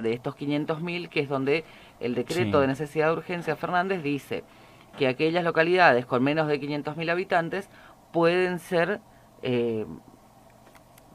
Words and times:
de 0.00 0.12
estos 0.12 0.36
500.000, 0.36 1.08
que 1.08 1.18
es 1.18 1.28
donde 1.28 1.64
el 1.98 2.14
decreto 2.14 2.58
Sí. 2.58 2.60
de 2.60 2.66
necesidad 2.68 3.06
de 3.08 3.14
urgencia 3.14 3.56
Fernández 3.56 4.00
dice 4.00 4.44
que 4.96 5.08
aquellas 5.08 5.42
localidades 5.42 6.06
con 6.06 6.22
menos 6.22 6.46
de 6.46 6.60
500.000 6.60 7.10
habitantes 7.10 7.68
pueden 8.12 8.60
ser, 8.60 9.00
eh, 9.42 9.86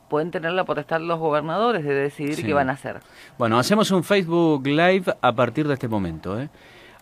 pueden 0.10 0.32
tener 0.32 0.52
la 0.52 0.66
potestad 0.66 1.00
los 1.00 1.18
gobernadores 1.18 1.86
de 1.86 1.94
decidir 1.94 2.36
Sí. 2.36 2.44
qué 2.44 2.54
van 2.54 2.70
a 2.70 2.74
hacer. 2.74 3.00
Bueno, 3.38 3.58
hacemos 3.58 3.90
un 3.92 4.04
Facebook 4.04 4.68
Live 4.68 5.06
a 5.22 5.32
partir 5.32 5.66
de 5.66 5.76
este 5.76 5.88
momento. 5.88 6.38
¿eh? 6.38 6.50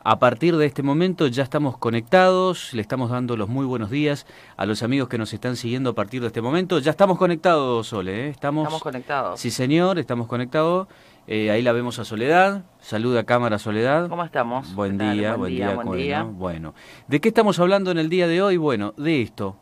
A 0.03 0.19
partir 0.19 0.57
de 0.57 0.67
este 0.67 0.83
momento 0.83 1.25
ya 1.27 1.41
estamos 1.41 1.77
conectados, 1.79 2.73
le 2.75 2.81
estamos 2.83 3.09
dando 3.09 3.35
los 3.37 3.49
muy 3.49 3.65
buenos 3.65 3.89
días 3.89 4.27
a 4.55 4.67
los 4.67 4.83
amigos 4.83 5.09
que 5.09 5.17
nos 5.17 5.33
están 5.33 5.55
siguiendo 5.55 5.89
a 5.91 5.93
partir 5.93 6.21
de 6.21 6.27
este 6.27 6.41
momento. 6.41 6.77
Ya 6.77 6.91
estamos 6.91 7.17
conectados, 7.17 7.87
Sole. 7.87 8.27
¿eh? 8.27 8.29
Estamos, 8.29 8.63
Estamos 8.65 8.83
conectados. 8.83 9.39
Sí, 9.39 9.49
señor, 9.49 9.97
estamos 9.97 10.27
conectados. 10.27 10.87
Eh, 11.27 11.51
ahí 11.51 11.61
la 11.61 11.71
vemos 11.71 11.99
a 11.99 12.05
Soledad. 12.05 12.63
Saluda 12.79 13.23
cámara 13.25 13.59
Soledad. 13.59 14.09
¿Cómo 14.09 14.23
estamos? 14.23 14.73
Buen 14.75 14.97
día, 14.97 15.35
buen 15.35 15.53
día. 15.53 15.73
buen 15.75 15.87
bueno, 15.87 15.93
día. 16.03 16.23
bueno. 16.23 16.73
¿De 17.07 17.21
qué 17.21 17.29
estamos 17.29 17.59
hablando 17.59 17.91
en 17.91 17.97
el 17.99 18.09
día 18.09 18.27
de 18.27 18.41
hoy? 18.41 18.57
Bueno, 18.57 18.93
de 18.97 19.21
esto. 19.21 19.57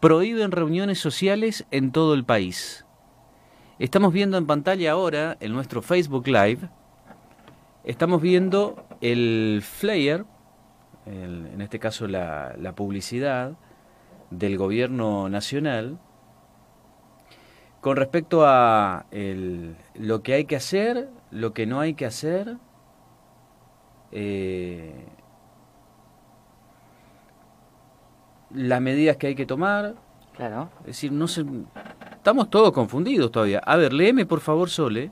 Prohíben 0.00 0.50
reuniones 0.50 0.98
sociales 0.98 1.66
en 1.70 1.92
todo 1.92 2.14
el 2.14 2.24
país. 2.24 2.84
Estamos 3.78 4.12
viendo 4.12 4.36
en 4.38 4.46
pantalla 4.46 4.92
ahora, 4.92 5.36
en 5.40 5.52
nuestro 5.52 5.82
Facebook 5.82 6.26
Live, 6.26 6.68
estamos 7.84 8.20
viendo 8.22 8.84
el 9.00 9.60
flyer, 9.62 10.24
el- 11.06 11.48
en 11.52 11.60
este 11.60 11.78
caso 11.78 12.06
la, 12.06 12.54
la 12.58 12.74
publicidad 12.74 13.52
del 14.30 14.56
gobierno 14.56 15.28
nacional, 15.28 15.98
con 17.82 17.96
respecto 17.96 18.46
a 18.46 19.06
el- 19.10 19.76
lo 19.96 20.22
que 20.22 20.34
hay 20.34 20.44
que 20.46 20.54
hacer, 20.56 21.10
lo 21.32 21.52
que 21.52 21.66
no 21.66 21.80
hay 21.80 21.94
que 21.94 22.06
hacer, 22.06 22.56
eh, 24.12 25.04
las 28.54 28.80
medidas 28.80 29.16
que 29.16 29.26
hay 29.26 29.34
que 29.34 29.46
tomar. 29.46 29.96
Claro. 30.36 30.70
Es 30.82 30.86
decir, 30.86 31.10
no 31.10 31.26
se, 31.26 31.44
estamos 32.12 32.48
todos 32.50 32.70
confundidos 32.70 33.32
todavía. 33.32 33.58
A 33.58 33.76
ver, 33.76 33.92
léeme 33.92 34.26
por 34.26 34.38
favor, 34.38 34.70
Sole. 34.70 35.10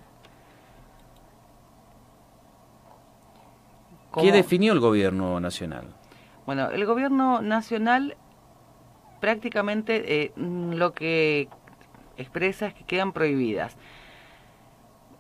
¿Qué 4.15 4.31
definió 4.31 4.73
el 4.73 4.81
gobierno 4.81 5.41
nacional? 5.41 5.89
Bueno, 6.47 6.71
el 6.71 6.85
gobierno 6.87 7.43
nacional 7.43 8.17
prácticamente 9.21 10.23
eh, 10.25 10.33
lo 10.37 10.93
que 10.95 11.49
expresa 12.21 12.67
es 12.67 12.75
que 12.75 12.85
quedan 12.85 13.13
prohibidas. 13.13 13.77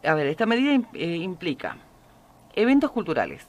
A 0.04 0.14
ver, 0.14 0.26
esta 0.28 0.46
medida 0.46 0.72
eh, 0.94 1.16
implica 1.16 1.76
eventos 2.54 2.90
culturales. 2.90 3.46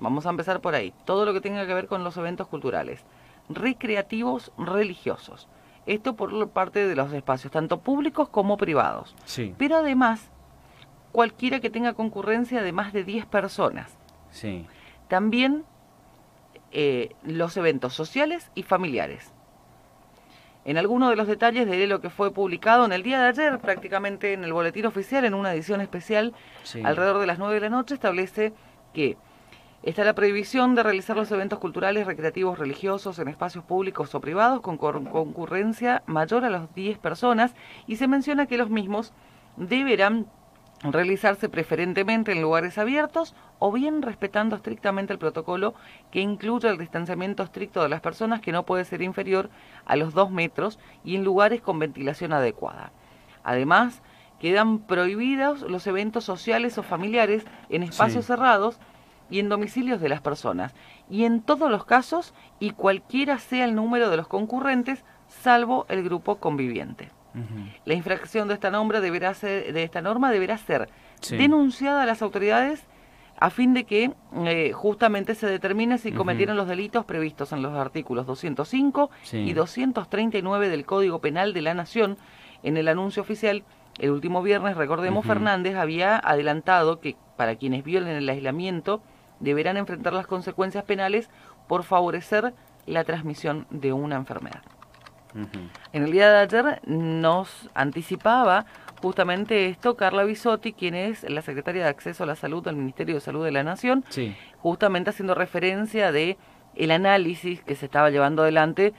Vamos 0.00 0.26
a 0.26 0.30
empezar 0.30 0.60
por 0.60 0.74
ahí. 0.74 0.92
Todo 1.04 1.24
lo 1.26 1.32
que 1.32 1.40
tenga 1.40 1.66
que 1.66 1.74
ver 1.74 1.86
con 1.88 2.04
los 2.04 2.16
eventos 2.16 2.46
culturales. 2.48 3.04
Recreativos 3.48 4.52
religiosos. 4.56 5.48
Esto 5.86 6.14
por 6.14 6.50
parte 6.50 6.86
de 6.86 6.94
los 6.94 7.12
espacios, 7.12 7.50
tanto 7.52 7.80
públicos 7.80 8.28
como 8.28 8.56
privados. 8.56 9.14
Sí, 9.24 9.54
Pero 9.58 9.78
además, 9.78 10.30
cualquiera 11.12 11.60
que 11.60 11.70
tenga 11.70 11.94
concurrencia 11.94 12.62
de 12.62 12.72
más 12.72 12.92
de 12.92 13.04
10 13.04 13.26
personas. 13.26 13.96
sí, 14.30 14.66
También 15.08 15.64
eh, 16.70 17.14
los 17.22 17.56
eventos 17.56 17.94
sociales 17.94 18.50
y 18.54 18.62
familiares. 18.62 19.32
En 20.68 20.76
algunos 20.76 21.08
de 21.08 21.16
los 21.16 21.26
detalles 21.26 21.66
de 21.66 21.86
lo 21.86 22.02
que 22.02 22.10
fue 22.10 22.30
publicado 22.30 22.84
en 22.84 22.92
el 22.92 23.02
día 23.02 23.18
de 23.18 23.28
ayer, 23.28 23.58
prácticamente 23.58 24.34
en 24.34 24.44
el 24.44 24.52
boletín 24.52 24.84
oficial, 24.84 25.24
en 25.24 25.32
una 25.32 25.54
edición 25.54 25.80
especial, 25.80 26.34
sí. 26.62 26.82
alrededor 26.84 27.20
de 27.20 27.26
las 27.26 27.38
9 27.38 27.54
de 27.54 27.60
la 27.62 27.70
noche, 27.70 27.94
establece 27.94 28.52
que 28.92 29.16
está 29.82 30.04
la 30.04 30.14
prohibición 30.14 30.74
de 30.74 30.82
realizar 30.82 31.16
los 31.16 31.32
eventos 31.32 31.58
culturales, 31.58 32.06
recreativos, 32.06 32.58
religiosos 32.58 33.18
en 33.18 33.28
espacios 33.28 33.64
públicos 33.64 34.14
o 34.14 34.20
privados 34.20 34.60
con 34.60 34.76
concurrencia 34.76 36.02
mayor 36.04 36.44
a 36.44 36.50
las 36.50 36.74
10 36.74 36.98
personas 36.98 37.54
y 37.86 37.96
se 37.96 38.06
menciona 38.06 38.44
que 38.44 38.58
los 38.58 38.68
mismos 38.68 39.14
deberán 39.56 40.26
realizarse 40.82 41.48
preferentemente 41.48 42.32
en 42.32 42.40
lugares 42.40 42.78
abiertos 42.78 43.34
o 43.58 43.72
bien 43.72 44.02
respetando 44.02 44.56
estrictamente 44.56 45.12
el 45.12 45.18
protocolo 45.18 45.74
que 46.10 46.20
incluye 46.20 46.68
el 46.68 46.78
distanciamiento 46.78 47.42
estricto 47.42 47.82
de 47.82 47.88
las 47.88 48.00
personas 48.00 48.40
que 48.40 48.52
no 48.52 48.64
puede 48.64 48.84
ser 48.84 49.02
inferior 49.02 49.50
a 49.86 49.96
los 49.96 50.14
2 50.14 50.30
metros 50.30 50.78
y 51.04 51.16
en 51.16 51.24
lugares 51.24 51.60
con 51.60 51.78
ventilación 51.78 52.32
adecuada. 52.32 52.92
Además, 53.42 54.02
quedan 54.38 54.78
prohibidos 54.78 55.62
los 55.62 55.86
eventos 55.88 56.24
sociales 56.24 56.78
o 56.78 56.82
familiares 56.84 57.44
en 57.70 57.82
espacios 57.82 58.24
Sí. 58.24 58.28
cerrados 58.28 58.78
y 59.30 59.40
en 59.40 59.48
domicilios 59.48 60.00
de 60.00 60.08
las 60.08 60.20
personas, 60.22 60.74
y 61.10 61.24
en 61.24 61.42
todos 61.42 61.70
los 61.70 61.84
casos 61.84 62.32
y 62.60 62.70
cualquiera 62.70 63.38
sea 63.38 63.64
el 63.64 63.74
número 63.74 64.08
de 64.08 64.16
los 64.16 64.28
concurrentes, 64.28 65.04
salvo 65.28 65.84
el 65.90 66.02
grupo 66.02 66.36
conviviente. 66.36 67.10
La 67.84 67.94
infracción 67.94 68.48
de 68.48 68.54
esta 68.54 68.70
norma 68.70 69.00
deberá 69.00 69.32
ser, 69.34 69.72
de 69.72 69.82
esta 69.84 70.00
norma 70.02 70.30
deberá 70.32 70.58
ser 70.58 70.88
Sí. 71.20 71.36
denunciada 71.36 72.02
a 72.02 72.06
las 72.06 72.22
autoridades 72.22 72.84
a 73.40 73.50
fin 73.50 73.72
de 73.74 73.84
que 73.84 74.12
eh, 74.46 74.72
justamente 74.72 75.34
se 75.36 75.46
determine 75.46 75.98
si 75.98 76.10
cometieron 76.10 76.56
los 76.56 76.66
delitos 76.66 77.04
previstos 77.04 77.52
en 77.52 77.62
los 77.62 77.72
artículos 77.76 78.26
205 78.26 79.10
Sí. 79.22 79.38
y 79.38 79.52
239 79.52 80.68
del 80.68 80.84
Código 80.84 81.20
Penal 81.20 81.52
de 81.54 81.62
la 81.62 81.74
Nación. 81.74 82.16
En 82.64 82.76
el 82.76 82.88
anuncio 82.88 83.22
oficial, 83.22 83.62
el 83.98 84.10
último 84.10 84.42
viernes, 84.42 84.76
recordemos. 84.76 85.24
Fernández 85.24 85.76
había 85.76 86.18
adelantado 86.18 86.98
que 87.00 87.14
para 87.36 87.54
quienes 87.54 87.84
violen 87.84 88.16
el 88.16 88.28
aislamiento 88.28 89.00
deberán 89.38 89.76
enfrentar 89.76 90.12
las 90.14 90.26
consecuencias 90.26 90.82
penales 90.82 91.30
por 91.68 91.84
favorecer 91.84 92.54
la 92.86 93.04
transmisión 93.04 93.66
de 93.70 93.92
una 93.92 94.16
enfermedad. 94.16 94.62
En 95.92 96.02
el 96.02 96.12
día 96.12 96.30
de 96.30 96.38
ayer 96.38 96.80
nos 96.86 97.70
anticipaba 97.74 98.66
justamente 99.02 99.68
esto 99.68 99.96
Carla 99.96 100.24
Bisotti, 100.24 100.72
quien 100.72 100.94
es 100.94 101.28
la 101.28 101.42
secretaria 101.42 101.84
de 101.84 101.90
Acceso 101.90 102.24
a 102.24 102.26
la 102.26 102.34
Salud 102.34 102.64
del 102.64 102.76
Ministerio 102.76 103.14
de 103.16 103.20
Salud 103.20 103.44
de 103.44 103.52
la 103.52 103.62
Nación, 103.62 104.04
Sí, 104.08 104.34
justamente 104.58 105.10
haciendo 105.10 105.34
referencia 105.34 106.12
de 106.12 106.36
el 106.74 106.90
análisis 106.90 107.62
que 107.62 107.74
se 107.74 107.86
estaba 107.86 108.10
llevando 108.10 108.42
adelante 108.42 108.94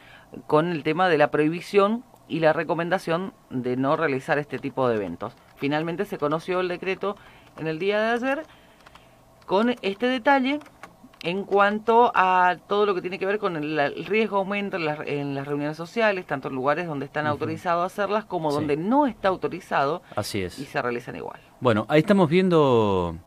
con 0.48 0.72
el 0.72 0.84
tema 0.84 1.10
de 1.10 1.18
la 1.18 1.32
prohibición 1.32 2.04
y 2.28 2.40
la 2.40 2.54
recomendación 2.54 3.34
de 3.50 3.76
no 3.76 3.96
realizar 3.96 4.38
este 4.38 4.60
tipo 4.60 4.88
de 4.88 4.96
eventos. 4.96 5.34
Finalmente 5.58 6.06
se 6.06 6.18
conoció 6.18 6.60
el 6.60 6.68
decreto 6.68 7.16
en 7.58 7.68
el 7.68 7.80
día 7.80 8.00
de 8.02 8.12
ayer 8.12 8.44
con 9.46 9.76
este 9.82 10.06
detalle 10.06 10.60
en 11.22 11.44
cuanto 11.44 12.12
a 12.16 12.56
todo 12.68 12.86
lo 12.86 12.96
que 12.96 13.02
tiene 13.02 13.20
que 13.20 13.26
ver 13.26 13.40
con 13.40 13.58
el, 13.58 13.78
el 13.78 14.06
riesgo 14.06 14.38
aumento 14.38 14.78
en 14.78 14.86
las, 14.86 15.00
en 15.06 15.36
las 15.36 15.46
reuniones 15.48 15.76
sociales, 15.76 16.26
tanto 16.26 16.48
en 16.48 16.56
lugares 16.56 16.88
donde 16.88 17.06
están 17.06 17.28
autorizados 17.28 17.84
a 17.84 17.86
hacerlas 17.88 18.24
como 18.26 18.52
Sí. 18.52 18.56
donde 18.56 18.78
no 18.78 19.06
está 19.06 19.28
autorizado 19.28 20.02
así 20.16 20.40
y 20.40 20.44
es. 20.44 20.54
se 20.54 20.82
realizan 20.82 21.16
igual. 21.18 21.40
Bueno, 21.60 21.86
ahí 21.90 22.00
estamos 22.00 22.30
viendo, 22.30 23.18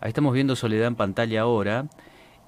ahí 0.00 0.08
estamos 0.08 0.34
viendo 0.34 0.54
Soledad 0.54 0.88
en 0.88 0.96
pantalla 0.96 1.40
ahora, 1.40 1.86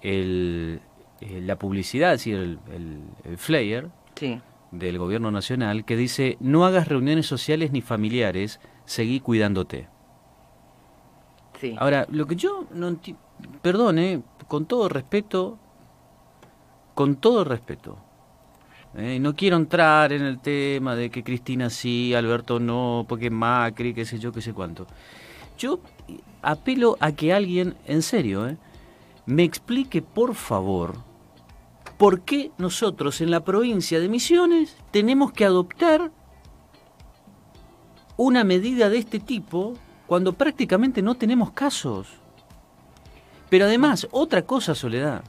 el, 0.03 0.81
eh, 1.23 1.41
la 1.41 1.57
publicidad, 1.59 2.13
es 2.13 2.21
decir, 2.21 2.59
el, 2.71 3.39
flyer 3.39 3.89
Sí, 4.17 4.41
del 4.73 4.99
gobierno 4.99 5.31
nacional 5.31 5.85
que 5.87 5.97
dice 5.97 6.37
no 6.41 6.67
hagas 6.67 6.87
reuniones 6.89 7.25
sociales 7.27 7.73
ni 7.73 7.81
familiares, 7.81 8.61
seguí 8.85 9.21
cuidándote. 9.21 9.89
sí. 11.59 11.75
Ahora, 11.79 12.07
lo 12.11 12.27
que 12.27 12.37
yo 12.37 12.67
no 12.75 12.97
enti- 13.43 13.59
perdone, 13.61 14.23
con 14.49 14.67
todo 14.67 14.89
respeto, 14.89 15.59
con 16.95 17.17
todo 17.17 17.45
respeto, 17.45 17.99
eh, 18.95 19.19
no 19.19 19.35
quiero 19.35 19.57
entrar 19.57 20.13
en 20.13 20.23
el 20.23 20.39
tema 20.39 20.95
de 20.95 21.11
que 21.11 21.25
Cristina 21.25 21.71
sí, 21.71 22.15
Alberto 22.15 22.61
no, 22.61 23.07
porque 23.09 23.31
Macri, 23.31 23.95
qué 23.95 24.05
sé 24.05 24.19
yo, 24.19 24.33
qué 24.33 24.43
sé 24.43 24.53
cuánto. 24.53 24.87
Yo 25.57 25.81
apelo 26.43 26.97
a 27.01 27.13
que 27.13 27.33
alguien, 27.33 27.77
en 27.87 28.03
serio, 28.03 28.47
eh, 28.49 28.59
me 29.25 29.45
explique 29.45 30.03
por 30.03 30.35
favor 30.35 30.97
por 31.97 32.21
qué 32.23 32.51
nosotros 32.59 33.21
en 33.21 33.31
la 33.31 33.45
provincia 33.45 34.01
de 34.01 34.09
Misiones 34.09 34.77
tenemos 34.91 35.33
que 35.33 35.45
adoptar 35.45 36.11
una 38.17 38.45
medida 38.45 38.91
de 38.91 38.99
este 38.99 39.21
tipo 39.21 39.75
cuando 40.07 40.33
prácticamente 40.35 41.01
no 41.01 41.15
tenemos 41.15 41.53
casos. 41.53 42.09
Pero 43.53 43.67
además, 43.67 44.09
otra 44.13 44.41
cosa, 44.47 44.75
Soledad. 44.75 45.23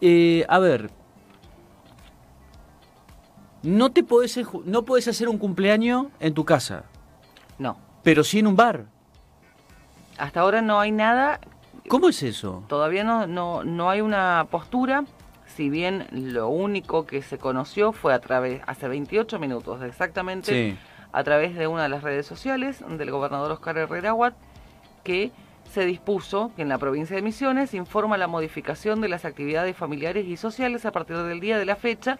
Eh, 0.00 0.46
a 0.48 0.58
ver, 0.58 0.90
no 3.62 3.92
te 3.92 4.02
podés, 4.02 4.40
no 4.64 4.86
podés 4.86 5.06
hacer 5.06 5.28
un 5.28 5.36
cumpleaños 5.36 6.06
en 6.18 6.32
tu 6.32 6.46
casa, 6.46 6.84
No. 7.58 7.76
pero 8.02 8.24
sí 8.24 8.38
en 8.38 8.46
un 8.46 8.56
bar. 8.56 8.86
Hasta 10.16 10.40
ahora 10.40 10.62
no 10.62 10.80
hay 10.80 10.92
nada, 10.92 11.40
¿Cómo 11.88 12.08
es 12.08 12.22
eso? 12.22 12.64
todavía 12.68 13.04
no, 13.04 13.26
no, 13.26 13.62
no 13.62 13.90
hay 13.90 14.00
una 14.00 14.46
postura, 14.50 15.04
si 15.44 15.68
bien 15.68 16.06
lo 16.10 16.48
único 16.48 17.04
que 17.04 17.20
se 17.20 17.36
conoció 17.36 17.92
fue 17.92 18.14
a 18.14 18.18
través, 18.20 18.62
hace 18.66 18.88
28 18.88 19.38
minutos 19.38 19.82
exactamente, 19.82 20.70
Sí, 20.72 20.78
a 21.12 21.22
través 21.22 21.54
de 21.54 21.66
una 21.66 21.82
de 21.82 21.90
las 21.90 22.02
redes 22.02 22.24
sociales 22.24 22.82
del 22.88 23.10
gobernador 23.10 23.52
Oscar 23.52 23.76
Herrera 23.76 24.14
Watt 24.14 24.32
que 25.04 25.32
se 25.70 25.86
dispuso 25.86 26.50
que 26.56 26.62
en 26.62 26.68
la 26.68 26.78
provincia 26.78 27.16
de 27.16 27.22
Misiones 27.22 27.74
informa 27.74 28.18
la 28.18 28.26
modificación 28.26 29.00
de 29.00 29.08
las 29.08 29.24
actividades 29.24 29.76
familiares 29.76 30.26
y 30.26 30.36
sociales 30.36 30.84
a 30.84 30.92
partir 30.92 31.16
del 31.16 31.40
día 31.40 31.58
de 31.58 31.64
la 31.64 31.76
fecha 31.76 32.18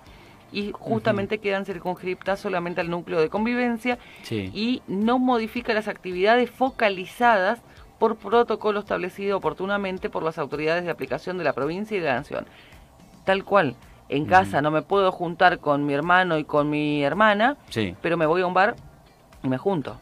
y 0.52 0.72
justamente 0.72 1.38
quedan 1.38 1.64
circunscriptas 1.64 2.40
solamente 2.40 2.80
al 2.80 2.90
núcleo 2.90 3.20
de 3.20 3.28
convivencia 3.28 3.98
y 4.30 4.82
no 4.86 5.18
modifica 5.18 5.74
las 5.74 5.88
actividades 5.88 6.50
focalizadas 6.50 7.60
por 7.98 8.16
protocolo 8.16 8.80
establecido 8.80 9.36
oportunamente 9.36 10.08
por 10.10 10.22
las 10.22 10.38
autoridades 10.38 10.84
de 10.84 10.90
aplicación 10.90 11.36
de 11.36 11.44
la 11.44 11.52
provincia 11.52 11.96
y 11.96 12.00
de 12.00 12.06
la 12.06 12.14
nación. 12.14 12.46
Tal 13.24 13.44
cual, 13.44 13.76
en 14.08 14.24
casa 14.24 14.62
no 14.62 14.70
me 14.70 14.82
puedo 14.82 15.12
juntar 15.12 15.58
con 15.58 15.86
mi 15.86 15.94
hermano 15.94 16.38
y 16.38 16.44
con 16.44 16.70
mi 16.70 17.04
hermana, 17.04 17.56
pero 18.00 18.16
me 18.16 18.26
voy 18.26 18.42
a 18.42 18.46
un 18.46 18.54
bar 18.54 18.74
y 19.42 19.48
me 19.48 19.58
junto. 19.58 19.98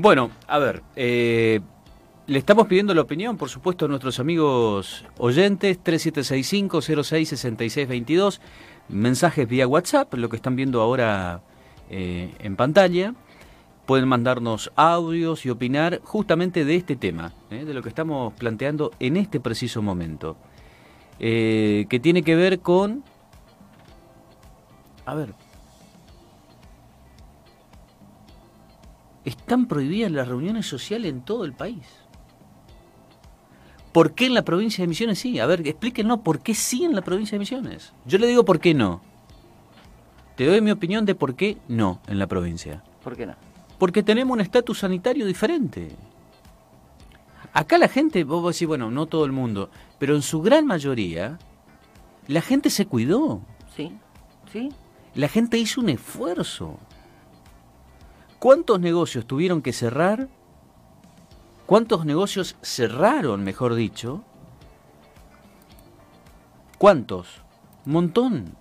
Bueno, 0.00 0.30
a 0.46 0.60
ver, 0.60 0.84
eh, 0.94 1.58
le 2.28 2.38
estamos 2.38 2.68
pidiendo 2.68 2.94
la 2.94 3.00
opinión, 3.00 3.36
por 3.36 3.48
supuesto, 3.48 3.86
a 3.86 3.88
nuestros 3.88 4.20
amigos 4.20 5.04
oyentes, 5.18 5.82
3765-066622, 5.82 8.38
mensajes 8.88 9.48
vía 9.48 9.66
WhatsApp, 9.66 10.14
lo 10.14 10.28
que 10.28 10.36
están 10.36 10.54
viendo 10.54 10.80
ahora 10.82 11.40
eh, 11.90 12.32
en 12.38 12.54
pantalla. 12.54 13.12
Pueden 13.86 14.06
mandarnos 14.06 14.70
audios 14.76 15.44
y 15.44 15.50
opinar 15.50 16.00
justamente 16.04 16.64
de 16.64 16.76
este 16.76 16.94
tema, 16.94 17.32
eh, 17.50 17.64
de 17.64 17.74
lo 17.74 17.82
que 17.82 17.88
estamos 17.88 18.32
planteando 18.34 18.92
en 19.00 19.16
este 19.16 19.40
preciso 19.40 19.82
momento, 19.82 20.36
que 21.18 22.00
tiene 22.00 22.22
que 22.22 22.36
ver 22.36 22.60
con... 22.60 23.02
A 25.06 25.16
ver, 25.16 25.34
están 29.28 29.66
prohibidas 29.66 30.10
las 30.10 30.28
reuniones 30.28 30.66
sociales 30.66 31.10
en 31.10 31.22
todo 31.22 31.44
el 31.44 31.52
país. 31.52 31.86
¿Por 33.92 34.14
qué 34.14 34.26
en 34.26 34.34
la 34.34 34.42
provincia 34.42 34.82
de 34.82 34.88
Misiones 34.88 35.18
sí? 35.18 35.38
A 35.38 35.46
ver, 35.46 35.66
explíquenos 35.66 36.20
por 36.20 36.40
qué 36.40 36.54
sí 36.54 36.84
en 36.84 36.94
la 36.94 37.02
provincia 37.02 37.36
de 37.36 37.40
Misiones. 37.40 37.92
Yo 38.04 38.18
le 38.18 38.26
digo 38.26 38.44
por 38.44 38.60
qué 38.60 38.74
no. 38.74 39.00
Te 40.36 40.46
doy 40.46 40.60
mi 40.60 40.70
opinión 40.70 41.04
de 41.04 41.14
por 41.14 41.34
qué 41.34 41.58
no 41.68 42.00
en 42.06 42.18
la 42.18 42.26
provincia. 42.26 42.84
¿Por 43.02 43.16
qué 43.16 43.26
no? 43.26 43.34
Porque 43.78 44.02
tenemos 44.02 44.34
un 44.34 44.40
estatus 44.40 44.78
sanitario 44.78 45.26
diferente. 45.26 45.96
Acá 47.52 47.78
la 47.78 47.88
gente, 47.88 48.22
vos 48.24 48.54
decís, 48.54 48.68
bueno, 48.68 48.90
no 48.90 49.06
todo 49.06 49.24
el 49.24 49.32
mundo, 49.32 49.70
pero 49.98 50.14
en 50.14 50.22
su 50.22 50.42
gran 50.42 50.66
mayoría, 50.66 51.38
la 52.28 52.40
gente 52.40 52.70
se 52.70 52.86
cuidó. 52.86 53.40
Sí, 53.74 53.92
sí. 54.52 54.68
La 55.14 55.28
gente 55.28 55.58
hizo 55.58 55.80
un 55.80 55.88
esfuerzo. 55.88 56.78
¿Cuántos 58.38 58.78
negocios 58.80 59.26
tuvieron 59.26 59.62
que 59.62 59.72
cerrar? 59.72 60.28
¿Cuántos 61.66 62.06
negocios 62.06 62.56
cerraron, 62.62 63.42
mejor 63.42 63.74
dicho? 63.74 64.22
¿Cuántos? 66.78 67.42
Un 67.84 67.92
montón. 67.92 68.56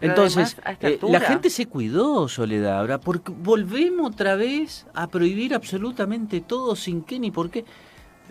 Entonces, 0.00 0.56
eh, 0.80 0.98
la 1.02 1.20
gente 1.20 1.50
se 1.50 1.66
cuidó, 1.66 2.28
Soledad, 2.28 2.78
ahora, 2.78 3.00
porque 3.00 3.32
volvemos 3.32 4.12
otra 4.12 4.36
vez 4.36 4.86
a 4.94 5.08
prohibir 5.08 5.54
absolutamente 5.54 6.40
todo 6.40 6.76
sin 6.76 7.02
qué 7.02 7.18
ni 7.18 7.32
por 7.32 7.50
qué. 7.50 7.64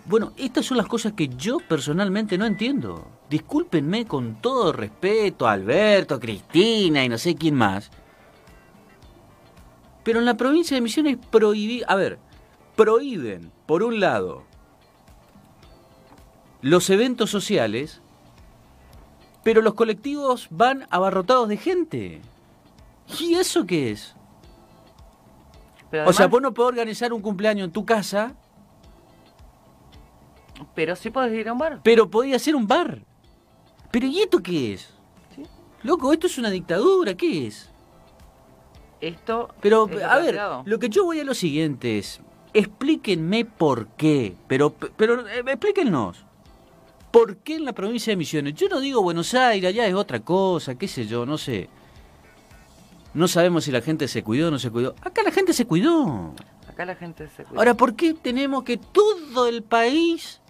Bueno, 0.05 0.31
estas 0.37 0.65
son 0.65 0.77
las 0.77 0.87
cosas 0.87 1.11
que 1.11 1.27
yo 1.27 1.57
personalmente 1.59 2.37
no 2.37 2.45
entiendo. 2.45 3.05
Discúlpenme 3.29 4.05
con 4.05 4.41
todo 4.41 4.71
respeto 4.71 5.45
a 5.45 5.51
Alberto, 5.51 6.17
Cristina 6.17 7.03
y 7.03 7.09
no 7.09 7.17
sé 7.17 7.35
quién 7.35 7.55
más. 7.55 7.91
Pero 10.07 10.19
en 10.19 10.25
la 10.25 10.37
provincia 10.37 10.73
de 10.73 10.79
Misiones 10.79 11.17
prohibí, 11.17 11.83
a 11.85 11.95
ver, 11.95 12.17
prohíben, 12.77 13.51
por 13.65 13.83
un 13.83 13.99
lado, 13.99 14.45
los 16.61 16.89
eventos 16.89 17.29
sociales, 17.29 17.99
pero 19.43 19.61
los 19.61 19.73
colectivos 19.73 20.47
van 20.49 20.87
abarrotados 20.91 21.49
de 21.49 21.57
gente. 21.57 22.21
¿Y 23.19 23.33
eso 23.33 23.65
qué 23.65 23.91
es? 23.91 24.15
o 26.05 26.13
sea, 26.13 26.27
vos 26.27 26.41
no 26.41 26.53
podés 26.53 26.69
organizar 26.69 27.11
un 27.11 27.21
cumpleaños 27.21 27.65
en 27.65 27.73
tu 27.73 27.85
casa. 27.85 28.33
Pero 30.73 30.95
sí 30.95 31.09
podés 31.09 31.37
ir 31.37 31.49
a 31.49 31.51
un 31.51 31.59
bar. 31.59 31.81
Pero 31.83 32.09
podía 32.09 32.39
ser 32.39 32.55
un 32.55 32.65
bar. 32.65 33.01
Pero 33.91 34.07
¿y 34.07 34.21
esto 34.21 34.41
qué 34.41 34.75
es? 34.75 34.89
Loco, 35.83 36.13
esto 36.13 36.27
es 36.27 36.37
una 36.37 36.49
dictadura, 36.49 37.13
¿qué 37.13 37.47
es? 37.47 37.69
Esto. 39.01 39.49
Pero, 39.61 39.89
a 40.07 40.17
ver, 40.17 40.39
lo 40.65 40.79
que 40.79 40.89
yo 40.89 41.05
voy 41.05 41.19
a 41.19 41.23
lo 41.23 41.33
siguiente 41.33 41.97
es. 41.97 42.21
Explíquenme 42.53 43.45
por 43.45 43.87
qué. 43.89 44.35
Pero, 44.47 44.73
pero 44.73 45.27
eh, 45.27 45.43
explíquennos. 45.45 46.25
¿Por 47.11 47.37
qué 47.37 47.55
en 47.55 47.65
la 47.65 47.73
provincia 47.73 48.11
de 48.11 48.17
Misiones? 48.17 48.53
Yo 48.55 48.67
no 48.69 48.79
digo 48.79 49.01
Buenos 49.01 49.33
Aires, 49.33 49.69
allá 49.69 49.87
es 49.87 49.93
otra 49.93 50.19
cosa, 50.19 50.75
qué 50.75 50.87
sé 50.87 51.05
yo, 51.07 51.25
no 51.25 51.37
sé. 51.37 51.69
No 53.13 53.27
sabemos 53.27 53.63
si 53.63 53.71
la 53.71 53.81
gente 53.81 54.07
se 54.07 54.23
cuidó 54.23 54.49
o 54.49 54.51
no 54.51 54.59
se 54.59 54.69
cuidó. 54.69 54.93
Acá 55.01 55.23
la 55.23 55.31
gente 55.31 55.53
se 55.53 55.65
cuidó. 55.65 56.33
Acá 56.67 56.85
la 56.85 56.95
gente 56.95 57.27
se 57.27 57.43
cuidó. 57.43 57.59
Ahora, 57.59 57.73
¿por 57.75 57.95
qué 57.95 58.13
tenemos 58.13 58.63
que 58.63 58.77
todo 58.77 59.47
el 59.47 59.63
país 59.63 60.41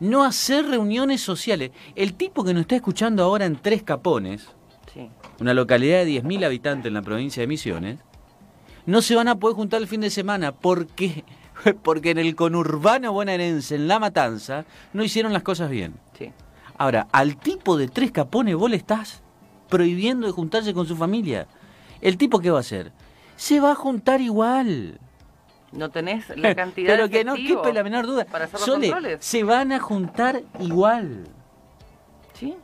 no 0.00 0.24
hacer 0.24 0.66
reuniones 0.66 1.20
sociales? 1.20 1.70
El 1.94 2.14
tipo 2.14 2.42
que 2.42 2.54
nos 2.54 2.62
está 2.62 2.76
escuchando 2.76 3.22
ahora 3.22 3.44
en 3.44 3.56
Tres 3.56 3.82
Capones, 3.82 4.48
una 5.40 5.54
localidad 5.54 6.04
de 6.04 6.22
10.000 6.22 6.44
habitantes 6.44 6.86
en 6.86 6.94
la 6.94 7.02
provincia 7.02 7.40
de 7.40 7.46
Misiones, 7.46 7.98
no 8.86 9.02
se 9.02 9.14
van 9.14 9.28
a 9.28 9.36
poder 9.36 9.56
juntar 9.56 9.80
el 9.80 9.88
fin 9.88 10.00
de 10.00 10.10
semana. 10.10 10.52
¿Por 10.52 10.86
qué? 10.86 11.24
Porque 11.82 12.10
en 12.10 12.18
el 12.18 12.34
conurbano 12.34 13.12
bonaerense, 13.12 13.76
en 13.76 13.88
La 13.88 13.98
Matanza, 13.98 14.64
no 14.92 15.04
hicieron 15.04 15.32
las 15.32 15.42
cosas 15.42 15.70
bien. 15.70 15.94
Sí. 16.18 16.32
Ahora, 16.78 17.06
al 17.12 17.36
tipo 17.36 17.76
de 17.76 17.88
tres 17.88 18.10
capones 18.10 18.56
vos 18.56 18.70
le 18.70 18.76
estás 18.76 19.22
prohibiendo 19.68 20.26
de 20.26 20.32
juntarse 20.32 20.74
con 20.74 20.86
su 20.86 20.96
familia. 20.96 21.46
¿El 22.00 22.18
tipo 22.18 22.40
qué 22.40 22.50
va 22.50 22.58
a 22.58 22.60
hacer? 22.60 22.92
Se 23.36 23.60
va 23.60 23.72
a 23.72 23.74
juntar 23.74 24.20
igual. 24.20 24.98
No 25.72 25.90
tenés 25.90 26.28
la 26.36 26.54
cantidad 26.54 26.94
Pero 26.94 27.08
que 27.08 27.24
no 27.24 27.34
quepe 27.34 27.72
la 27.72 27.82
menor 27.82 28.06
duda. 28.06 28.24
Para 28.24 28.46
hacer 28.46 29.18
se 29.20 29.44
van 29.44 29.72
a 29.72 29.78
juntar 29.78 30.42
igual. 30.60 31.24
Sí. 32.34 32.54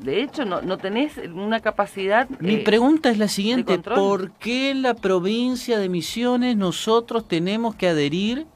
De 0.00 0.22
hecho, 0.22 0.44
no, 0.44 0.62
no 0.62 0.78
tenés 0.78 1.18
una 1.34 1.60
capacidad... 1.60 2.28
Mi 2.38 2.54
eh, 2.54 2.64
pregunta 2.64 3.10
es 3.10 3.18
la 3.18 3.28
siguiente, 3.28 3.78
¿por 3.78 4.30
qué 4.32 4.70
en 4.70 4.82
la 4.82 4.94
provincia 4.94 5.78
de 5.78 5.88
Misiones 5.88 6.56
nosotros 6.56 7.26
tenemos 7.26 7.74
que 7.74 7.88
adherir 7.88 8.46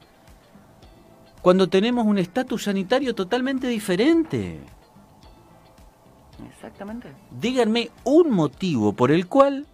cuando 1.41 1.67
tenemos 1.67 2.05
un 2.05 2.17
estatus 2.17 2.63
sanitario 2.63 3.13
totalmente 3.13 3.67
diferente? 3.67 4.61
Exactamente. 6.55 7.09
Díganme 7.41 7.91
un 8.05 8.31
motivo 8.31 8.93
por 8.93 9.11
el 9.11 9.27
cual 9.27 9.67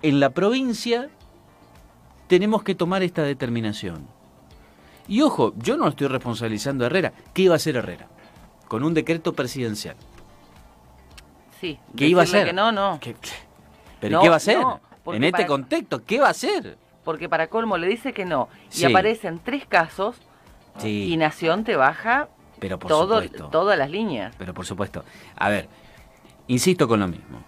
en 0.00 0.18
la 0.18 0.30
provincia 0.30 1.10
tenemos 2.26 2.62
que 2.62 2.74
tomar 2.74 3.02
esta 3.02 3.22
determinación. 3.22 4.06
Y 5.08 5.20
ojo, 5.20 5.52
yo 5.58 5.76
no 5.76 5.88
estoy 5.88 6.06
responsabilizando 6.06 6.84
a 6.84 6.86
Herrera. 6.86 7.12
¿Qué 7.34 7.42
iba 7.42 7.54
a 7.54 7.56
hacer 7.56 7.76
Herrera? 7.76 8.08
Con 8.68 8.82
un 8.84 8.94
decreto 8.94 9.34
presidencial 9.34 9.96
sí. 11.60 11.78
¿Qué 11.96 12.06
iba 12.06 12.22
a 12.22 12.24
hacer? 12.24 12.54
no, 12.54 12.72
no. 12.72 12.98
¿Pero 14.00 14.20
qué 14.20 14.28
va 14.28 14.34
a 14.34 14.38
hacer? 14.38 14.58
en 15.06 15.24
este 15.24 15.46
contexto, 15.46 16.04
¿qué 16.04 16.20
va 16.20 16.28
a 16.28 16.30
hacer? 16.30 16.78
Porque 17.04 17.28
para 17.28 17.48
colmo 17.48 17.76
le 17.76 17.88
dice 17.88 18.12
que 18.12 18.24
no. 18.24 18.48
Y 18.74 18.84
aparecen 18.84 19.40
tres 19.42 19.66
casos 19.66 20.16
y 20.82 21.16
Nación 21.16 21.64
te 21.64 21.76
baja 21.76 22.28
Pero 22.58 22.78
por 22.78 22.88
todo, 22.88 23.22
todas 23.50 23.78
las 23.78 23.90
líneas. 23.90 24.34
Pero 24.38 24.54
por 24.54 24.66
supuesto. 24.66 25.04
A 25.36 25.48
ver, 25.48 25.68
insisto 26.46 26.86
con 26.88 27.00
lo 27.00 27.08
mismo. 27.08 27.42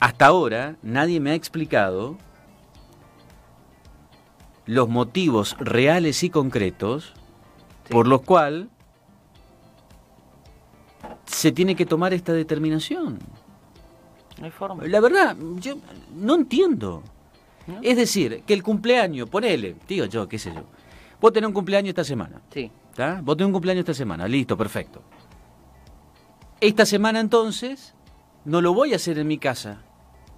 Hasta 0.00 0.26
ahora 0.26 0.76
nadie 0.82 1.20
me 1.20 1.30
ha 1.30 1.34
explicado 1.34 2.16
los 4.66 4.88
motivos 4.88 5.56
reales 5.58 6.22
y 6.22 6.30
concretos 6.30 7.14
por 7.90 8.06
los 8.06 8.22
cuales 8.22 8.66
se 11.32 11.52
tiene 11.52 11.74
que 11.74 11.86
tomar 11.86 12.12
esta 12.12 12.32
determinación. 12.32 13.18
No 14.38 14.44
hay 14.44 14.50
forma. 14.50 14.86
La 14.86 15.00
verdad, 15.00 15.36
yo 15.56 15.76
no 16.14 16.34
entiendo. 16.34 17.02
Es 17.80 17.96
decir, 17.96 18.42
que 18.44 18.54
el 18.54 18.62
cumpleaños, 18.62 19.28
ponele, 19.28 19.76
digo 19.86 20.06
yo, 20.06 20.28
qué 20.28 20.38
sé 20.38 20.52
yo. 20.54 20.64
Vos 21.20 21.32
tenés 21.32 21.48
un 21.48 21.54
cumpleaños 21.54 21.90
esta 21.90 22.04
semana. 22.04 22.40
Sí. 22.52 22.70
¿Está? 22.90 23.20
Vos 23.22 23.36
tenés 23.36 23.46
un 23.46 23.52
cumpleaños 23.52 23.82
esta 23.82 23.94
semana, 23.94 24.26
listo, 24.26 24.56
perfecto. 24.56 25.02
Esta 26.60 26.84
semana 26.84 27.20
entonces, 27.20 27.94
no 28.44 28.60
lo 28.60 28.74
voy 28.74 28.92
a 28.92 28.96
hacer 28.96 29.18
en 29.18 29.28
mi 29.28 29.38
casa. 29.38 29.80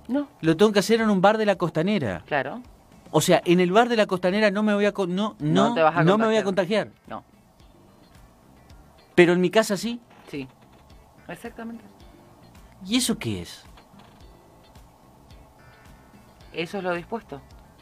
No. 0.07 0.29
Lo 0.43 0.57
tengo 0.57 0.73
que 0.73 0.79
hacer 0.81 1.01
en 1.01 1.09
un 1.09 1.21
bar 1.21 1.39
de 1.39 1.47
la 1.47 1.57
costanera. 1.57 2.23
Claro. 2.27 2.63
O 3.11 3.21
sea, 3.21 3.43
en 3.45 3.61
el 3.61 3.73
bar 3.73 3.89
de 3.89 3.97
la 3.97 4.07
costanera 4.07 4.51
no 4.51 4.63
me 4.63 4.75
voy 4.75 4.85
a 4.85 4.93
no 5.09 5.37
no, 5.39 5.75
no 6.05 6.19
me 6.19 6.27
voy 6.27 6.37
a 6.37 6.45
contagiar. 6.45 6.91
No. 7.07 7.25
Pero 9.15 9.33
en 9.33 9.41
mi 9.41 9.51
casa 9.51 9.77
sí. 9.77 10.01
Sí. 10.31 10.49
Exactamente. 11.29 11.85
¿Y 12.87 12.97
eso 12.97 13.19
qué 13.19 13.43
es? 13.43 13.63
Eso 16.53 16.79
es 16.79 16.85
lo 16.85 16.95
dispuesto. 16.95 17.41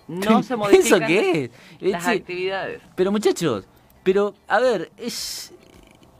No 0.08 0.42
se 0.42 0.56
modifican 0.56 1.02
¿Eso 1.02 1.06
qué 1.06 1.44
es? 1.44 1.50
las 1.92 2.04
Sí. 2.04 2.11
actividades. 2.11 2.82
Pero 2.94 3.12
muchachos, 3.12 3.66
pero 4.02 4.34
a 4.49 4.58
ver, 4.61 4.90
es 4.96 5.52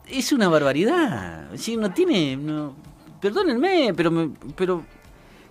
es 0.08 0.32
una 0.32 0.48
barbaridad. 0.48 1.48
Sí, 1.56 1.76
no 1.76 1.92
tiene, 1.92 2.36
no, 2.36 2.74
perdónenme, 3.20 3.94
pero 3.96 4.10
me- 4.10 4.30
pero 4.56 4.84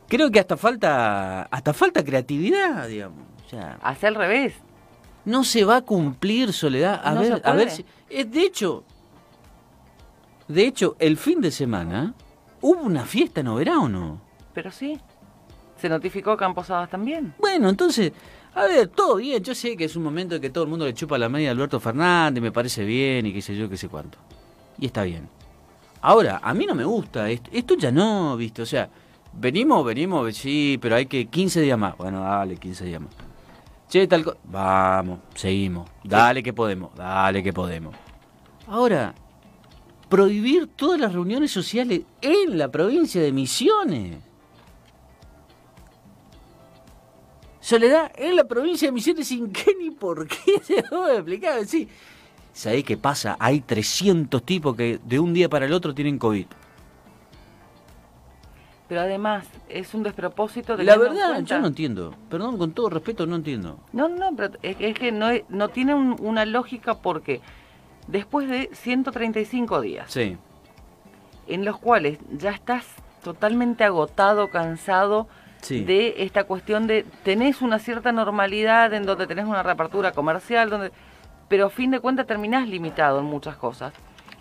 creo 0.08 0.30
que 0.30 0.40
hasta 0.40 0.56
falta 0.58 1.44
hasta 1.44 1.74
falta 1.74 2.04
creatividad, 2.04 2.88
digamos. 2.88 3.26
O 3.46 3.50
sea, 3.50 3.80
Hace 3.82 4.08
al 4.08 4.16
revés. 4.16 4.54
no 5.26 5.44
se 5.44 5.64
va 5.66 5.78
a 5.78 5.82
cumplir 5.82 6.54
Soledad. 6.54 7.02
A 7.04 7.14
No 7.14 7.22
ver, 7.22 7.42
a 7.44 7.54
ver 7.54 7.70
si 7.72 7.86
eh, 8.10 8.26
de 8.26 8.42
hecho 8.44 8.84
de 10.52 10.68
hecho 10.68 10.96
el 11.00 11.18
fin 11.18 11.42
de 11.42 11.52
semana 11.52 12.14
hubo 12.62 12.82
una 12.82 13.06
fiesta 13.06 13.42
en 13.42 13.48
Oberá 13.48 13.80
o 13.80 13.90
no? 13.90 14.22
Pero 14.54 14.72
sí. 14.72 15.00
Se 15.78 15.90
notificó 15.90 16.38
que 16.38 16.46
han 16.46 16.54
posadas 16.54 16.90
también. 16.90 17.34
Bueno, 17.40 17.68
entonces, 17.70 18.12
a 18.54 18.66
ver, 18.66 18.88
todo 18.88 19.16
bien. 19.16 19.44
Yo 19.44 19.56
sé 19.56 19.76
que 19.76 19.86
es 19.86 19.96
un 19.96 20.04
momento 20.04 20.36
en 20.36 20.42
que 20.42 20.50
todo 20.50 20.64
el 20.66 20.70
mundo 20.70 20.86
le 20.86 20.94
chupa 20.94 21.18
la 21.18 21.30
media 21.30 21.50
a 21.50 21.52
Alberto 21.54 21.80
Fernández, 21.80 22.42
me 22.42 22.52
parece 22.52 22.86
bien 22.86 23.26
y 23.26 23.34
qué 23.34 23.42
sé 23.42 23.56
yo, 23.56 23.68
qué 23.68 23.78
sé 23.78 23.88
cuánto. 23.90 24.18
Y 24.78 24.86
está 24.86 25.04
bien. 25.04 25.28
Ahora, 26.02 26.40
a 26.44 26.54
mí 26.54 26.66
no 26.66 26.76
me 26.76 26.84
gusta 26.84 27.30
esto. 27.30 27.50
Esto 27.54 27.76
ya 27.76 27.92
no, 27.92 28.36
¿viste? 28.38 28.62
O 28.62 28.66
sea, 28.66 28.90
venimos, 29.34 29.86
venimos, 29.86 30.36
sí, 30.36 30.78
pero 30.82 30.96
hay 30.96 31.06
que 31.06 31.28
15 31.28 31.62
días 31.62 31.78
más. 31.78 31.98
Bueno, 31.98 32.22
dale, 32.22 32.58
15 32.58 32.86
días 32.86 33.02
más. 33.02 33.14
Che, 33.90 34.08
tal 34.08 34.24
cosa. 34.24 34.38
Vamos, 34.46 35.20
seguimos. 35.36 35.90
Dale 36.04 36.42
que 36.42 36.54
podemos, 36.54 36.96
dale 36.96 37.44
que 37.44 37.54
podemos. 37.54 37.96
Ahora, 38.68 39.14
prohibir 40.12 40.68
todas 40.68 41.00
las 41.00 41.14
reuniones 41.14 41.52
sociales 41.52 42.02
en 42.22 42.58
la 42.58 42.70
provincia 42.70 43.22
de 43.22 43.32
Misiones. 43.32 44.18
Soledad 47.62 48.12
en 48.16 48.36
la 48.36 48.44
provincia 48.44 48.88
de 48.88 48.92
Misiones 48.92 49.28
sin 49.28 49.52
qué 49.52 49.74
ni 49.80 49.90
por 49.92 50.28
qué 50.28 50.60
se 50.64 50.84
lo 50.92 51.02
voy 51.02 51.12
a 51.12 51.16
explicar. 51.16 51.66
Sí. 51.66 51.88
¿Sabés 52.54 52.84
qué 52.84 52.98
pasa? 52.98 53.38
Hay 53.40 53.62
300 53.62 54.44
tipos 54.44 54.76
que 54.76 55.00
de 55.04 55.20
un 55.20 55.34
día 55.34 55.48
para 55.48 55.66
el 55.66 55.74
otro 55.74 55.94
tienen 55.96 56.20
COVID. 56.20 56.46
Pero 58.90 59.00
además, 59.02 59.46
es 59.70 59.94
un 59.94 60.04
despropósito. 60.04 60.74
La 60.76 60.96
teniendo 60.96 61.06
en 61.06 61.14
verdad, 61.14 61.44
yo 61.46 61.60
no 61.62 61.68
entiendo. 61.68 62.14
Perdón, 62.30 62.58
con 62.58 62.74
todo 62.74 62.90
respeto, 62.90 63.26
no 63.26 63.38
entiendo. 63.38 63.80
No, 63.94 64.10
no, 64.10 64.36
pero 64.36 64.52
es, 64.62 64.76
que 65.00 65.14
no, 65.14 65.30
es- 65.30 65.44
no 65.48 65.70
tiene 65.70 65.94
un- 65.96 66.18
una 66.20 66.46
lógica 66.46 66.96
porque 66.96 67.40
después 68.12 68.50
de 68.50 68.70
135 68.74 69.82
días, 69.82 70.12
Sí. 70.12 70.38
en 71.48 71.66
los 71.66 71.78
cuales 71.78 72.20
ya 72.38 72.52
estás 72.52 72.86
totalmente 73.24 73.84
agotado, 73.84 74.50
cansado 74.50 75.28
Sí. 75.62 75.84
de 75.84 76.16
esta 76.24 76.44
cuestión 76.44 76.88
de 76.88 77.06
tenés 77.24 77.62
una 77.62 77.80
cierta 77.80 78.12
normalidad 78.12 78.94
en 78.94 79.06
donde 79.06 79.28
tenés 79.28 79.46
una 79.46 79.64
reapertura 79.64 80.12
comercial, 80.12 80.70
donde 80.70 80.92
pero 81.48 81.66
a 81.68 81.70
fin 81.70 81.92
de 81.92 82.00
cuentas 82.00 82.26
terminás 82.28 82.68
limitado 82.68 83.20
en 83.20 83.26
muchas 83.26 83.58
cosas 83.58 83.94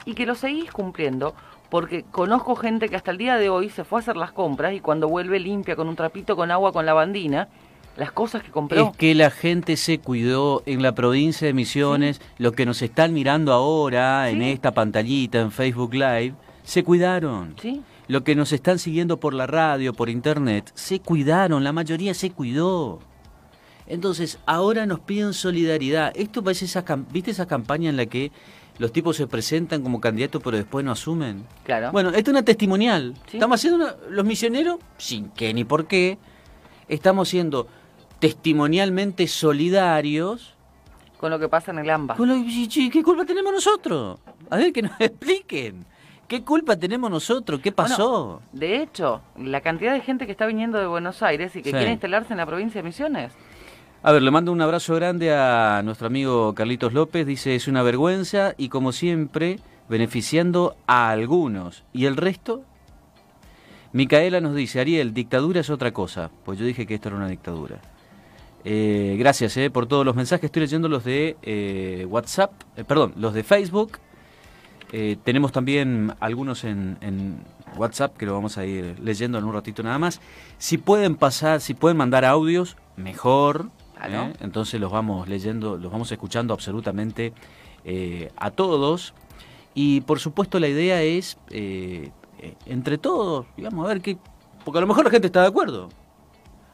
y 0.04 0.14
que 0.14 0.26
lo 0.26 0.34
seguís 0.34 0.70
cumpliendo 0.70 1.34
porque 1.68 2.04
conozco 2.04 2.54
gente 2.56 2.88
que 2.88 2.96
hasta 2.96 3.10
el 3.10 3.18
día 3.18 3.36
de 3.36 3.48
hoy 3.48 3.68
se 3.68 3.84
fue 3.84 3.98
a 3.98 4.00
hacer 4.00 4.16
las 4.16 4.32
compras 4.32 4.72
y 4.74 4.80
cuando 4.80 5.08
vuelve 5.08 5.38
limpia 5.40 5.76
con 5.76 5.88
un 5.88 5.96
trapito 5.96 6.36
con 6.36 6.50
agua 6.50 6.72
con 6.72 6.86
lavandina 6.86 7.48
las 7.96 8.12
cosas 8.12 8.42
que 8.42 8.50
compró. 8.50 8.90
Es 8.90 8.96
que 8.96 9.14
la 9.14 9.30
gente 9.30 9.76
se 9.76 9.98
cuidó 9.98 10.62
en 10.66 10.82
la 10.82 10.94
provincia 10.94 11.46
de 11.46 11.52
Misiones, 11.52 12.20
los 12.38 12.52
que 12.52 12.64
nos 12.66 12.80
están 12.82 13.12
mirando 13.12 13.52
ahora 13.52 14.30
en 14.30 14.38
Sí. 14.40 14.50
esta 14.50 14.72
pantallita 14.72 15.40
en 15.40 15.50
Facebook 15.52 15.92
Live, 15.94 16.34
se 16.62 16.82
cuidaron. 16.84 17.54
Sí. 17.60 17.82
Los 18.08 18.22
que 18.22 18.34
nos 18.34 18.52
están 18.52 18.78
siguiendo 18.78 19.18
por 19.20 19.34
la 19.34 19.46
radio, 19.46 19.92
por 19.92 20.08
internet, 20.10 20.70
se 20.74 21.00
cuidaron, 21.00 21.62
la 21.62 21.72
mayoría 21.72 22.14
se 22.14 22.30
cuidó. 22.30 22.98
Entonces, 23.86 24.38
ahora 24.46 24.86
nos 24.86 25.00
piden 25.00 25.32
solidaridad. 25.32 26.12
Esto 26.14 26.42
parece 26.42 26.64
esa, 26.66 26.84
¿viste 27.12 27.32
esa 27.32 27.46
campaña 27.46 27.90
en 27.90 27.96
la 27.96 28.06
que 28.06 28.30
los 28.78 28.92
tipos 28.92 29.16
se 29.16 29.26
presentan 29.26 29.82
como 29.82 30.00
candidatos 30.00 30.40
pero 30.42 30.56
después 30.56 30.84
no 30.84 30.92
asumen? 30.92 31.44
Claro. 31.64 31.90
Bueno, 31.92 32.10
esto 32.10 32.30
es 32.30 32.34
una 32.34 32.44
testimonial. 32.44 33.14
Sí. 33.28 33.36
Estamos 33.36 33.60
haciendo 33.60 33.84
una- 33.84 33.94
los 34.08 34.24
misioneros, 34.24 34.78
sin 34.96 35.28
qué 35.30 35.52
ni 35.52 35.64
por 35.64 35.86
qué, 35.86 36.18
estamos 36.88 37.28
siendo 37.28 37.66
testimonialmente 38.20 39.26
solidarios. 39.26 40.54
con 41.18 41.30
lo 41.30 41.38
que 41.38 41.48
pasa 41.50 41.70
en 41.72 41.78
el 41.80 41.90
AMBA. 41.90 42.16
Con 42.16 42.28
lo- 42.28 42.44
¿Qué 42.90 43.02
culpa 43.02 43.26
tenemos 43.26 43.52
nosotros? 43.52 44.18
A 44.48 44.56
ver, 44.56 44.72
que 44.72 44.80
nos 44.82 44.92
expliquen. 45.00 45.84
¿Qué 46.26 46.42
culpa 46.44 46.76
tenemos 46.76 47.10
nosotros? 47.10 47.60
¿Qué 47.60 47.72
pasó? 47.72 48.40
De 48.52 48.80
hecho, 48.80 49.20
la 49.36 49.60
cantidad 49.60 49.92
de 49.92 50.00
gente 50.00 50.24
que 50.24 50.32
está 50.32 50.46
viniendo 50.46 50.78
de 50.78 50.86
Buenos 50.86 51.22
Aires 51.22 51.54
y 51.56 51.62
que 51.62 51.70
Sí. 51.70 51.76
quiere 51.76 51.90
instalarse 51.92 52.32
en 52.32 52.38
la 52.38 52.46
provincia 52.46 52.80
de 52.80 52.86
Misiones. 52.88 53.32
A 54.02 54.12
ver, 54.12 54.22
le 54.22 54.30
mando 54.30 54.50
un 54.52 54.62
abrazo 54.62 54.94
grande 54.94 55.34
a 55.34 55.82
nuestro 55.84 56.06
amigo 56.06 56.54
Carlitos 56.54 56.94
López. 56.94 57.26
Dice, 57.26 57.54
es 57.54 57.68
una 57.68 57.82
vergüenza 57.82 58.54
y 58.56 58.68
como 58.70 58.92
siempre, 58.92 59.58
beneficiando 59.90 60.74
a 60.86 61.10
algunos. 61.10 61.84
¿Y 61.92 62.06
el 62.06 62.16
resto? 62.16 62.62
Micaela 63.92 64.40
nos 64.40 64.54
dice, 64.54 64.80
Ariel, 64.80 65.12
dictadura 65.12 65.60
es 65.60 65.68
otra 65.68 65.92
cosa. 65.92 66.30
Pues 66.44 66.58
yo 66.58 66.64
dije 66.64 66.86
que 66.86 66.94
esto 66.94 67.08
era 67.08 67.16
una 67.18 67.28
dictadura. 67.28 67.80
Eh, 68.64 69.16
gracias 69.18 69.56
eh, 69.56 69.70
por 69.70 69.86
todos 69.86 70.04
los 70.04 70.14
mensajes. 70.14 70.44
Estoy 70.44 70.60
leyendo 70.62 70.88
los 70.88 71.04
de 71.04 71.36
eh, 71.42 72.06
WhatsApp, 72.08 72.52
perdón, 72.86 73.14
los 73.16 73.34
de 73.34 73.42
Facebook. 73.42 73.98
Tenemos 75.22 75.52
también 75.52 76.14
algunos 76.18 76.64
en, 76.64 76.98
en 77.00 77.44
WhatsApp 77.76 78.16
que 78.16 78.26
lo 78.26 78.32
vamos 78.34 78.58
a 78.58 78.66
ir 78.66 78.98
leyendo 78.98 79.38
en 79.38 79.44
un 79.44 79.52
ratito 79.52 79.84
nada 79.84 80.00
más. 80.00 80.20
Si 80.58 80.78
pueden 80.78 81.14
pasar, 81.14 81.60
si 81.60 81.74
pueden 81.74 81.96
mandar 81.96 82.24
audios, 82.24 82.76
mejor. 82.96 83.70
Claro. 83.94 84.32
Entonces 84.40 84.80
los 84.80 84.90
vamos 84.90 85.28
leyendo, 85.28 85.76
los 85.76 85.92
vamos 85.92 86.10
escuchando 86.10 86.52
absolutamente 86.52 87.32
a 88.36 88.50
todos. 88.50 89.14
Y 89.74 90.00
por 90.00 90.18
supuesto 90.18 90.58
la 90.58 90.66
idea 90.66 91.02
es, 91.02 91.38
entre 92.66 92.98
todos, 92.98 93.46
digamos, 93.56 93.84
a 93.84 93.90
ver 93.90 94.00
qué... 94.00 94.18
Porque 94.64 94.78
a 94.78 94.80
lo 94.80 94.88
mejor 94.88 95.04
la 95.04 95.10
gente 95.12 95.28
está 95.28 95.42
de 95.42 95.48
acuerdo. 95.48 95.88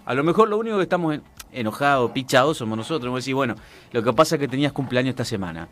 A 0.06 0.14
lo 0.14 0.24
mejor 0.24 0.48
lo 0.48 0.56
único 0.56 0.78
que 0.78 0.84
estamos 0.84 1.16
en- 1.16 1.22
enojados, 1.52 2.10
pichados, 2.12 2.56
somos 2.58 2.76
nosotros. 2.76 3.04
Vamos 3.04 3.18
a 3.18 3.22
decir, 3.22 3.34
bueno, 3.34 3.54
lo 3.92 4.02
que 4.02 4.12
pasa 4.12 4.36
es 4.36 4.40
que 4.40 4.48
tenías 4.48 4.72
cumpleaños 4.72 5.10
esta 5.10 5.24
semana. 5.24 5.68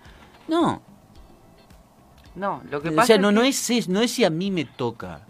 No, 0.48 0.82
No, 2.34 2.62
lo 2.70 2.82
que 2.82 2.88
o 2.88 2.94
pasa 2.94 3.06
sea, 3.06 3.18
no, 3.18 3.28
es 3.28 3.34
no, 3.34 3.42
que- 3.42 3.48
es, 3.48 3.70
es- 3.70 3.88
no 3.88 4.00
es 4.00 4.10
si 4.10 4.24
a 4.24 4.30
mí 4.30 4.50
me 4.50 4.64
toca. 4.64 5.20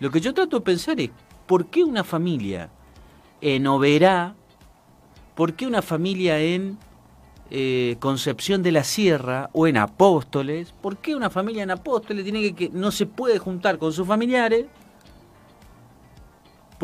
Lo 0.00 0.10
que 0.10 0.20
yo 0.20 0.34
trato 0.34 0.58
de 0.58 0.64
pensar 0.64 1.00
es, 1.00 1.10
¿por 1.46 1.66
qué 1.66 1.82
una 1.84 2.04
familia 2.04 2.68
en 3.40 3.66
Oberá, 3.66 4.34
por 5.34 5.54
qué 5.54 5.66
una 5.66 5.80
familia 5.82 6.38
en 6.40 6.76
eh, 7.50 7.96
Concepción 8.00 8.62
de 8.62 8.72
la 8.72 8.84
Sierra 8.84 9.48
o 9.52 9.66
en 9.66 9.76
Apóstoles, 9.76 10.72
por 10.82 10.96
qué 10.98 11.14
una 11.14 11.30
familia 11.30 11.62
en 11.62 11.70
Apóstoles 11.70 12.24
tiene 12.24 12.40
que, 12.42 12.54
que 12.54 12.68
no 12.70 12.90
se 12.90 13.06
puede 13.06 13.38
juntar 13.38 13.78
con 13.78 13.92
sus 13.92 14.06
familiares? 14.06 14.66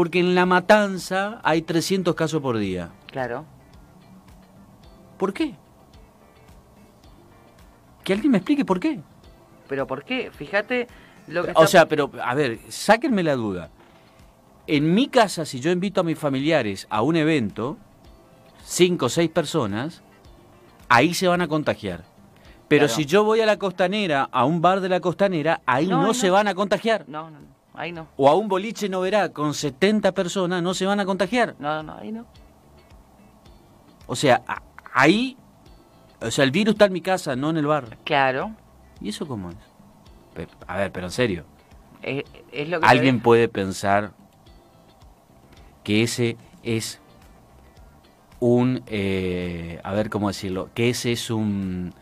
Porque 0.01 0.19
en 0.19 0.35
La 0.35 0.47
Matanza 0.47 1.41
hay 1.43 1.61
300 1.61 2.15
casos 2.15 2.41
por 2.41 2.57
día. 2.57 2.89
Claro. 3.05 3.45
¿Por 5.19 5.35
qué? 5.35 5.55
Que 8.03 8.15
alguien 8.15 8.33
me 8.33 8.39
explique 8.39 8.65
por 8.65 8.81
qué. 8.81 8.99
Pero 9.69 9.87
¿por 9.87 10.03
qué? 10.05 10.31
Fíjate 10.31 10.87
lo 11.27 11.43
que 11.45 11.49
O 11.51 11.51
está- 11.51 11.67
sea, 11.67 11.87
pero, 11.87 12.11
a 12.25 12.35
ver, 12.35 12.61
sáquenme 12.71 13.23
la 13.23 13.35
duda. 13.37 13.69
En 14.67 14.95
mi 14.95 15.09
casa, 15.09 15.45
si 15.45 15.61
yo 15.61 15.71
invito 15.71 16.01
a 16.01 16.05
mis 16.05 16.19
familiares 16.19 16.87
a 16.89 17.03
un 17.03 17.17
evento, 17.17 17.77
cinco 18.65 19.05
o 19.05 19.09
seis 19.11 19.29
personas, 19.29 20.01
ahí 20.89 21.13
se 21.13 21.29
van 21.29 21.43
a 21.43 21.47
contagiar. 21.49 22.05
Pero 22.69 22.87
Claro. 22.87 22.95
si 22.95 23.05
yo 23.05 23.23
voy 23.23 23.43
a 23.43 23.45
la 23.45 23.59
costanera, 23.59 24.31
a 24.33 24.47
un 24.47 24.63
bar 24.63 24.81
de 24.81 24.89
la 24.89 25.01
costanera, 25.01 25.61
ahí 25.67 25.89
No, 25.89 26.01
no, 26.01 26.15
se 26.15 26.31
van 26.31 26.49
a 26.49 26.55
contagiar. 26.55 27.05
No, 27.07 27.25
no, 27.31 27.39
no, 27.39 27.60
ahí 27.81 27.93
no. 27.93 28.07
O 28.17 28.29
a 28.29 28.35
un 28.35 28.49
boliche 28.49 28.89
no 28.89 29.01
verá 29.01 29.31
con 29.31 29.55
70 29.55 30.13
personas, 30.13 30.63
no 30.63 30.75
se 30.75 30.87
van 30.87 31.01
a 31.01 31.05
contagiar. 31.05 31.55
No, 31.59 31.83
no, 31.83 31.95
ahí 31.97 32.13
no. 32.13 32.27
O 34.07 34.17
sea, 34.17 34.43
ahí, 34.93 35.37
o 36.21 36.31
sea, 36.31 36.45
el 36.45 36.51
virus 36.51 36.75
está 36.75 36.87
en 36.87 36.93
mi 36.93 37.01
casa, 37.01 37.37
no 37.37 37.51
en 37.51 37.57
el 37.57 37.67
bar. 37.67 37.97
Claro. 38.05 38.53
¿Y 39.01 39.09
eso 39.09 39.27
cómo 39.27 39.51
es? 39.51 39.57
A 40.67 40.77
ver, 40.77 40.93
pero 40.93 41.07
en 41.07 41.13
serio. 41.13 41.45
Es, 42.03 42.25
es 42.53 42.69
lo 42.69 42.81
que 42.81 42.87
Alguien 42.87 43.21
puede 43.21 43.49
pensar 43.49 44.13
que 45.85 46.03
ese 46.03 46.37
es 46.63 47.01
un, 48.41 48.83
eh, 48.87 49.81
a 49.85 49.93
ver 49.93 50.09
cómo 50.11 50.29
decirlo, 50.29 50.71
que 50.75 50.91
ese 50.91 51.13
es 51.13 51.31
un... 51.31 51.93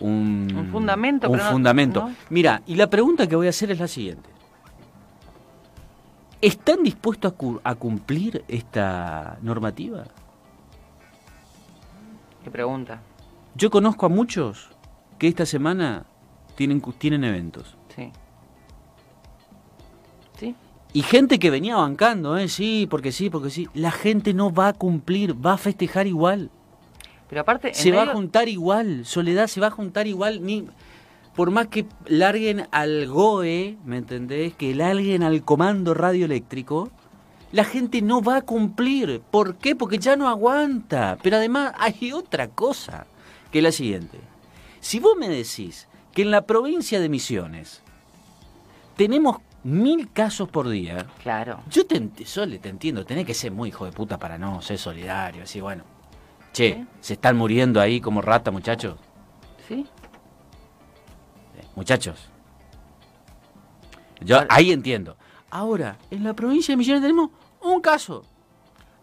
Un, 0.00 0.52
Un 0.56 0.68
fundamento, 0.72 1.28
Un 1.28 1.32
pero 1.34 1.44
no- 1.44 1.50
fundamento. 1.52 2.00
¿no? 2.08 2.14
Mira, 2.28 2.62
y 2.66 2.74
la 2.74 2.90
pregunta 2.90 3.26
que 3.28 3.36
voy 3.36 3.46
a 3.46 3.50
hacer 3.50 3.70
es 3.70 3.78
la 3.78 3.86
siguiente. 3.88 4.28
¿Están 6.44 6.82
dispuestos 6.82 7.32
a, 7.32 7.34
cu- 7.34 7.60
a 7.64 7.74
cumplir 7.74 8.44
esta 8.48 9.38
normativa? 9.42 10.04
¿Qué 12.42 12.50
pregunta? 12.50 13.00
Yo 13.54 13.70
conozco 13.70 14.04
a 14.06 14.08
muchos 14.08 14.68
que 15.18 15.28
esta 15.28 15.46
semana 15.46 16.04
tienen, 16.54 16.82
tienen 16.98 17.24
eventos. 17.24 17.76
Sí. 17.96 18.10
Sí. 20.38 20.54
Y 20.92 21.02
gente 21.02 21.38
que 21.38 21.50
venía 21.50 21.76
bancando, 21.76 22.36
¿eh? 22.36 22.48
Sí, 22.48 22.86
porque 22.90 23.10
sí, 23.12 23.30
porque 23.30 23.50
sí. 23.50 23.68
La 23.72 23.90
gente 23.90 24.34
no 24.34 24.52
va 24.52 24.68
a 24.68 24.72
cumplir, 24.74 25.34
va 25.44 25.54
a 25.54 25.58
festejar 25.58 26.06
igual. 26.06 26.50
Pero 27.28 27.40
aparte... 27.40 27.68
en 27.68 27.74
Se 27.74 27.90
va 27.90 28.02
a 28.02 28.12
juntar 28.12 28.48
igual, 28.48 29.06
Soledad 29.06 29.46
se 29.46 29.60
va 29.60 29.68
a 29.68 29.70
juntar 29.70 30.06
igual, 30.06 30.44
ni 30.44 30.66
por 31.34 31.50
más 31.50 31.66
que 31.68 31.86
larguen 32.06 32.66
al 32.70 33.06
GOE, 33.08 33.76
¿me 33.84 33.98
entendés? 33.98 34.54
Que 34.54 34.74
larguen 34.74 35.22
al 35.22 35.42
comando 35.44 35.92
radioeléctrico, 35.94 36.90
la 37.52 37.64
gente 37.64 38.02
no 38.02 38.22
va 38.22 38.36
a 38.38 38.42
cumplir. 38.42 39.20
¿Por 39.30 39.56
qué? 39.56 39.74
Porque 39.76 39.98
ya 39.98 40.16
no 40.16 40.28
aguanta. 40.28 41.18
Pero 41.22 41.36
además 41.36 41.72
hay 41.78 42.12
otra 42.12 42.48
cosa, 42.48 43.06
que 43.50 43.58
es 43.58 43.64
la 43.64 43.72
siguiente. 43.72 44.18
Si 44.80 45.00
vos 45.00 45.16
me 45.18 45.28
decís 45.28 45.88
que 46.12 46.22
en 46.22 46.30
la 46.30 46.42
provincia 46.46 47.00
de 47.00 47.08
Misiones 47.08 47.82
tenemos 48.96 49.38
mil 49.64 50.10
casos 50.12 50.48
por 50.48 50.68
día, 50.68 51.06
Claro. 51.22 51.60
yo 51.70 51.86
te, 51.86 52.00
Sole, 52.26 52.58
te 52.58 52.68
entiendo, 52.68 53.04
tenés 53.04 53.24
que 53.26 53.34
ser 53.34 53.50
muy 53.50 53.70
hijo 53.70 53.84
de 53.86 53.92
puta 53.92 54.18
para 54.18 54.36
no 54.38 54.60
ser 54.62 54.78
solidario, 54.78 55.44
así 55.44 55.60
bueno. 55.60 55.84
Che, 56.52 56.74
Sí. 56.74 56.86
se 57.00 57.12
están 57.14 57.36
muriendo 57.36 57.80
ahí 57.80 58.00
como 58.00 58.20
rata, 58.22 58.50
muchachos. 58.50 58.96
¿Sí? 59.66 59.86
Muchachos. 61.76 62.18
Yo 64.20 64.38
ahí 64.48 64.72
entiendo. 64.72 65.16
Ahora, 65.50 65.96
en 66.10 66.24
la 66.24 66.34
provincia 66.34 66.72
de 66.72 66.76
Misiones 66.76 67.02
tenemos 67.02 67.30
un 67.62 67.80
caso. 67.80 68.24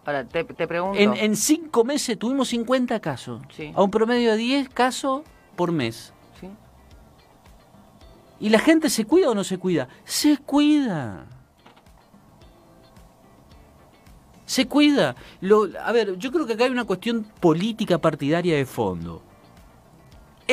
Ahora, 0.05 0.25
te, 0.25 0.43
te 0.43 0.67
pregunto... 0.67 0.97
En, 0.99 1.13
en 1.15 1.35
cinco 1.35 1.83
meses 1.83 2.17
tuvimos 2.17 2.47
50 2.49 2.99
casos. 2.99 3.41
Sí. 3.55 3.71
A 3.75 3.83
un 3.83 3.91
promedio 3.91 4.31
de 4.31 4.37
10 4.37 4.69
casos 4.69 5.21
por 5.55 5.71
mes. 5.71 6.11
¿Sí? 6.39 6.47
¿Y 8.39 8.49
la 8.49 8.59
gente 8.59 8.89
se 8.89 9.05
cuida 9.05 9.29
o 9.29 9.35
no 9.35 9.43
se 9.43 9.57
cuida? 9.59 9.87
Se 10.03 10.37
cuida. 10.37 11.25
Se 14.45 14.67
cuida. 14.67 15.15
Lo- 15.39 15.67
a 15.83 15.91
ver, 15.91 16.17
yo 16.17 16.31
creo 16.31 16.45
que 16.45 16.53
acá 16.53 16.65
hay 16.65 16.71
una 16.71 16.85
cuestión 16.85 17.23
política 17.39 17.97
partidaria 17.99 18.55
de 18.55 18.65
fondo. 18.65 19.21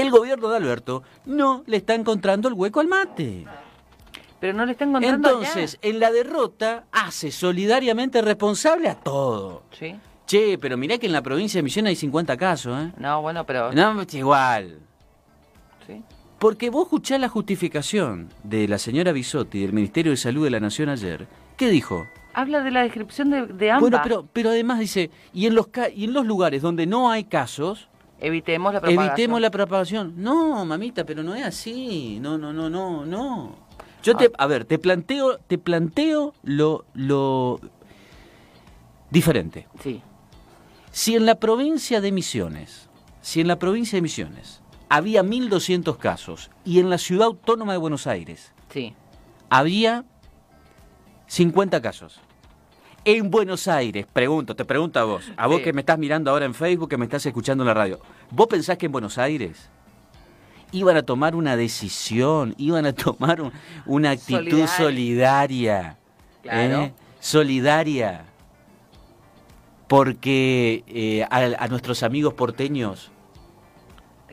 El 0.00 0.10
gobierno 0.10 0.48
de 0.48 0.56
Alberto 0.56 1.02
no 1.26 1.62
le 1.66 1.78
está 1.78 1.94
encontrando 1.94 2.48
el 2.48 2.54
hueco 2.54 2.80
al 2.80 2.88
mate. 2.88 3.46
Pero 4.40 4.52
no 4.52 4.64
le 4.64 4.72
está 4.72 4.84
encontrando 4.84 5.28
allá. 5.28 5.38
Entonces, 5.38 5.78
en 5.82 5.98
la 5.98 6.12
derrota 6.12 6.84
hace 6.92 7.30
solidariamente 7.32 8.22
responsable 8.22 8.88
a 8.88 8.94
todo. 8.94 9.62
¿Sí? 9.72 9.96
Che, 10.26 10.58
pero 10.58 10.76
mirá 10.76 10.98
que 10.98 11.06
en 11.06 11.12
la 11.12 11.22
provincia 11.22 11.58
de 11.58 11.62
Misiones 11.62 11.90
hay 11.90 11.96
50 11.96 12.36
casos, 12.36 12.78
¿eh? 12.80 12.92
No, 12.98 13.22
bueno, 13.22 13.44
pero... 13.44 13.72
No, 13.72 14.00
es 14.02 14.14
igual. 14.14 14.78
¿Sí? 15.86 16.02
Porque 16.38 16.70
vos 16.70 16.84
escuchás 16.84 17.18
la 17.18 17.28
justificación 17.28 18.28
de 18.44 18.68
la 18.68 18.78
señora 18.78 19.10
Bisotti 19.12 19.62
del 19.62 19.72
Ministerio 19.72 20.12
de 20.12 20.16
Salud 20.16 20.44
de 20.44 20.50
la 20.50 20.60
Nación 20.60 20.90
ayer. 20.90 21.26
¿Qué 21.56 21.68
dijo? 21.70 22.06
Habla 22.34 22.60
de 22.60 22.70
la 22.70 22.82
descripción 22.82 23.30
de, 23.30 23.46
de 23.46 23.70
AMBA. 23.70 23.80
Bueno, 23.80 24.00
pero, 24.04 24.28
pero 24.32 24.50
además 24.50 24.78
dice, 24.78 25.10
y 25.32 25.46
en, 25.46 25.54
los 25.56 25.68
y 25.96 26.04
en 26.04 26.12
los 26.12 26.26
lugares 26.26 26.62
donde 26.62 26.86
no 26.86 27.10
hay 27.10 27.24
casos, 27.24 27.88
Evitemos 28.20 28.72
la 28.74 28.80
propagación. 28.80 29.08
evitemos 29.08 29.40
la 29.40 29.50
propagación. 29.50 30.14
No, 30.16 30.64
mamita, 30.64 31.04
pero 31.04 31.22
no 31.22 31.34
es 31.34 31.44
así. 31.44 32.18
No, 32.20 32.36
no, 32.36 32.52
no, 32.52 32.68
no, 32.68 33.06
no. 33.06 33.54
Yo 34.02 34.16
te, 34.16 34.30
a 34.36 34.46
ver, 34.46 34.64
te 34.64 34.78
planteo, 34.78 35.38
te 35.38 35.58
planteo 35.58 36.34
lo, 36.42 36.84
lo 36.94 37.60
diferente. 39.10 39.66
Sí, 39.82 40.02
Si 40.90 41.14
en 41.16 41.26
la 41.26 41.36
provincia 41.36 42.00
de 42.00 42.12
Misiones, 42.12 42.88
si 43.20 43.40
en 43.40 43.48
la 43.48 43.58
provincia 43.58 43.96
de 43.96 44.02
Misiones 44.02 44.62
había 44.88 45.22
1.200 45.22 45.96
casos 45.98 46.50
y 46.64 46.78
en 46.80 46.90
la 46.90 46.98
ciudad 46.98 47.26
autónoma 47.26 47.72
de 47.72 47.78
Buenos 47.78 48.06
Aires 48.06 48.52
sí. 48.72 48.94
había 49.50 50.04
50 51.26 51.82
casos. 51.82 52.20
En 53.10 53.30
Buenos 53.30 53.66
Aires, 53.68 54.04
pregunto, 54.12 54.54
te 54.54 54.66
pregunto 54.66 55.00
a 55.00 55.04
vos, 55.04 55.32
a 55.36 55.46
vos 55.46 55.58
Sí. 55.58 55.64
que 55.64 55.72
me 55.72 55.80
estás 55.80 55.98
mirando 55.98 56.30
ahora 56.30 56.44
en 56.44 56.52
Facebook, 56.52 56.90
que 56.90 56.98
me 56.98 57.06
estás 57.06 57.24
escuchando 57.24 57.62
en 57.64 57.68
la 57.68 57.72
radio, 57.74 57.98
¿vos 58.30 58.46
pensás 58.48 58.76
que 58.76 58.84
en 58.84 58.92
BuenosIres 58.92 59.70
iban 60.72 60.94
a 60.94 61.02
tomar 61.02 61.34
una 61.34 61.56
decisión, 61.56 62.54
iban 62.58 62.84
a 62.84 62.92
tomar 62.92 63.40
un- 63.40 63.52
una 63.86 64.10
actitud 64.10 64.66
Solidaria. 64.66 64.76
solidaria? 64.76 65.96
Claro. 66.42 66.82
¿eh? 66.82 66.92
Solidaria. 67.18 68.24
Porque 69.86 70.84
eh, 70.86 71.24
a, 71.30 71.64
a 71.64 71.68
nuestros 71.68 72.02
amigos 72.02 72.34
porteños, 72.34 73.10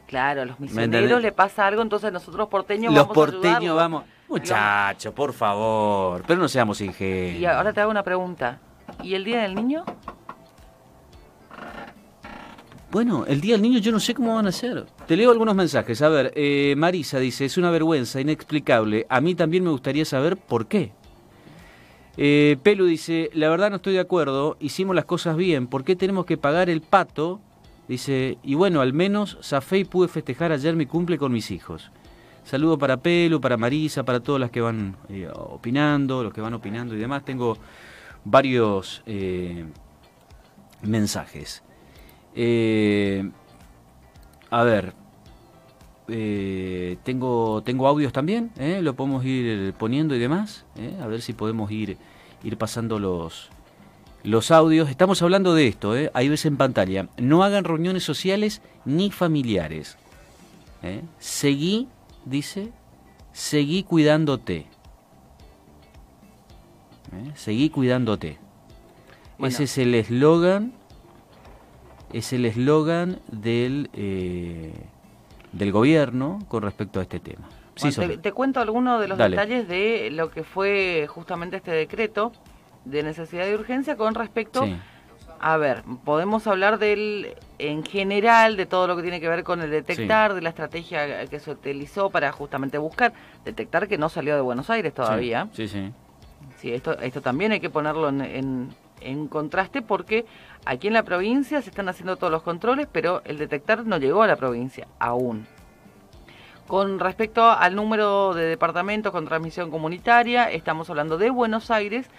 Claro, 0.06 0.42
a 0.44 0.46
los 0.46 0.60
misioneros 0.60 1.20
le 1.22 1.32
pasa 1.32 1.66
algo, 1.66 1.82
entonces 1.82 2.12
nosotros 2.12 2.48
porteños 2.50 2.94
los 2.94 3.04
vamos 3.08 3.12
a 3.12 3.16
porteños 3.16 3.56
ayudarlos. 3.58 3.76
vamos... 3.78 4.04
Muchachos, 4.28 5.14
por 5.14 5.34
favor, 5.34 6.24
pero 6.28 6.40
no 6.42 6.48
seamos 6.48 6.82
ingenuos. 6.82 7.40
Y 7.40 7.46
ahora 7.46 7.72
te 7.74 7.80
hago 7.82 7.90
una 7.92 8.04
pregunta. 8.04 8.60
¿Y 9.06 9.14
el 9.14 9.24
Día 9.24 9.44
del 9.44 9.54
Niño? 9.54 9.86
Bueno, 12.90 13.26
el 13.28 13.40
Día 13.40 13.54
del 13.54 13.62
Niño 13.62 13.78
yo 13.78 13.92
no 13.92 14.00
sé 14.00 14.16
cómo 14.16 14.34
van 14.34 14.48
a 14.48 14.50
hacer. 14.50 14.88
Te 15.06 15.16
leo 15.16 15.30
algunos 15.30 15.54
mensajes. 15.54 16.02
A 16.02 16.10
ver, 16.10 16.34
eh, 16.36 16.74
Marisa 16.76 17.20
dice, 17.20 17.46
es 17.46 17.60
una 17.60 17.70
vergüenza, 17.70 18.20
inexplicable. 18.20 19.06
A 19.08 19.22
mí 19.22 19.36
también 19.36 19.64
me 19.64 19.70
gustaría 19.70 20.06
saber 20.06 20.38
por 20.38 20.66
qué. 20.66 20.92
Eh, 22.18 22.58
Pelu 22.64 22.86
dice, 22.86 23.30
la 23.34 23.48
verdad 23.50 23.70
no 23.70 23.76
estoy 23.76 23.94
de 23.94 24.00
acuerdo, 24.00 24.58
hicimos 24.60 24.96
las 24.96 25.06
cosas 25.06 25.36
bien, 25.36 25.68
¿por 25.68 25.84
qué 25.84 25.96
tenemos 25.96 26.26
que 26.26 26.38
pagar 26.38 26.70
el 26.70 26.82
pato? 26.82 27.42
Dice, 27.88 28.40
y 28.42 28.56
bueno, 28.56 28.82
al 28.82 28.94
menos 28.94 29.38
zafé 29.44 29.80
y 29.80 29.84
pude 29.84 30.08
festejar 30.08 30.52
ayer 30.52 30.76
mi 30.76 30.88
cumple 30.88 31.20
con 31.20 31.32
mis 31.32 31.52
hijos. 31.52 31.92
Saludo 32.44 32.80
para 32.80 32.98
Pelu, 32.98 33.40
para 33.42 33.58
Marisa, 33.58 34.04
para 34.04 34.22
todas 34.22 34.40
las 34.40 34.50
que 34.50 34.62
van 34.62 34.96
eh, 35.10 35.28
opinando, 35.32 36.24
los 36.24 36.34
que 36.34 36.42
van 36.42 36.54
opinando 36.54 36.96
y 36.96 36.98
demás. 36.98 37.26
Tengo 37.26 37.58
varios 38.26 39.04
eh, 39.06 39.66
mensajes. 40.82 41.64
Eh, 42.36 43.30
a 44.50 44.64
ver, 44.64 44.94
eh, 46.08 46.98
tengo, 47.04 47.64
tengo 47.64 47.88
audios 47.88 48.12
también, 48.12 48.52
¿eh? 48.58 48.80
lo 48.82 48.96
podemos 48.96 49.24
ir 49.24 49.74
poniendo 49.74 50.16
y 50.16 50.20
demás, 50.20 50.66
a 51.02 51.08
ver 51.08 51.22
si 51.22 51.34
podemos 51.34 51.72
ir, 51.72 51.98
ir 52.44 52.58
pasando 52.58 53.00
los, 53.00 53.50
los 54.24 54.52
audios. 54.52 54.90
Estamos 54.90 55.22
hablando 55.22 55.54
de 55.54 55.68
esto, 55.68 55.94
ahí 56.14 56.28
ves 56.28 56.46
en 56.46 56.58
pantalla. 56.58 57.08
No 57.18 57.44
hagan 57.44 57.64
reuniones 57.64 58.04
sociales 58.04 58.62
ni 58.84 59.12
familiares. 59.12 59.98
Seguí, 61.18 61.88
dice, 62.26 62.72
seguí 63.34 63.82
cuidándote. 63.82 64.68
¿Eh? 67.14 67.32
Seguí 67.36 67.70
cuidándote. 67.70 68.38
Bueno. 69.38 69.54
Ese 69.54 69.64
es 69.64 69.78
el 69.78 69.96
eslogan 69.96 70.74
es 72.14 72.32
el 72.32 72.46
eslogan 72.46 73.20
del, 73.28 73.90
eh, 73.94 74.74
del 75.52 75.72
gobierno 75.72 76.40
con 76.48 76.64
respecto 76.64 77.00
a 77.00 77.04
este 77.04 77.20
tema. 77.20 77.50
Sí, 77.76 77.90
Bueno, 77.98 78.20
te, 78.22 78.32
cuento 78.32 78.62
algunos 78.62 79.02
de 79.02 79.10
los 79.10 79.18
Dale. 79.18 79.36
detalles 79.36 79.68
de 79.68 80.10
lo 80.12 80.32
que 80.32 80.44
fue 80.44 81.08
justamente 81.10 81.58
este 81.58 81.72
decreto 81.72 82.32
de 82.86 83.04
necesidad 83.04 83.46
de 83.46 83.56
urgencia 83.56 83.98
con 83.98 84.16
respecto 84.16 84.64
Sí. 84.64 84.78
A 85.40 85.58
ver, 85.58 85.84
podemos 86.06 86.48
hablar 86.48 86.80
del, 86.80 87.36
en 87.60 87.84
general, 87.84 88.56
de 88.56 88.66
todo 88.66 88.88
lo 88.88 88.96
que 88.96 89.02
tiene 89.02 89.20
que 89.20 89.28
ver 89.28 89.44
con 89.44 89.62
el 89.62 89.70
detectar, 89.70 90.34
de 90.34 90.42
la 90.42 90.50
estrategia 90.50 91.28
que 91.28 91.40
se 91.40 91.52
utilizó 91.52 92.10
para 92.10 92.32
justamente 92.32 92.78
buscar, 92.78 93.14
detectar 93.44 93.88
que 93.88 93.98
no 93.98 94.08
salió 94.08 94.36
de 94.36 94.42
Buenos 94.42 94.70
Aires 94.70 94.94
todavía. 94.94 95.50
Sí, 95.52 95.68
sí. 95.68 95.80
Sí, 95.80 95.94
esto, 96.74 96.98
esto 97.00 97.22
también 97.22 97.52
hay 97.52 97.60
que 97.60 97.70
ponerlo 97.70 98.10
en, 98.10 98.22
en, 98.22 98.70
en 99.02 99.28
contraste 99.28 99.82
porque 99.82 100.26
aquí 100.66 100.88
en 100.88 100.94
la 100.94 101.04
provincia 101.04 101.62
se 101.62 101.70
están 101.70 101.90
haciendo 101.90 102.18
todos 102.18 102.32
los 102.32 102.44
controles, 102.44 102.88
pero 102.92 103.22
el 103.26 103.38
detectar 103.38 103.86
no 103.86 103.98
llegó 103.98 104.24
a 104.24 104.28
la 104.28 104.36
provincia 104.36 104.88
aún. 105.00 105.48
Con 106.68 107.00
respecto 107.00 107.50
al 107.52 107.76
número 107.76 108.34
de 108.34 108.46
departamentos 108.46 109.12
con 109.12 109.26
transmisión 109.26 109.70
comunitaria, 109.70 110.50
estamos 110.50 110.90
hablando 110.90 111.20
de 111.20 111.30
Buenos 111.30 111.70
Aires, 111.70 112.10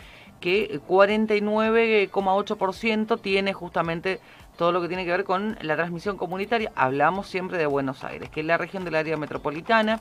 que 0.41 0.81
49,8% 0.87 3.21
tiene 3.21 3.53
justamente 3.53 4.21
todo 4.57 4.71
lo 4.71 4.81
que 4.81 4.87
tiene 4.89 5.05
que 5.05 5.11
ver 5.11 5.25
con 5.25 5.59
la 5.61 5.75
transmisión 5.75 6.17
comunitaria. 6.17 6.71
Hablamos 6.77 7.27
siempre 7.27 7.59
de 7.59 7.67
Buenos 7.67 8.05
Aires, 8.05 8.31
que 8.31 8.39
es 8.41 8.47
la 8.47 8.57
región 8.57 8.85
del 8.85 8.95
área 8.95 9.17
metropolitana. 9.17 10.01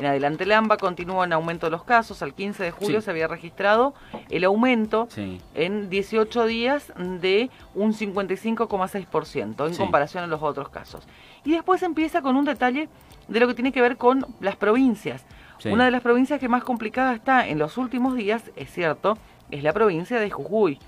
En 0.00 0.06
adelante 0.06 0.44
el 0.44 0.52
AMBA 0.52 0.78
continúa 0.78 1.26
en 1.26 1.34
aumento 1.34 1.66
de 1.66 1.72
los 1.72 1.84
casos. 1.84 2.22
Al 2.22 2.32
15 2.32 2.62
de 2.64 2.70
julio 2.70 3.00
Sí. 3.02 3.04
se 3.04 3.10
había 3.10 3.28
registrado 3.28 3.92
el 4.30 4.44
aumento 4.44 5.08
Sí. 5.10 5.38
en 5.54 5.90
18 5.90 6.46
días 6.46 6.90
de 6.96 7.50
un 7.74 7.92
55,6% 7.92 9.66
en 9.66 9.74
Sí. 9.74 9.78
comparación 9.78 10.24
a 10.24 10.26
los 10.26 10.42
otros 10.42 10.70
casos. 10.70 11.06
Y 11.44 11.52
después 11.52 11.82
empieza 11.82 12.22
con 12.22 12.36
un 12.36 12.46
detalle 12.46 12.88
de 13.28 13.40
lo 13.40 13.46
que 13.46 13.52
tiene 13.52 13.72
que 13.72 13.82
ver 13.82 13.98
con 13.98 14.24
las 14.40 14.56
provincias. 14.56 15.22
Una 15.66 15.84
de 15.84 15.90
las 15.90 16.00
provincias 16.00 16.40
que 16.40 16.48
más 16.48 16.64
complicada 16.64 17.12
está 17.14 17.46
en 17.46 17.58
los 17.58 17.76
últimos 17.76 18.14
días, 18.16 18.42
es 18.56 18.72
cierto, 18.72 19.18
es 19.50 19.62
la 19.62 19.74
provincia 19.74 20.18
de 20.18 20.30
Jujuy, 20.30 20.78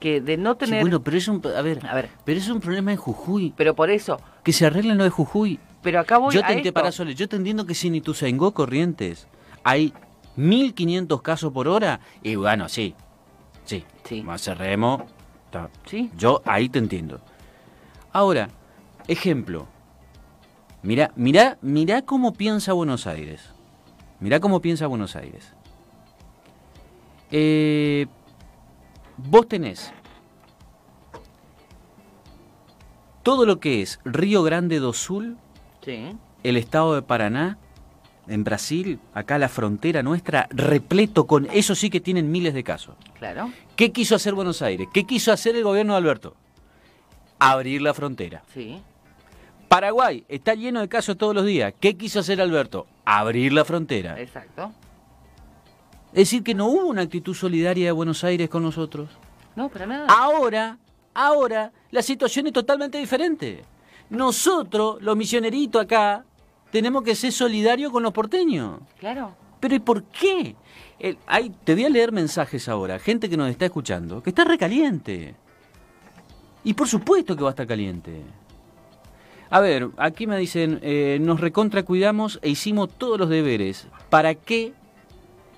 que 0.00 0.20
de 0.20 0.36
no 0.36 0.54
Sí, 0.54 0.58
tener... 0.58 0.80
bueno, 0.80 1.00
pero 1.00 1.16
es 1.16 1.28
un, 1.28 1.40
a 1.56 1.62
ver, 1.62 1.78
A 1.88 1.94
ver, 1.94 2.08
pero 2.24 2.40
es 2.40 2.48
un 2.48 2.58
problema 2.58 2.90
en 2.90 2.98
Jujuy. 2.98 3.54
pero 3.56 3.76
por 3.76 3.88
eso, 3.90 4.20
Que 4.42 4.52
se 4.52 4.66
arreglen 4.66 4.98
lo 4.98 5.04
de 5.04 5.10
Jujuy. 5.10 5.60
Pero 5.82 6.00
acá 6.00 6.18
voy 6.18 6.34
Yo 6.34 6.44
a 6.44 6.48
esto. 6.52 6.72
para 6.72 6.92
Sole, 6.92 7.14
yo 7.14 7.28
te 7.28 7.36
entiendo 7.36 7.66
que 7.66 7.74
si 7.74 7.90
ni 7.90 7.98
Ituzaingó 7.98 8.52
Corrientes 8.52 9.26
hay 9.64 9.92
1500 10.36 11.20
casos 11.22 11.52
por 11.52 11.68
hora, 11.68 12.00
y 12.22 12.36
bueno, 12.36 12.68
sí, 12.68 12.94
sí, 13.64 13.84
Sí. 14.04 14.22
más 14.22 14.42
cerremos. 14.42 15.02
Sí. 15.84 16.10
Yo 16.16 16.40
ahí 16.46 16.68
te 16.70 16.78
entiendo. 16.78 17.20
Ahora, 18.12 18.48
ejemplo. 19.06 19.66
Mirá, 20.82 21.12
mirá, 21.14 21.58
mirá 21.60 22.02
cómo 22.02 22.32
piensa 22.32 22.72
Buenos 22.72 23.06
Aires. 23.06 23.50
Mirá 24.18 24.40
cómo 24.40 24.60
piensa 24.60 24.86
Buenos 24.86 25.14
Aires. 25.14 25.52
Eh, 27.30 28.06
vos 29.16 29.46
tenés 29.46 29.92
todo 33.22 33.46
lo 33.46 33.60
que 33.60 33.82
es 33.82 34.00
Río 34.04 34.42
Grande 34.42 34.78
do 34.80 34.92
Sul, 34.92 35.36
Sí. 35.82 36.16
el 36.42 36.56
estado 36.56 36.94
de 36.94 37.02
Paraná, 37.02 37.58
en 38.28 38.44
Brasil, 38.44 39.00
acá 39.14 39.36
la 39.38 39.48
frontera 39.48 40.02
nuestra, 40.02 40.46
repleto 40.50 41.26
con, 41.26 41.48
eso 41.52 41.74
sí 41.74 41.90
que 41.90 42.00
tienen 42.00 42.30
miles 42.30 42.54
de 42.54 42.62
casos. 42.62 42.94
Claro. 43.18 43.50
¿Qué 43.74 43.90
quiso 43.90 44.14
hacer 44.14 44.34
Buenos 44.34 44.62
Aires? 44.62 44.88
¿Qué 44.92 45.04
quiso 45.04 45.32
hacer 45.32 45.56
el 45.56 45.64
gobierno 45.64 45.94
de 45.94 45.98
Alberto? 45.98 46.34
Abrir 47.40 47.82
la 47.82 47.94
frontera. 47.94 48.44
Sí. 48.54 48.80
Paraguay 49.68 50.24
está 50.28 50.54
lleno 50.54 50.80
de 50.80 50.88
casos 50.88 51.16
todos 51.16 51.34
los 51.34 51.44
días. 51.46 51.72
¿Qué 51.80 51.96
quiso 51.96 52.20
hacer 52.20 52.40
Alberto? 52.40 52.86
Abrir 53.04 53.52
la 53.52 53.64
frontera. 53.64 54.14
Es 54.14 54.28
Exacto. 54.28 54.70
decir, 56.12 56.42
que 56.44 56.54
no 56.54 56.66
hubo 56.66 56.86
una 56.86 57.02
actitud 57.02 57.34
solidaria 57.34 57.86
de 57.86 57.92
Buenos 57.92 58.22
Aires 58.22 58.48
con 58.48 58.62
nosotros. 58.62 59.08
No, 59.56 59.68
para 59.68 59.86
nada. 59.86 60.06
Ahora, 60.08 60.78
ahora, 61.14 61.72
la 61.90 62.02
situación 62.02 62.46
es 62.46 62.52
totalmente 62.52 62.98
diferente. 62.98 63.64
Nosotros, 64.12 65.00
los 65.02 65.16
misioneritos 65.16 65.82
acá, 65.82 66.24
tenemos 66.70 67.02
que 67.02 67.14
ser 67.14 67.32
solidarios 67.32 67.90
con 67.90 68.02
los 68.02 68.12
porteños. 68.12 68.80
Claro. 69.00 69.34
Pero 69.58 69.74
¿y 69.74 69.78
por 69.80 70.04
qué? 70.04 70.54
El- 70.98 71.18
hay, 71.26 71.50
te 71.64 71.74
voy 71.74 71.84
a 71.86 71.88
leer 71.90 72.12
mensajes 72.12 72.68
ahora, 72.68 72.98
gente 72.98 73.28
que 73.30 73.36
nos 73.36 73.48
está 73.50 73.64
escuchando, 73.64 74.22
que 74.22 74.30
está 74.30 74.44
recaliente. 74.44 75.34
Y 76.62 76.74
por 76.74 76.88
supuesto 76.88 77.34
que 77.36 77.42
va 77.42 77.48
a 77.48 77.52
estar 77.52 77.66
caliente. 77.66 78.22
A 79.50 79.60
ver, 79.60 79.88
aquí 79.96 80.26
me 80.26 80.36
dicen, 80.38 80.78
eh, 80.82 81.18
nos 81.20 81.40
recontra 81.40 81.82
cuidamos 81.82 82.38
e 82.42 82.50
hicimos 82.50 82.90
todos 82.96 83.18
los 83.18 83.28
deberes. 83.28 83.86
¿Para 84.10 84.34
qué 84.34 84.72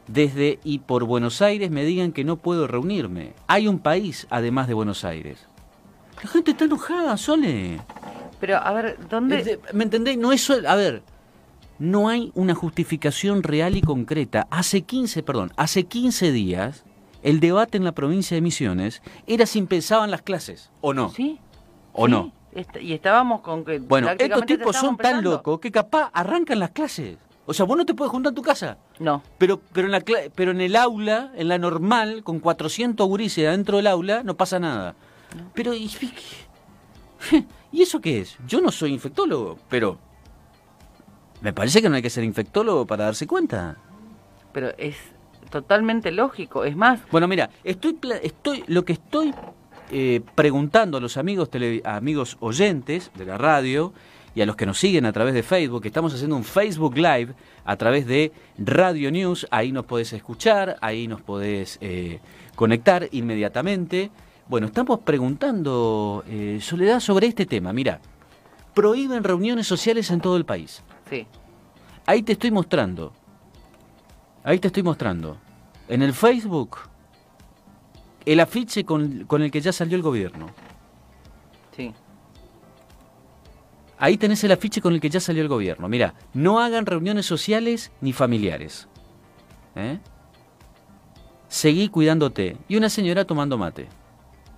desde 0.09 0.59
y 0.65 0.79
por 0.81 1.05
Buenos 1.05 1.43
Aires 1.43 1.71
me 1.71 1.85
digan 1.85 2.13
que 2.13 2.25
no 2.25 2.37
puedo 2.37 2.67
reunirme? 2.67 3.35
Hay 3.47 3.69
un 3.69 3.79
país 3.81 4.27
además 4.31 4.69
de 4.69 4.75
Buenos 4.75 5.05
Aires. 5.05 5.47
La 6.23 6.29
gente 6.29 6.53
está 6.53 6.65
enojada, 6.65 7.17
Sole. 7.17 7.81
Pero, 8.41 8.57
a 8.59 8.73
ver, 8.73 8.99
¿dónde...? 9.09 9.59
¿Me 9.73 9.85
entendéis? 9.85 10.19
No 10.19 10.33
es 10.33 10.49
A 10.51 10.75
ver, 10.75 11.03
no 11.79 12.09
hay 12.09 12.31
una 12.35 12.55
justificación 12.55 13.43
real 13.43 13.77
y 13.77 13.83
concreta. 13.83 14.47
Hace 14.51 14.83
15, 14.83 15.23
perdón, 15.23 15.53
hace 15.57 15.85
15 15.85 16.33
días, 16.33 16.85
el 17.23 17.41
debate 17.41 17.79
en 17.79 17.85
la 17.85 17.93
provincia 17.93 18.37
de 18.37 18.41
Misiones 18.41 19.03
era 19.27 19.47
si 19.47 19.59
empezaban 19.59 20.11
las 20.11 20.23
clases, 20.23 20.71
¿o 20.81 20.95
no? 20.95 21.11
¿Sí? 21.11 21.39
¿O 21.93 22.07
sí. 22.07 22.13
no? 22.13 22.33
Est- 22.53 22.77
y 22.81 22.93
estábamos 22.93 23.41
con 23.41 23.65
que... 23.65 23.79
Bueno, 23.81 24.11
estos 24.11 24.47
tipos 24.47 24.77
son 24.77 24.97
tan 24.97 25.25
locos 25.25 25.59
que 25.61 25.73
capaz 25.73 26.11
arrancan 26.13 26.59
las 26.61 26.71
clases. 26.71 27.19
O 27.47 27.53
sea, 27.53 27.67
vos 27.67 27.77
no 27.77 27.85
te 27.85 27.93
puedes 27.95 28.11
juntar 28.11 28.31
en 28.31 28.35
tu 28.37 28.43
casa. 28.43 28.79
No. 28.99 29.23
Pero, 29.39 29.61
pero, 29.73 29.87
en 29.87 29.93
la, 29.93 30.03
pero 30.35 30.53
en 30.53 30.61
el 30.61 30.77
aula, 30.77 31.31
en 31.35 31.49
la 31.49 31.59
normal, 31.59 32.23
con 32.23 32.41
400 32.41 33.07
gurises 33.07 33.47
adentro 33.47 33.77
del 33.77 33.87
aula, 33.87 34.23
no 34.23 34.35
pasa 34.37 34.59
nada. 34.59 34.95
Pero, 35.53 35.75
¿y, 35.75 35.91
¿y 37.73 37.83
eso 37.83 38.01
qué 38.01 38.21
es? 38.21 38.37
Yo 38.47 38.61
no 38.61 38.71
soy 38.71 38.93
infectólogo, 38.93 39.59
pero 39.69 39.99
me 41.41 41.53
parece 41.53 41.83
que 41.83 41.89
no 41.89 41.97
hay 41.97 42.03
que 42.03 42.11
ser 42.11 42.25
infectólogo 42.25 42.87
para 42.87 43.05
darse 43.05 43.27
cuenta. 43.27 43.77
Pero 44.53 44.73
es 44.79 44.97
totalmente 45.51 46.11
lógico. 46.11 46.65
Es 46.65 46.77
más, 46.77 47.01
Bueno, 47.11 47.29
mira, 47.29 47.51
estoy, 47.65 47.99
estoy 48.23 48.65
lo 48.67 48.85
que 48.85 48.95
estoy 48.95 49.35
eh, 49.91 50.21
preguntando 50.35 50.99
a 50.99 51.01
los 51.01 51.17
amigos, 51.17 51.51
tele- 51.51 51.83
a 51.85 51.97
amigos 51.97 52.37
oyentes 52.41 53.11
de 53.15 53.27
la 53.27 53.37
radio 53.39 53.93
y 54.35 54.41
a 54.41 54.47
los 54.47 54.57
que 54.57 54.67
nos 54.67 54.79
siguen 54.79 55.07
a 55.07 55.13
través 55.13 55.35
de 55.35 55.43
Facebook, 55.43 55.83
que 55.83 55.89
estamos 55.89 56.13
haciendo 56.15 56.35
un 56.37 56.43
Facebook 56.45 56.97
Live 56.97 57.35
a 57.65 57.77
través 57.77 58.07
de 58.07 58.33
Radio 58.59 59.11
News, 59.13 59.47
ahí 59.51 59.71
nos 59.71 59.85
podés 59.85 60.13
escuchar, 60.13 60.77
ahí 60.81 61.07
nos 61.07 61.21
podés 61.21 61.79
eh, 61.81 62.19
conectar 62.57 63.09
inmediatamente. 63.13 64.11
Bueno, 64.47 64.67
estamos 64.67 65.01
preguntando, 65.01 66.23
eh, 66.29 66.59
Soledad, 66.61 67.01
sobre 67.01 67.29
este 67.29 67.47
tema. 67.47 67.73
Mira, 67.73 68.01
prohíben 68.75 69.25
reuniones 69.25 69.67
sociales 69.67 70.11
en 70.11 70.21
todo 70.21 70.37
el 70.37 70.45
país. 70.45 70.83
sí. 71.11 71.27
Ahí 72.07 72.23
te 72.23 72.33
estoy 72.33 72.51
mostrando. 72.51 73.15
Ahí 74.43 74.59
te 74.59 74.67
estoy 74.67 74.83
mostrando. 74.83 75.39
En 75.89 76.03
el 76.03 76.13
Facebook, 76.13 76.77
el 78.27 78.41
afiche 78.41 78.85
con, 78.85 79.25
con 79.25 79.41
el 79.41 79.51
que 79.51 79.63
ya 79.63 79.73
salió 79.73 79.97
el 79.97 80.03
gobierno. 80.03 80.49
Sí. 81.75 81.95
Ahí 83.97 84.19
tenés 84.19 84.45
el 84.45 84.53
afiche 84.53 84.83
con 84.83 84.93
el 84.93 85.01
que 85.01 85.09
ya 85.09 85.19
salió 85.19 85.41
el 85.41 85.49
gobierno. 85.49 85.89
Mira, 85.89 86.13
no 86.35 86.61
hagan 86.61 86.85
reuniones 86.85 87.25
sociales 87.25 87.91
ni 88.03 88.13
familiares. 88.13 88.87
¿Eh? 89.77 89.99
Seguí 91.49 91.89
cuidándote. 91.89 92.59
Y 92.69 92.77
una 92.77 92.91
señora 92.91 93.25
tomando 93.25 93.57
mate. 93.57 93.89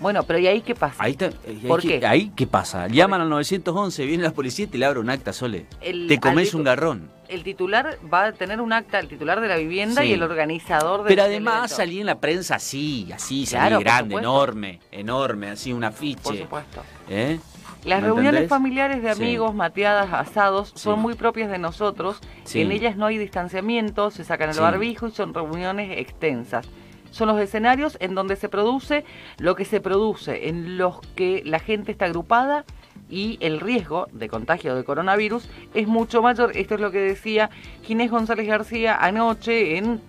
Bueno, 0.00 0.22
pero 0.22 0.38
¿y 0.38 0.46
ahí 0.46 0.62
qué 0.62 0.74
pasa? 0.74 0.96
Ahí, 1.04 1.12
está, 1.12 1.30
¿Por 1.68 1.80
ahí 1.80 1.86
que- 1.86 2.00
qué? 2.00 2.06
ahí, 2.06 2.32
¿qué 2.34 2.46
pasa? 2.46 2.88
Llaman 2.88 3.20
al 3.20 3.28
911, 3.28 4.06
viene 4.06 4.22
la 4.22 4.30
policía 4.32 4.64
y 4.64 4.68
te 4.68 4.78
le 4.78 4.86
abre 4.86 4.98
un 4.98 5.10
acta, 5.10 5.32
Sole. 5.32 5.66
El- 5.82 6.06
te 6.08 6.18
comes 6.18 6.54
un 6.54 6.64
garrón. 6.64 7.10
El 7.28 7.44
titular 7.44 7.98
va 8.12 8.24
a 8.26 8.32
tener 8.32 8.60
un 8.60 8.72
acta, 8.72 8.98
el 8.98 9.08
titular 9.08 9.40
de 9.40 9.46
la 9.48 9.56
vivienda 9.56 10.02
Sí. 10.02 10.08
y 10.08 10.12
el 10.14 10.22
organizador 10.22 11.00
del 11.00 11.08
Pero 11.08 11.22
del 11.24 11.32
además 11.32 11.70
salí 11.70 12.00
en 12.00 12.06
la 12.06 12.18
prensa 12.18 12.56
así, 12.56 13.08
así, 13.14 13.44
salí 13.46 13.74
por 13.74 13.84
grande, 13.84 14.14
enorme, 14.16 14.80
enorme, 14.90 15.50
así 15.50 15.72
un 15.72 15.80
Por 15.80 15.88
afiche. 15.90 16.38
supuesto. 16.38 16.82
¿eh? 17.08 17.38
Las 17.84 18.00
¿me 18.00 18.06
reuniones 18.08 18.28
entendés? 18.42 18.48
familiares 18.50 19.02
de 19.02 19.14
Sí. 19.14 19.22
amigos, 19.22 19.54
mateadas, 19.54 20.12
asados, 20.12 20.72
son 20.74 20.96
Sí. 20.96 21.00
muy 21.02 21.14
propias 21.14 21.50
de 21.50 21.58
nosotros. 21.58 22.20
En 22.54 22.72
ellas 22.72 22.96
no 22.96 23.06
hay 23.06 23.16
distanciamiento, 23.18 24.10
se 24.10 24.24
sacan 24.24 24.50
el 24.50 24.58
barbijo 24.58 25.08
y 25.08 25.12
son 25.12 25.32
reuniones 25.32 25.98
extensas. 25.98 26.66
Son 27.10 27.28
los 27.28 27.40
escenarios 27.40 27.96
en 28.00 28.14
donde 28.14 28.36
se 28.36 28.48
produce 28.48 29.04
lo 29.38 29.56
que 29.56 29.64
se 29.64 29.80
produce, 29.80 30.48
en 30.48 30.78
los 30.78 31.00
que 31.16 31.42
la 31.44 31.58
gente 31.58 31.92
está 31.92 32.06
agrupada 32.06 32.64
y 33.08 33.38
el 33.40 33.60
riesgo 33.60 34.06
de 34.12 34.28
contagio 34.28 34.74
de 34.74 34.84
coronavirus 34.84 35.48
es 35.74 35.88
mucho 35.88 36.22
mayor. 36.22 36.56
Esto 36.56 36.74
es 36.74 36.80
lo 36.80 36.90
que 36.90 37.00
decía 37.00 37.50
Ginés 37.82 38.10
González 38.10 38.46
García 38.46 38.96
anoche 38.96 39.76
en 39.76 40.00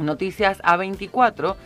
Noticias 0.00 0.60
A24, 0.62 1.56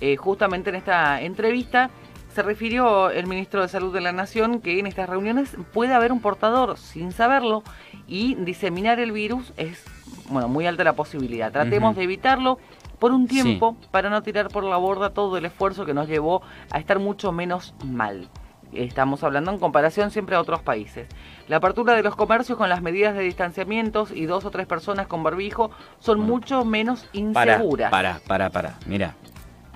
eh, 0.00 0.16
justamente 0.16 0.70
en 0.70 0.76
esta 0.76 1.20
entrevista. 1.20 1.90
Se 2.32 2.42
refirió 2.42 3.10
el 3.10 3.26
ministro 3.26 3.62
de 3.62 3.68
Salud 3.68 3.94
de 3.94 4.02
la 4.02 4.12
Nación 4.12 4.60
que 4.60 4.78
en 4.78 4.86
estas 4.86 5.08
reuniones 5.08 5.56
puede 5.72 5.94
haber 5.94 6.12
un 6.12 6.20
portador 6.20 6.76
sin 6.76 7.10
saberlo 7.10 7.62
y 8.06 8.34
diseminar 8.34 9.00
el 9.00 9.12
virus 9.12 9.54
es 9.56 9.82
bueno 10.28 10.48
muy 10.48 10.66
alta 10.66 10.84
la 10.84 10.92
posibilidad. 10.92 11.50
Tratemos 11.50 11.96
de 11.96 12.02
evitarlo 12.02 12.58
por 12.98 13.12
un 13.12 13.28
Sí. 13.28 13.42
tiempo 13.42 13.76
para 13.90 14.10
no 14.10 14.22
tirar 14.22 14.48
por 14.48 14.64
la 14.64 14.76
borda 14.76 15.10
todo 15.10 15.36
el 15.36 15.44
esfuerzo 15.44 15.84
que 15.86 15.94
nos 15.94 16.08
llevó 16.08 16.42
a 16.70 16.78
estar 16.78 16.98
mucho 16.98 17.32
menos 17.32 17.74
mal. 17.84 18.28
Estamos 18.72 19.22
hablando 19.22 19.52
en 19.52 19.58
comparación 19.58 20.10
siempre 20.10 20.34
a 20.36 20.40
otros 20.40 20.60
países. 20.60 21.06
La 21.48 21.56
apertura 21.58 21.94
de 21.94 22.02
los 22.02 22.16
comercios 22.16 22.58
con 22.58 22.68
las 22.68 22.82
medidas 22.82 23.14
de 23.14 23.22
distanciamientos 23.22 24.10
y 24.10 24.26
dos 24.26 24.44
o 24.44 24.50
tres 24.50 24.66
personas 24.66 25.06
con 25.06 25.22
barbijo 25.22 25.70
son 26.00 26.18
Bueno. 26.18 26.32
mucho 26.32 26.64
menos 26.64 27.06
inseguras. 27.12 27.90
para, 27.90 28.20
para, 28.26 28.50
para. 28.50 28.78
Mira, 28.86 29.14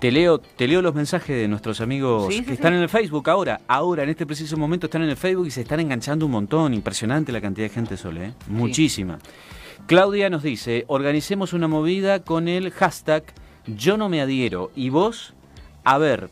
te 0.00 0.11
leo, 0.11 0.38
te 0.38 0.66
leo 0.66 0.83
los 0.83 0.94
mensajes 0.94 1.37
de 1.37 1.46
nuestros 1.46 1.80
amigos 1.80 2.33
Sí, 2.35 2.40
que 2.40 2.46
sí. 2.48 2.52
están 2.54 2.74
en 2.74 2.80
el 2.80 2.88
Facebook 2.88 3.30
ahora. 3.30 3.61
Ahora, 3.68 4.02
en 4.02 4.09
este 4.09 4.26
preciso 4.26 4.56
momento, 4.56 4.87
están 4.87 5.02
en 5.02 5.11
el 5.11 5.16
Facebook 5.16 5.46
y 5.46 5.50
se 5.52 5.61
están 5.61 5.78
enganchando 5.78 6.26
un 6.26 6.33
montón. 6.33 6.74
Impresionante 6.74 7.30
la 7.33 7.40
cantidad 7.40 7.66
de 7.68 7.74
gente, 7.74 7.96
Sole. 7.96 8.24
¿eh? 8.26 8.33
Muchísima. 8.48 9.18
Claudia 9.90 10.31
nos 10.31 10.44
dice, 10.44 10.85
organicemos 10.87 11.53
una 11.53 11.66
movida 11.66 12.22
con 12.22 12.46
el 12.46 12.70
hashtag 12.70 13.24
yo 13.66 13.96
no 13.96 14.09
me 14.09 14.20
adhiero. 14.20 14.70
Y 14.76 14.88
vos, 14.88 15.35
a 15.83 15.98
ver, 15.98 16.31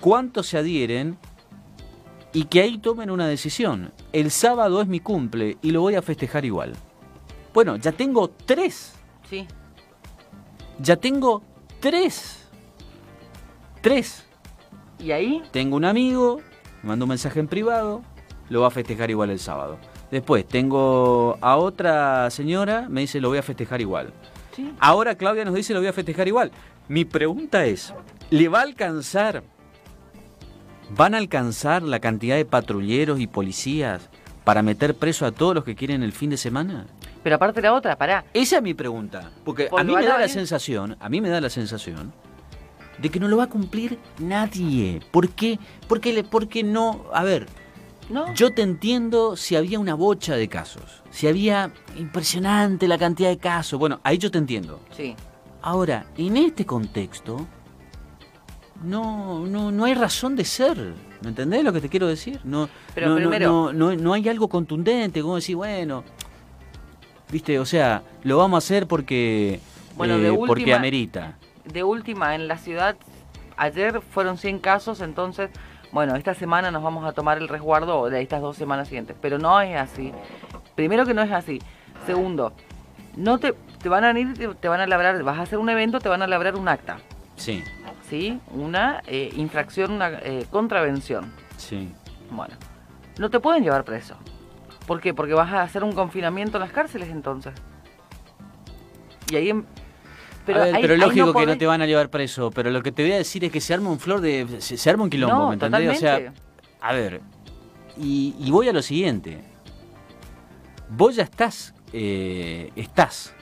¿cuántos 0.00 0.48
se 0.48 0.58
adhieren? 0.58 1.16
Y 2.32 2.46
que 2.46 2.60
ahí 2.60 2.78
tomen 2.78 3.12
una 3.12 3.28
decisión. 3.28 3.92
El 4.12 4.32
sábado 4.32 4.82
es 4.82 4.88
mi 4.88 4.98
cumple 4.98 5.58
y 5.62 5.70
lo 5.70 5.80
voy 5.80 5.94
a 5.94 6.02
festejar 6.02 6.44
igual. 6.44 6.72
Bueno, 7.54 7.76
ya 7.76 7.92
tengo 7.92 8.28
tres 8.30 8.94
Sí, 9.30 9.46
ya 10.80 10.96
tengo 10.96 11.40
tres. 11.78 12.48
Tres. 13.80 14.26
y 14.98 15.12
ahí 15.12 15.40
Tengo 15.52 15.76
un 15.76 15.84
amigo, 15.84 16.40
me 16.82 16.88
mandó 16.88 17.04
un 17.04 17.10
mensaje 17.10 17.38
en 17.38 17.46
privado, 17.46 18.02
lo 18.48 18.62
va 18.62 18.66
a 18.66 18.70
festejar 18.72 19.08
igual 19.08 19.30
el 19.30 19.38
sábado. 19.38 19.78
Después 20.12 20.46
tengo 20.46 21.38
a 21.40 21.56
otra 21.56 22.28
señora, 22.28 22.86
me 22.90 23.00
dice 23.00 23.18
lo 23.18 23.30
voy 23.30 23.38
a 23.38 23.42
festejar 23.42 23.80
igual. 23.80 24.12
sí. 24.54 24.70
Ahora 24.78 25.14
Claudia 25.14 25.42
nos 25.46 25.54
dice 25.54 25.72
lo 25.72 25.80
voy 25.80 25.88
a 25.88 25.92
festejar 25.94 26.28
igual. 26.28 26.52
Mi 26.86 27.06
pregunta 27.06 27.64
es, 27.64 27.94
¿le 28.28 28.46
va 28.48 28.58
a 28.58 28.62
alcanzar? 28.64 29.42
¿Van 30.90 31.14
a 31.14 31.16
alcanzar 31.16 31.82
la 31.82 31.98
cantidad 31.98 32.36
de 32.36 32.44
patrulleros 32.44 33.20
y 33.20 33.26
policías 33.26 34.10
para 34.44 34.62
meter 34.62 34.94
preso 34.96 35.24
a 35.24 35.32
todos 35.32 35.54
los 35.54 35.64
que 35.64 35.74
quieren 35.74 36.02
el 36.02 36.12
fin 36.12 36.28
de 36.28 36.36
semana? 36.36 36.84
Pero 37.22 37.36
aparte 37.36 37.62
la 37.62 37.72
otra, 37.72 37.96
pará. 37.96 38.26
Esa 38.34 38.56
es 38.56 38.62
mi 38.62 38.74
pregunta. 38.74 39.30
Porque 39.46 39.70
a 39.74 39.82
mí 39.82 39.94
me 39.94 40.04
da 40.04 40.18
la 40.18 40.28
sensación, 40.28 40.94
a 41.00 41.08
mí 41.08 41.22
me 41.22 41.30
da 41.30 41.40
la 41.40 41.48
sensación 41.48 42.12
de 42.98 43.08
que 43.08 43.18
no 43.18 43.28
lo 43.28 43.38
va 43.38 43.44
a 43.44 43.48
cumplir 43.48 43.98
nadie. 44.18 45.00
¿Por 45.10 45.30
qué? 45.30 45.58
Porque, 45.88 46.22
porque 46.22 46.62
no... 46.62 47.06
A 47.14 47.24
ver, 47.24 47.46
¿No? 48.12 48.32
yo 48.34 48.52
te 48.52 48.62
entiendo 48.62 49.36
si 49.36 49.56
había 49.56 49.78
una 49.80 49.94
bocha 49.94 50.36
de 50.36 50.46
casos. 50.48 51.02
Si 51.10 51.26
había 51.26 51.72
impresionante 51.96 52.86
la 52.86 52.98
cantidad 52.98 53.30
de 53.30 53.38
casos. 53.38 53.78
Bueno, 53.78 54.00
ahí 54.04 54.18
yo 54.18 54.30
te 54.30 54.38
entiendo. 54.38 54.80
Sí. 54.96 55.16
Ahora, 55.62 56.06
en 56.16 56.36
este 56.36 56.66
contexto, 56.66 57.46
no, 58.84 59.46
no, 59.46 59.70
no 59.70 59.84
hay 59.84 59.94
razón 59.94 60.36
de 60.36 60.44
ser. 60.44 60.76
¿Me 61.22 61.28
entendés 61.28 61.62
lo 61.64 61.72
que 61.72 61.80
te 61.80 61.88
quiero 61.88 62.06
decir? 62.08 62.40
No, 62.44 62.68
Pero 62.94 63.10
no, 63.10 63.16
primero- 63.16 63.48
no, 63.48 63.72
no, 63.72 63.94
no 63.96 64.12
hay 64.12 64.28
algo 64.28 64.48
contundente, 64.48 65.22
como 65.22 65.36
decir, 65.36 65.54
bueno, 65.56 66.02
viste, 67.30 67.58
o 67.60 67.64
sea, 67.64 68.02
lo 68.24 68.38
vamos 68.38 68.56
a 68.56 68.58
hacer 68.58 68.88
porque, 68.88 69.60
Bueno, 69.96 70.16
eh, 70.16 70.20
de 70.20 70.32
porque 70.32 70.74
amerita. 70.74 71.38
De 71.64 71.84
última, 71.84 72.34
en 72.34 72.48
la 72.48 72.58
ciudad, 72.58 72.96
ayer 73.56 74.00
fueron 74.00 74.36
100 74.36 74.58
casos, 74.58 75.00
entonces, 75.00 75.50
bueno, 75.92 76.16
esta 76.16 76.34
semana 76.34 76.70
nos 76.70 76.82
vamos 76.82 77.04
a 77.04 77.12
tomar 77.12 77.38
el 77.38 77.48
resguardo 77.48 78.08
de 78.08 78.20
estas 78.22 78.40
dos 78.40 78.56
semanas 78.56 78.88
siguientes. 78.88 79.14
Pero 79.20 79.38
no 79.38 79.60
es 79.60 79.78
así. 79.78 80.12
Primero 80.74 81.04
que 81.06 81.14
no 81.14 81.22
es 81.22 81.30
así. 81.30 81.60
Segundo, 82.06 82.52
no 83.16 83.38
te, 83.38 83.52
te 83.82 83.88
van 83.88 84.04
a 84.04 84.18
ir, 84.18 84.32
te, 84.34 84.48
te 84.48 84.68
van 84.68 84.80
a 84.80 84.86
labrar, 84.86 85.22
vas 85.22 85.38
a 85.38 85.42
hacer 85.42 85.58
un 85.58 85.68
evento, 85.68 86.00
te 86.00 86.08
van 86.08 86.22
a 86.22 86.26
labrar 86.26 86.56
un 86.56 86.66
acta. 86.68 86.96
Sí, 87.36 87.62
¿Sí? 88.08 88.40
Una 88.52 89.02
eh, 89.06 89.32
infracción, 89.36 89.92
una 89.92 90.10
eh, 90.22 90.46
contravención. 90.50 91.32
sí. 91.56 91.92
Bueno, 92.30 92.54
no 93.18 93.28
te 93.28 93.40
pueden 93.40 93.62
llevar 93.62 93.84
preso. 93.84 94.16
¿Por 94.86 95.02
qué? 95.02 95.12
Porque 95.12 95.34
vas 95.34 95.52
a 95.52 95.60
hacer 95.62 95.84
un 95.84 95.92
confinamiento 95.92 96.56
en 96.56 96.62
las 96.62 96.72
cárceles 96.72 97.10
entonces. 97.10 97.52
Y 99.30 99.36
ahí... 99.36 99.64
Pero, 100.44 100.62
ahí 100.62 100.82
lógico 100.96 101.32
que 101.32 101.46
no 101.46 101.56
te 101.56 101.66
van 101.66 101.82
a 101.82 101.86
llevar 101.86 102.10
preso, 102.10 102.50
pero 102.50 102.70
lo 102.70 102.82
que 102.82 102.90
te 102.92 103.02
voy 103.02 103.12
a 103.12 103.16
decir 103.16 103.44
es 103.44 103.52
que 103.52 103.60
se 103.60 103.74
arma 103.74 103.90
un 103.90 104.00
flor 104.00 104.20
de... 104.20 104.46
se, 104.58 104.76
se 104.76 104.90
arma 104.90 105.04
un 105.04 105.10
quilombo, 105.10 105.36
No, 105.36 105.48
¿me 105.48 105.54
entendés? 105.54 105.96
O 105.96 106.00
sea. 106.00 106.32
A 106.80 106.92
ver, 106.92 107.20
y, 107.96 108.34
y 108.38 108.50
voy 108.50 108.68
a 108.68 108.72
lo 108.72 108.82
siguiente. 108.82 109.38
Vos 110.88 111.14
ya 111.16 111.22
estás, 111.22 111.74
eh, 111.92 112.70
estás. 112.76 113.34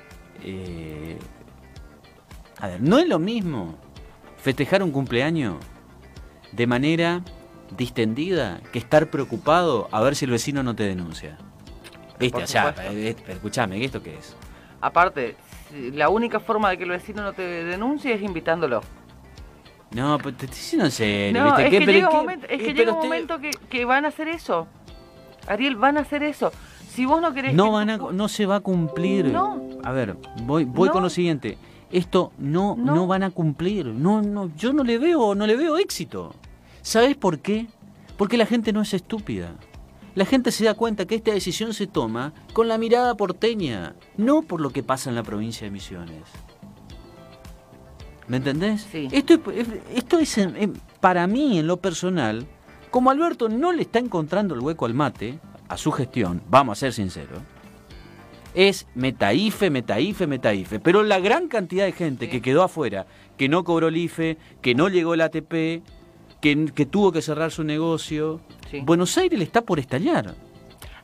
eh, 0.45 1.19
a 2.59 2.69
ver, 2.69 2.81
no 2.83 2.99
es 2.99 3.09
lo 3.09 3.19
mismo 3.19 3.79
festejar 4.37 4.83
un 4.83 4.91
cumpleaños 4.91 5.57
de 6.53 6.67
manera 6.67 7.23
distendida 7.77 8.61
que 8.73 8.79
estar 8.79 9.09
preocupado 9.09 9.89
a 9.93 10.01
ver 10.03 10.15
si 10.17 10.27
el 10.27 10.31
vecino 10.33 10.63
no 10.63 10.75
te 10.77 10.83
denuncia. 10.83 11.39
Viste, 12.19 12.43
o 12.43 12.47
sea, 12.47 12.75
eh, 12.79 13.17
pero 13.19 13.33
escuchame, 13.33 13.83
¿esto 13.83 14.03
qué 14.03 14.19
es? 14.19 14.37
Aparte, 14.83 15.37
la 15.95 16.09
única 16.09 16.41
forma 16.41 16.71
de 16.71 16.79
que 16.79 16.85
el 16.85 16.91
vecino 16.91 17.23
no 17.23 17.33
te 17.33 17.43
denuncie 17.65 18.15
es 18.15 18.23
invitándolo. 18.23 18.81
No, 19.93 20.19
pero 20.19 20.37
te 20.37 20.45
estoy 20.47 20.59
diciendo 20.59 20.85
en 20.87 20.91
serio, 20.93 21.41
No, 21.41 21.47
¿viste? 21.47 21.63
es 21.65 21.71
¿Qué? 21.71 21.79
que 21.81 21.93
llega 21.93 22.09
qué- 22.09 22.15
momento, 22.17 22.47
es 22.47 22.61
eh, 22.61 22.65
que 22.65 22.75
llega 22.75 22.93
un 22.93 22.99
momento 22.99 23.41
que, 23.41 23.51
que 23.69 23.85
van 23.85 24.05
a 24.05 24.09
hacer 24.09 24.29
eso. 24.29 24.69
Ariel, 25.49 25.77
van 25.77 25.97
a 25.99 26.01
hacer 26.01 26.23
eso. 26.23 26.53
Si 26.91 27.07
vos 27.07 27.21
no 27.21 27.33
querés... 27.35 27.55
No 27.55 27.65
que 27.65 27.71
van 27.71 27.91
a, 27.91 27.97
no 27.97 28.29
se 28.29 28.47
va 28.47 28.57
a 28.57 28.61
cumplir. 28.61 29.27
No. 29.27 29.61
A 29.83 29.91
ver, 29.93 30.17
voy, 30.45 30.65
voy 30.65 30.89
No. 30.89 30.93
con 30.93 31.03
lo 31.03 31.11
siguiente. 31.11 31.59
Esto 31.91 32.33
no, 32.39 32.77
no, 32.79 32.95
No. 32.95 33.07
van 33.09 33.25
a 33.25 33.31
cumplir. 33.31 33.87
No, 33.87 34.23
no, 34.23 34.51
yo 34.57 34.73
no 34.73 34.85
le 34.85 34.99
veo, 34.99 35.35
no 35.35 35.47
le 35.47 35.57
veo 35.57 35.77
éxito. 35.77 36.35
¿Sabes 36.83 37.17
por 37.17 37.41
qué? 37.41 37.67
Porque 38.17 38.37
la 38.37 38.47
gente 38.47 38.73
no 38.73 38.83
es 38.83 38.95
estúpida. 38.95 39.55
La 40.15 40.25
gente 40.25 40.51
se 40.51 40.65
da 40.65 40.75
cuenta 40.75 41.07
que 41.07 41.15
esta 41.15 41.33
decisión 41.33 41.73
se 41.73 41.87
toma 41.87 42.33
con 42.53 42.69
la 42.69 42.79
mirada 42.79 43.15
porteña, 43.17 43.95
no 44.17 44.43
por 44.43 44.61
lo 44.61 44.71
que 44.71 44.83
pasa 44.83 45.09
en 45.11 45.17
la 45.17 45.23
provincia 45.23 45.67
de 45.67 45.71
Misiones. 45.71 46.25
¿Me 48.27 48.37
entendés? 48.39 48.87
Sí. 48.91 49.09
Esto, 49.13 49.35
es, 49.53 49.67
esto 49.95 50.19
para 51.01 51.27
mí, 51.27 51.59
en 51.59 51.67
lo 51.67 51.79
personal, 51.79 52.47
como 52.91 53.11
Alberto 53.11 53.49
no 53.49 53.73
le 53.73 53.83
está 53.83 53.99
encontrando 53.99 54.55
el 54.55 54.61
hueco 54.61 54.87
al 54.87 54.95
mate, 54.95 55.39
a 55.69 55.77
su 55.77 55.93
gestión, 55.93 56.43
vamos 56.49 56.79
a 56.79 56.81
ser 56.81 56.93
sinceros, 56.93 57.41
es 58.55 58.87
metaife, 58.95 59.71
metaife, 59.71 60.27
metaife. 60.27 60.81
Pero 60.81 61.03
la 61.05 61.21
gran 61.21 61.47
cantidad 61.49 61.85
de 61.85 61.93
gente 61.93 62.27
Sí. 62.27 62.31
que 62.33 62.43
quedó 62.43 62.63
afuera, 62.63 63.07
que 63.37 63.49
no 63.49 63.63
cobró 63.65 63.89
el 63.89 63.97
IFE, 63.97 64.39
que 64.61 64.75
no 64.75 64.89
llegó 64.89 65.15
el 65.15 65.21
ATP, 65.21 65.83
que, 66.41 66.67
que 66.75 66.87
tuvo 66.87 67.13
que 67.13 67.23
cerrar 67.23 67.51
su 67.51 67.65
negocio, 67.65 68.41
Sí. 68.71 68.81
Buenos 68.85 69.19
Aires 69.19 69.37
le 69.39 69.45
está 69.45 69.63
por 69.63 69.81
estallar. 69.81 70.35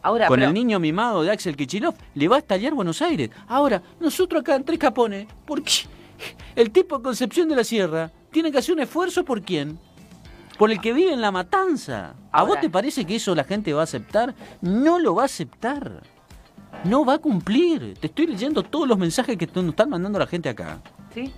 Ahora, 0.01 0.29
Con 0.29 0.37
pero- 0.39 0.49
el 0.49 0.55
niño 0.55 0.79
mimado 0.79 1.23
de 1.23 1.33
Axel 1.33 1.57
Kichilov, 1.57 1.95
le 2.15 2.29
va 2.29 2.37
a 2.37 2.39
estallar 2.39 2.75
Buenos 2.75 3.03
Aires. 3.03 3.31
Ahora, 3.49 3.83
nosotros 3.99 4.41
acá 4.43 4.55
en 4.55 4.65
Tres 4.65 4.79
Capones, 4.79 5.27
¿por 5.45 5.63
qué? 5.63 5.73
El 6.55 6.71
tipo 6.71 6.97
de 6.99 7.03
Concepción 7.03 7.49
de 7.49 7.57
la 7.57 7.65
Sierra 7.65 8.13
tiene 8.31 8.53
que 8.53 8.59
hacer 8.59 8.75
un 8.75 8.81
esfuerzo 8.81 9.25
por 9.25 9.43
quién? 9.43 9.79
Por 10.59 10.71
el 10.71 10.81
que 10.81 10.93
vive 10.93 11.13
en 11.13 11.21
la 11.21 11.33
matanza. 11.33 12.15
¿A 12.31 12.45
vos 12.45 12.61
te 12.61 12.71
parece 12.71 13.05
que 13.05 13.17
eso 13.17 13.35
la 13.35 13.45
gente 13.45 13.73
va 13.73 13.81
a 13.81 13.85
aceptar? 13.85 14.35
No 14.63 14.99
lo 15.01 15.15
va 15.17 15.23
a 15.23 15.27
aceptar. 15.27 16.03
No 16.85 17.05
va 17.05 17.15
a 17.15 17.19
cumplir. 17.19 17.95
Te 18.01 18.07
estoy 18.07 18.29
leyendo 18.29 18.63
todos 18.63 18.87
los 18.89 18.97
mensajes 18.97 19.37
que 19.37 19.47
nos 19.55 19.67
están 19.71 19.91
mandando 19.91 20.19
la 20.19 20.27
gente 20.27 20.49
acá. 20.49 20.81
¿Sí? 21.13 21.33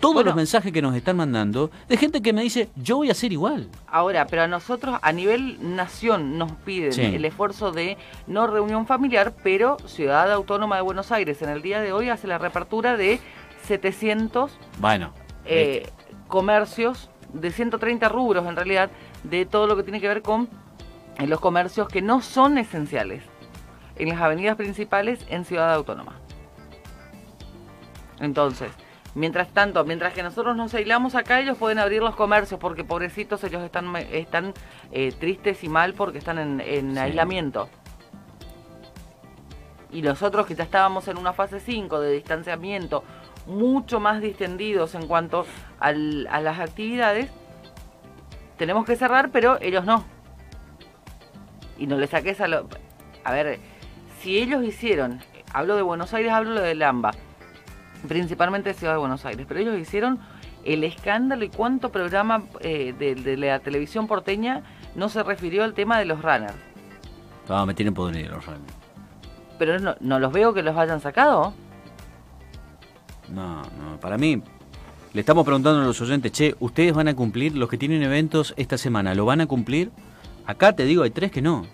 Todos 0.00 0.14
Bueno. 0.14 0.28
los 0.28 0.36
mensajes 0.36 0.72
que 0.72 0.80
nos 0.80 0.94
están 0.94 1.16
mandando 1.16 1.70
de 1.88 1.96
gente 1.96 2.22
que 2.22 2.32
me 2.32 2.42
dice, 2.42 2.68
yo 2.76 2.96
voy 2.98 3.08
a 3.08 3.12
hacer 3.12 3.32
igual. 3.32 3.68
Ahora, 3.88 4.26
pero 4.26 4.42
a 4.42 4.46
nosotros 4.46 4.98
a 5.02 5.12
nivel 5.12 5.58
nación 5.74 6.38
nos 6.38 6.52
piden 6.52 6.92
Sí. 6.92 7.02
el 7.02 7.24
esfuerzo 7.24 7.72
de 7.72 7.96
no 8.28 8.46
reunión 8.46 8.86
familiar, 8.86 9.34
pero 9.42 9.76
Ciudad 9.86 10.30
Autónoma 10.32 10.76
de 10.76 10.82
Buenos 10.82 11.10
Aires 11.10 11.42
en 11.42 11.48
el 11.48 11.62
día 11.62 11.80
de 11.80 11.92
hoy 11.92 12.10
hace 12.10 12.28
la 12.28 12.38
reapertura 12.38 12.96
de 12.96 13.18
700 13.64 14.52
Bueno, 14.78 15.12
eh, 15.44 15.88
comercios, 16.28 17.10
de 17.32 17.50
130 17.50 18.08
rubros 18.08 18.46
en 18.46 18.54
realidad, 18.56 18.90
de 19.24 19.46
todo 19.46 19.66
lo 19.66 19.76
que 19.76 19.82
tiene 19.82 20.00
que 20.00 20.08
ver 20.08 20.22
con 20.22 20.48
en 21.18 21.28
los 21.28 21.40
comercios 21.40 21.88
que 21.88 22.00
no 22.02 22.22
son 22.22 22.56
esenciales, 22.58 23.24
en 23.96 24.08
las 24.10 24.20
avenidas 24.20 24.56
principales 24.56 25.26
en 25.28 25.44
Ciudad 25.44 25.74
Autónoma. 25.74 26.14
Entonces, 28.20 28.70
mientras 29.18 29.48
tanto, 29.48 29.84
mientras 29.84 30.14
que 30.14 30.22
nosotros 30.22 30.56
nos 30.56 30.72
aislamos 30.74 31.14
acá, 31.14 31.40
ellos 31.40 31.58
pueden 31.58 31.78
abrir 31.78 32.02
los 32.02 32.14
comercios 32.14 32.60
porque 32.60 32.84
pobrecitos 32.84 33.42
ellos 33.44 33.62
están, 33.62 33.94
están 33.96 34.54
eh, 34.92 35.12
tristes 35.12 35.64
y 35.64 35.68
mal 35.68 35.94
porque 35.94 36.18
están 36.18 36.60
en, 36.60 36.96
aislamiento. 36.96 37.68
Y 39.90 40.02
nosotros 40.02 40.46
que 40.46 40.54
ya 40.54 40.64
estábamos 40.64 41.08
en 41.08 41.18
una 41.18 41.32
fase 41.32 41.60
5 41.60 42.00
de 42.00 42.12
distanciamiento, 42.12 43.02
mucho 43.46 43.98
más 43.98 44.20
distendidos 44.20 44.94
en 44.94 45.06
cuanto 45.06 45.46
a 45.80 45.92
las 45.92 46.58
actividades, 46.60 47.30
tenemos 48.56 48.84
que 48.84 48.96
cerrar, 48.96 49.30
pero 49.30 49.58
ellos 49.60 49.84
no. 49.84 50.04
Y 51.76 51.86
no 51.86 51.96
les 51.96 52.10
saques 52.10 52.40
a 52.40 52.48
lo... 52.48 52.68
A 53.24 53.32
ver, 53.32 53.58
si 54.20 54.38
ellos 54.38 54.62
hicieron, 54.64 55.20
hablo 55.52 55.76
de 55.76 55.82
Buenos 55.82 56.12
Aires, 56.12 56.32
hablo 56.32 56.60
de 56.60 56.74
Lamba, 56.74 57.12
principalmente 58.06 58.70
de 58.70 58.74
Ciudad 58.74 58.94
de 58.94 58.98
Buenos 58.98 59.24
Aires, 59.24 59.46
pero 59.48 59.60
ellos 59.60 59.78
hicieron 59.78 60.18
el 60.64 60.84
escándalo 60.84 61.44
y 61.44 61.48
cuánto 61.48 61.90
programa 61.90 62.44
eh, 62.60 62.94
de, 62.98 63.36
la 63.36 63.58
televisión 63.60 64.06
porteña 64.06 64.62
no 64.94 65.08
se 65.08 65.22
refirió 65.22 65.64
al 65.64 65.74
tema 65.74 65.98
de 65.98 66.04
los 66.04 66.22
runners. 66.22 66.54
No, 67.48 67.64
me 67.66 67.74
tienen 67.74 67.94
podrido 67.94 68.36
los 68.36 68.46
runners. 68.46 68.74
Pero 69.58 69.78
no, 69.78 69.96
no 70.00 70.18
los 70.18 70.32
veo 70.32 70.52
que 70.52 70.62
los 70.62 70.76
hayan 70.76 71.00
sacado. 71.00 71.54
No, 73.32 73.62
no, 73.62 73.98
para 74.00 74.18
mí, 74.18 74.42
le 75.12 75.20
estamos 75.20 75.44
preguntando 75.44 75.80
a 75.80 75.84
los 75.84 76.00
oyentes, 76.00 76.32
che, 76.32 76.54
¿ustedes 76.60 76.92
van 76.92 77.08
a 77.08 77.14
cumplir 77.14 77.56
los 77.56 77.68
que 77.68 77.78
tienen 77.78 78.02
eventos 78.02 78.54
esta 78.56 78.78
semana? 78.78 79.14
¿Lo 79.14 79.24
van 79.24 79.40
a 79.40 79.46
cumplir? 79.46 79.90
Acá 80.46 80.74
te 80.74 80.84
digo, 80.84 81.02
hay 81.02 81.10
tres 81.10 81.30
que 81.30 81.42
no. 81.42 81.66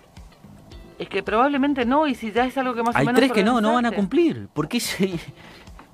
Es 0.97 1.09
que 1.09 1.23
probablemente 1.23 1.85
no, 1.85 2.07
y 2.07 2.15
si 2.15 2.31
ya 2.31 2.45
es 2.45 2.57
algo 2.57 2.73
que 2.73 2.83
más 2.83 2.95
hay 2.95 3.03
o 3.03 3.07
menos. 3.07 3.21
Hay 3.21 3.29
tres 3.29 3.35
que 3.35 3.43
no, 3.43 3.59
no 3.59 3.73
van 3.73 3.85
a 3.85 3.91
cumplir. 3.91 4.47
¿Por 4.53 4.67
qué 4.67 4.79
se.? 4.81 5.19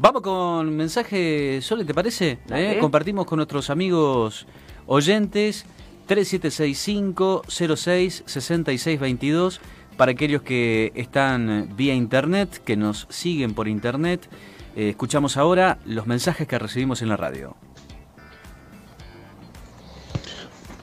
Vamos 0.01 0.23
con 0.23 0.75
mensaje, 0.75 1.61
Sole, 1.61 1.85
¿te 1.85 1.93
parece? 1.93 2.39
¿Eh? 2.49 2.79
Compartimos 2.81 3.27
con 3.27 3.37
nuestros 3.37 3.69
amigos 3.69 4.47
oyentes 4.87 5.63
3765 6.07 7.43
06 7.47 8.23
6622 8.25 9.61
para 9.97 10.13
aquellos 10.13 10.41
que 10.41 10.91
están 10.95 11.75
vía 11.75 11.93
internet, 11.93 12.63
que 12.65 12.75
nos 12.75 13.05
siguen 13.11 13.53
por 13.53 13.67
internet. 13.67 14.27
Eh, 14.75 14.89
escuchamos 14.89 15.37
ahora 15.37 15.77
los 15.85 16.07
mensajes 16.07 16.47
que 16.47 16.57
recibimos 16.57 17.03
en 17.03 17.09
la 17.09 17.17
radio. 17.17 17.55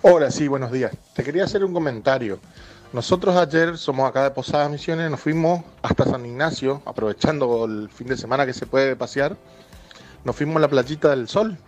Hola, 0.03 0.31
sí, 0.31 0.47
buenos 0.47 0.71
días. 0.71 0.97
Te 1.15 1.25
quería 1.25 1.43
hacer 1.43 1.65
un 1.65 1.73
comentario. 1.73 2.39
Nosotros 2.91 3.37
ayer 3.37 3.77
somos 3.77 4.09
acá 4.09 4.25
de 4.25 4.31
Posadas 4.31 4.71
Misiones, 4.71 5.11
nos 5.11 5.21
fuimos 5.21 5.63
hasta 5.83 6.07
San 6.07 6.25
Ignacio, 6.25 6.81
aprovechando 6.87 7.67
el 7.67 7.91
fin 7.91 8.07
de 8.07 8.17
semana 8.17 8.47
que 8.47 8.55
se 8.55 8.65
puede 8.65 8.97
pasear. 8.97 9.37
Nos 10.25 10.35
fuimos 10.35 10.57
a 10.57 10.61
la 10.61 10.69
playita 10.69 11.11
del 11.11 11.29
Sol, 11.29 11.59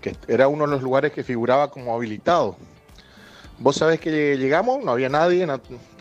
que 0.00 0.16
era 0.28 0.46
uno 0.46 0.64
de 0.66 0.70
los 0.70 0.80
lugares 0.80 1.10
que 1.10 1.24
figuraba 1.24 1.72
como 1.72 1.92
habilitado. 1.92 2.56
Vos 3.58 3.74
sabés 3.74 3.98
que 3.98 4.36
llegamos, 4.38 4.84
no 4.84 4.92
había 4.92 5.08
nadie, 5.08 5.44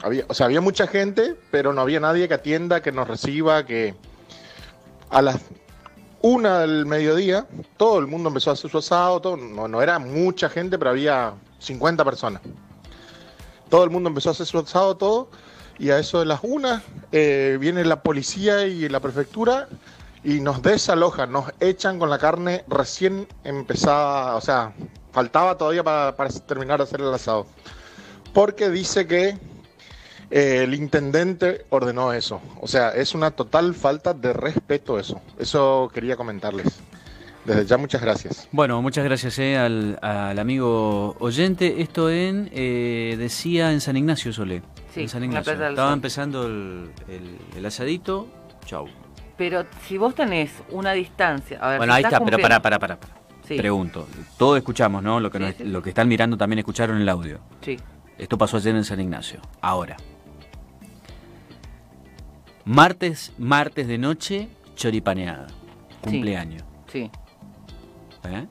había, 0.04 0.26
o 0.28 0.36
sea, 0.36 0.46
había 0.46 0.62
mucha 0.62 0.86
gente, 0.86 1.36
pero 1.50 1.74
no 1.74 1.82
había 1.82 2.00
nadie 2.00 2.28
que 2.28 2.36
atienda, 2.36 2.84
que 2.84 2.92
nos 2.92 3.08
reciba, 3.08 3.66
que 3.66 3.96
a 5.10 5.24
las 5.24 5.39
una 6.22 6.60
del 6.60 6.86
mediodía 6.86 7.48
todo 7.76 7.98
el 7.98 8.06
mundo 8.06 8.30
empezó 8.30 8.52
a 8.52 8.54
hacer 8.54 8.70
su 8.70 8.78
asado, 8.78 9.36
no, 9.36 9.68
no 9.68 9.82
era 9.82 9.98
mucha 9.98 10.48
gente, 10.48 10.78
pero 10.78 10.92
había 10.92 11.34
50 11.58 12.06
personas 12.06 12.42
todo 13.74 13.86
el 13.86 13.90
mundo 13.90 14.08
empezó 14.08 14.30
a 14.30 14.34
hacer 14.34 14.46
su 14.46 14.60
asado, 14.60 14.98
todo, 14.98 15.30
y 15.80 15.90
a 15.90 15.98
eso 15.98 16.20
de 16.20 16.28
las 16.28 16.42
una 16.44 16.84
eh, 17.12 17.58
viene 17.60 17.84
la 17.84 18.04
policía 18.04 18.68
y 18.68 18.88
la 18.88 19.00
prefectura 19.00 19.68
y 20.24 20.42
nos 20.42 20.62
desalojan, 20.62 21.32
nos 21.32 21.46
echan 21.60 21.98
con 21.98 22.12
la 22.12 22.20
carne 22.20 22.64
recién 22.68 23.28
empezada, 23.44 24.36
o 24.36 24.42
sea, 24.42 24.74
faltaba 25.12 25.58
todavía 25.58 25.84
para, 25.84 26.14
terminar 26.46 26.78
de 26.78 26.84
hacer 26.84 27.02
el 27.02 27.12
asado. 27.12 27.48
Porque 28.32 28.70
dice 28.70 29.08
que 29.08 29.40
eh, 30.30 30.62
el 30.66 30.76
intendente 30.76 31.66
ordenó 31.72 32.14
eso. 32.14 32.42
O 32.62 32.68
sea, 32.68 32.90
es 32.90 33.16
una 33.16 33.32
total 33.32 33.74
falta 33.74 34.14
de 34.14 34.34
respeto 34.34 35.00
eso. 35.00 35.20
Eso 35.40 35.90
quería 35.92 36.16
comentarles. 36.16 36.68
Desde 37.46 37.66
ya 37.66 37.78
muchas 37.78 38.02
gracias. 38.02 38.48
Bueno, 38.52 38.82
muchas 38.82 39.04
gracias 39.04 39.38
eh, 39.40 39.58
al, 39.58 40.40
amigo 40.40 41.16
oyente. 41.20 41.82
Esto 41.82 42.10
en, 42.10 42.50
eh, 42.54 43.16
decía 43.18 43.72
en 43.72 43.82
San 43.82 43.98
Ignacio 43.98 44.32
Solé. 44.32 44.62
Sí, 44.94 45.02
en 45.02 45.10
San 45.10 45.24
Ignacio. 45.24 45.52
Estaba 45.54 45.94
empezando 45.94 46.46
el, 46.46 47.66
asadito. 47.66 48.28
Chau. 48.66 48.88
Pero 49.38 49.66
si 49.88 49.98
vos 49.98 50.16
tenés 50.16 50.52
una 50.70 50.94
distancia... 50.94 51.60
bueno, 51.78 51.94
ahí 51.94 52.04
está, 52.04 52.24
pero 52.24 52.38
para, 52.40 52.62
para, 52.62 52.80
para. 52.80 53.00
Pregunto. 53.46 54.08
Todos 54.38 54.58
escuchamos, 54.58 55.04
¿no? 55.04 55.20
Lo 55.20 55.30
que, 55.30 55.56
lo 55.66 55.82
que 55.82 55.90
están 55.90 56.08
mirando 56.08 56.38
también 56.38 56.60
escucharon 56.60 57.02
el 57.02 57.10
audio. 57.10 57.40
Sí. 57.62 57.78
Esto 58.18 58.38
pasó 58.38 58.58
ayer 58.58 58.76
en 58.76 58.86
San 58.86 59.02
Ignacio. 59.02 59.42
Ahora. 59.60 59.98
Martes, 62.64 63.34
martes 63.38 63.88
de 63.88 63.98
noche, 63.98 64.48
choripaneada. 64.76 65.48
Cumpleaños. 66.02 66.64
sí. 66.88 67.12
¿Eh? 68.26 68.48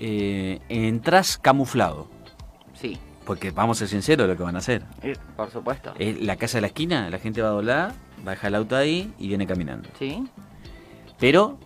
Eh, 0.00 0.60
entras 0.68 1.38
camuflado. 1.38 2.08
Sí. 2.74 2.98
Porque 3.24 3.50
vamos 3.50 3.78
a 3.78 3.80
ser 3.80 3.88
sinceros 3.88 4.28
lo 4.28 4.36
que 4.36 4.42
van 4.42 4.54
a 4.56 4.58
hacer. 4.58 4.84
Eh, 5.02 5.16
por 5.36 5.50
supuesto. 5.50 5.92
la 5.98 6.36
casa 6.36 6.58
de 6.58 6.62
la 6.62 6.66
esquina, 6.68 7.10
la 7.10 7.18
gente 7.18 7.42
va 7.42 7.48
a 7.48 7.52
doblar, 7.52 7.94
va 8.26 8.32
a 8.32 8.34
dejar 8.34 8.48
el 8.48 8.54
auto 8.54 8.76
ahí 8.76 9.12
y 9.18 9.28
viene 9.28 9.46
caminando. 9.46 9.88
Sí. 9.98 10.26
Pero 11.18 11.58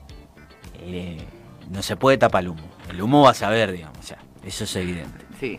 no 1.71 1.83
se 1.83 1.97
puede 1.97 2.19
tapar 2.19 2.43
el 2.43 2.51
humo. 2.51 2.63
El 2.89 3.01
humo 3.01 3.23
va 3.23 3.31
a 3.31 3.35
saber, 3.35 3.73
digamos. 3.73 3.99
O 3.99 4.03
sea, 4.03 4.19
eso 4.45 4.65
es 4.65 4.77
evidente. 4.77 5.25
Sí. 5.39 5.59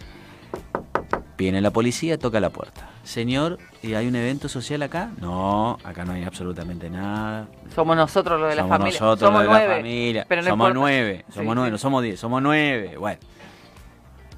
Viene 1.37 1.61
la 1.61 1.71
policía, 1.71 2.17
toca 2.17 2.39
la 2.39 2.49
puerta. 2.49 2.89
Señor, 3.03 3.59
¿y 3.83 3.93
hay 3.93 4.07
un 4.07 4.15
evento 4.15 4.47
social 4.47 4.81
acá? 4.81 5.11
No, 5.19 5.77
acá 5.83 6.05
no 6.05 6.13
hay 6.13 6.23
absolutamente 6.23 6.89
nada. 6.89 7.47
Somos 7.75 7.97
nosotros 7.97 8.39
los 8.39 8.49
de 8.49 8.55
la 8.55 8.65
familia. 8.65 8.99
Nosotros 8.99 9.19
somos 9.19 9.45
los 9.45 9.53
de 9.53 9.67
la 9.67 9.75
familia. 9.75 10.27
somos 10.43 10.73
nueve, 10.73 11.25
somos 11.29 11.55
nueve, 11.55 11.71
no 11.71 11.77
somos 11.77 12.01
diez, 12.01 12.19
somos 12.19 12.41
nueve. 12.41 12.95
Bueno, 12.97 13.19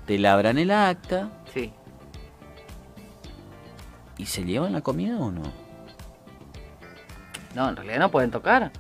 te 0.07 0.17
labran 0.17 0.57
el 0.57 0.71
acta. 0.71 1.29
Sí. 1.53 1.71
¿Y 4.17 4.25
se 4.25 4.43
llevan 4.43 4.73
la 4.73 4.81
comida 4.81 5.17
o 5.19 5.31
no? 5.31 5.43
No, 7.53 7.69
en 7.69 7.75
realidad 7.75 7.99
no 7.99 8.11
pueden 8.11 8.31
tocar. 8.31 8.71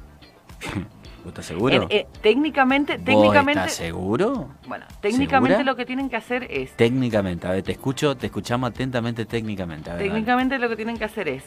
estás 1.29 1.45
seguro? 1.45 1.87
Eh, 1.89 2.07
técnicamente, 2.21 2.97
técnicamente. 2.97 3.61
¿Estás 3.61 3.73
seguro? 3.73 4.49
Bueno, 4.67 4.85
técnicamente 5.01 5.63
lo 5.63 5.75
que 5.75 5.85
tienen 5.85 6.09
que 6.09 6.15
hacer 6.15 6.47
es. 6.49 6.75
Técnicamente, 6.75 7.47
a 7.47 7.51
ver, 7.51 7.63
te 7.63 7.71
escucho, 7.73 8.15
te 8.15 8.27
escuchamos 8.27 8.69
atentamente 8.69 9.25
técnicamente. 9.25 9.91
técnicamente 9.91 10.59
lo 10.59 10.69
que 10.69 10.75
tienen 10.75 10.97
que 10.97 11.05
hacer 11.05 11.27
es 11.27 11.43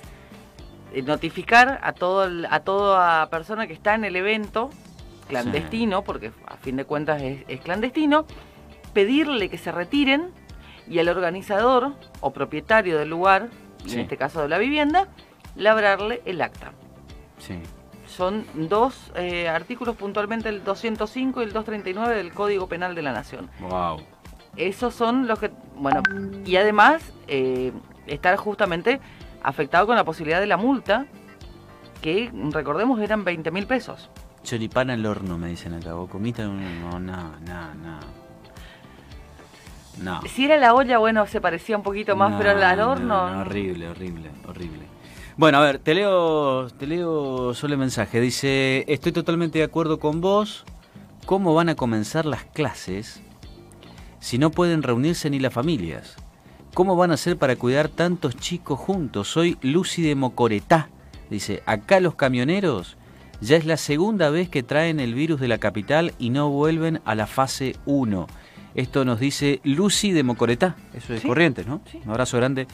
eh, 0.93 1.03
notificar 1.03 1.81
a 1.83 1.93
todo 1.93 2.29
a 2.51 2.61
toda 2.61 3.29
persona 3.31 3.67
que 3.67 3.73
está 3.73 3.95
en 3.95 4.05
el 4.05 4.17
evento 4.17 4.71
clandestino, 5.29 6.03
porque 6.03 6.33
a 6.47 6.57
fin 6.57 6.77
de 6.77 6.85
cuentas 6.85 7.23
es, 7.23 7.61
clandestino, 7.61 8.27
pedirle 8.93 9.51
que 9.51 9.59
se 9.59 9.71
retiren 9.71 10.31
y 10.89 10.99
al 10.99 11.09
organizador 11.09 11.93
o 12.21 12.33
propietario 12.33 12.99
del 12.99 13.11
lugar, 13.11 13.49
en 13.87 14.01
este 14.01 14.17
caso 14.17 14.41
de 14.41 14.49
la 14.49 14.59
vivienda, 14.59 15.09
labrarle 15.55 16.23
el 16.25 16.41
acta. 16.41 16.73
Sí 17.39 17.61
son 18.19 18.45
dos 18.69 19.13
eh, 19.15 19.49
artículos 19.49 19.95
puntualmente, 19.95 20.49
el 20.49 20.65
205 20.65 21.41
y 21.41 21.45
el 21.45 21.53
239 21.53 22.17
del 22.17 22.33
Código 22.33 22.67
Penal 22.67 22.97
de 22.97 23.03
la 23.03 23.13
Nación. 23.13 23.49
Wow. 23.61 24.03
Esos 24.57 24.93
son 24.93 25.29
los 25.29 25.39
que, 25.39 25.53
bueno, 25.77 26.03
y 26.45 26.57
además 26.57 27.13
eh, 27.29 27.73
estar 28.09 28.37
justamente 28.37 28.99
afectado 29.41 29.87
con 29.87 29.95
la 29.95 30.03
posibilidad 30.03 30.41
de 30.41 30.49
la 30.49 30.57
multa, 30.57 31.07
que 32.03 32.33
recordemos 32.51 33.01
eran 33.01 33.23
20 33.23 33.53
mil 33.53 33.69
pesos. 33.69 34.11
Choripana 34.43 34.95
al 34.95 35.07
horno, 35.07 35.39
me 35.39 35.47
dicen 35.47 35.75
acá. 35.75 35.95
¿Vos 35.95 36.11
comiste? 36.11 36.43
No, 36.43 36.99
no, 36.99 36.99
no, 36.99 37.75
no. 37.75 38.01
No. 40.03 40.23
Si 40.23 40.45
era 40.45 40.57
la 40.57 40.75
olla, 40.75 40.99
bueno, 40.99 41.25
se 41.29 41.41
parecía 41.41 41.77
un 41.77 41.85
poquito 41.85 42.17
más, 42.17 42.35
pero 42.37 42.51
al 42.51 42.81
horno. 42.81 43.31
No, 43.31 43.41
horrible, 43.43 43.89
horrible, 43.89 44.31
horrible. 44.49 44.98
Bueno, 45.39 45.59
a 45.59 45.61
ver, 45.61 45.79
te 45.79 45.95
leo, 45.95 46.67
te 46.67 46.89
leo 46.89 47.55
solo 47.55 47.75
el 47.75 47.79
mensaje. 47.79 48.21
Dice, 48.21 48.85
estoy 48.89 49.13
totalmente 49.13 49.59
de 49.59 49.65
acuerdo 49.65 50.01
con 50.01 50.21
vos. 50.21 50.65
¿Cómo 51.27 51.55
van 51.55 51.69
a 51.69 51.77
comenzar 51.77 52.27
las 52.27 52.43
clases 52.45 53.23
si 54.19 54.37
no 54.39 54.51
pueden 54.51 54.83
reunirse 54.83 55.31
ni 55.31 55.39
las 55.39 55.53
familias? 55.55 56.17
¿Cómo 56.75 56.97
van 56.97 57.13
a 57.13 57.15
hacer 57.15 57.37
para 57.37 57.55
cuidar 57.55 57.89
tantos 57.89 58.35
chicos 58.35 58.81
juntos? 58.81 59.29
Soy 59.29 59.57
Lucy 59.63 60.03
de 60.03 60.17
Mocoretá. 60.17 60.89
Dice, 61.31 61.63
acá 61.67 62.01
los 62.01 62.17
camioneros 62.17 62.97
ya 63.41 63.57
es 63.57 63.65
la 63.65 63.77
segunda 63.77 64.31
vez 64.31 64.49
que 64.49 64.65
traen 64.65 64.99
el 64.99 65.15
virus 65.15 65.39
de 65.39 65.47
la 65.47 65.59
capital 65.59 66.15
y 66.19 66.31
no 66.31 66.51
vuelven 66.51 67.01
a 67.05 67.15
la 67.15 67.29
fase 67.29 67.77
1. 67.87 68.27
Esto 68.75 69.05
nos 69.05 69.21
dice 69.21 69.61
Lucy 69.63 70.11
de 70.13 70.23
Mocoretá, 70.25 70.77
eso 70.95 71.15
es 71.15 71.23
Sí, 71.23 71.29
Corrientes, 71.29 71.67
¿no? 71.67 71.81
sí. 71.91 72.01
Un 72.05 72.11
abrazo 72.11 72.37
grande 72.37 72.67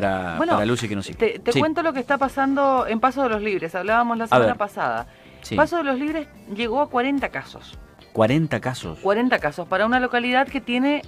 para, 0.00 0.36
Bueno, 0.36 0.52
para 0.52 0.66
Lucy 0.66 0.88
que 0.88 0.96
nos 0.96 1.06
sigue. 1.06 1.18
Te, 1.18 1.38
te 1.38 1.52
Sí, 1.52 1.58
cuento 1.58 1.82
lo 1.82 1.92
que 1.92 2.00
está 2.00 2.18
pasando 2.18 2.86
en 2.86 3.00
Paso 3.00 3.22
de 3.22 3.30
los 3.30 3.42
Libres. 3.42 3.74
Hablábamos 3.74 4.18
la 4.18 4.26
semana 4.26 4.54
pasada. 4.54 5.06
sí. 5.42 5.54
Paso 5.56 5.78
de 5.78 5.84
los 5.84 5.98
Libres 5.98 6.28
llegó 6.54 6.80
a 6.80 6.90
40 6.90 7.28
casos. 7.30 7.78
40 8.12 8.60
casos. 8.60 8.98
40 9.00 9.38
casos 9.38 9.68
para 9.68 9.84
una 9.84 10.00
localidad 10.00 10.48
que 10.48 10.60
tiene 10.60 11.02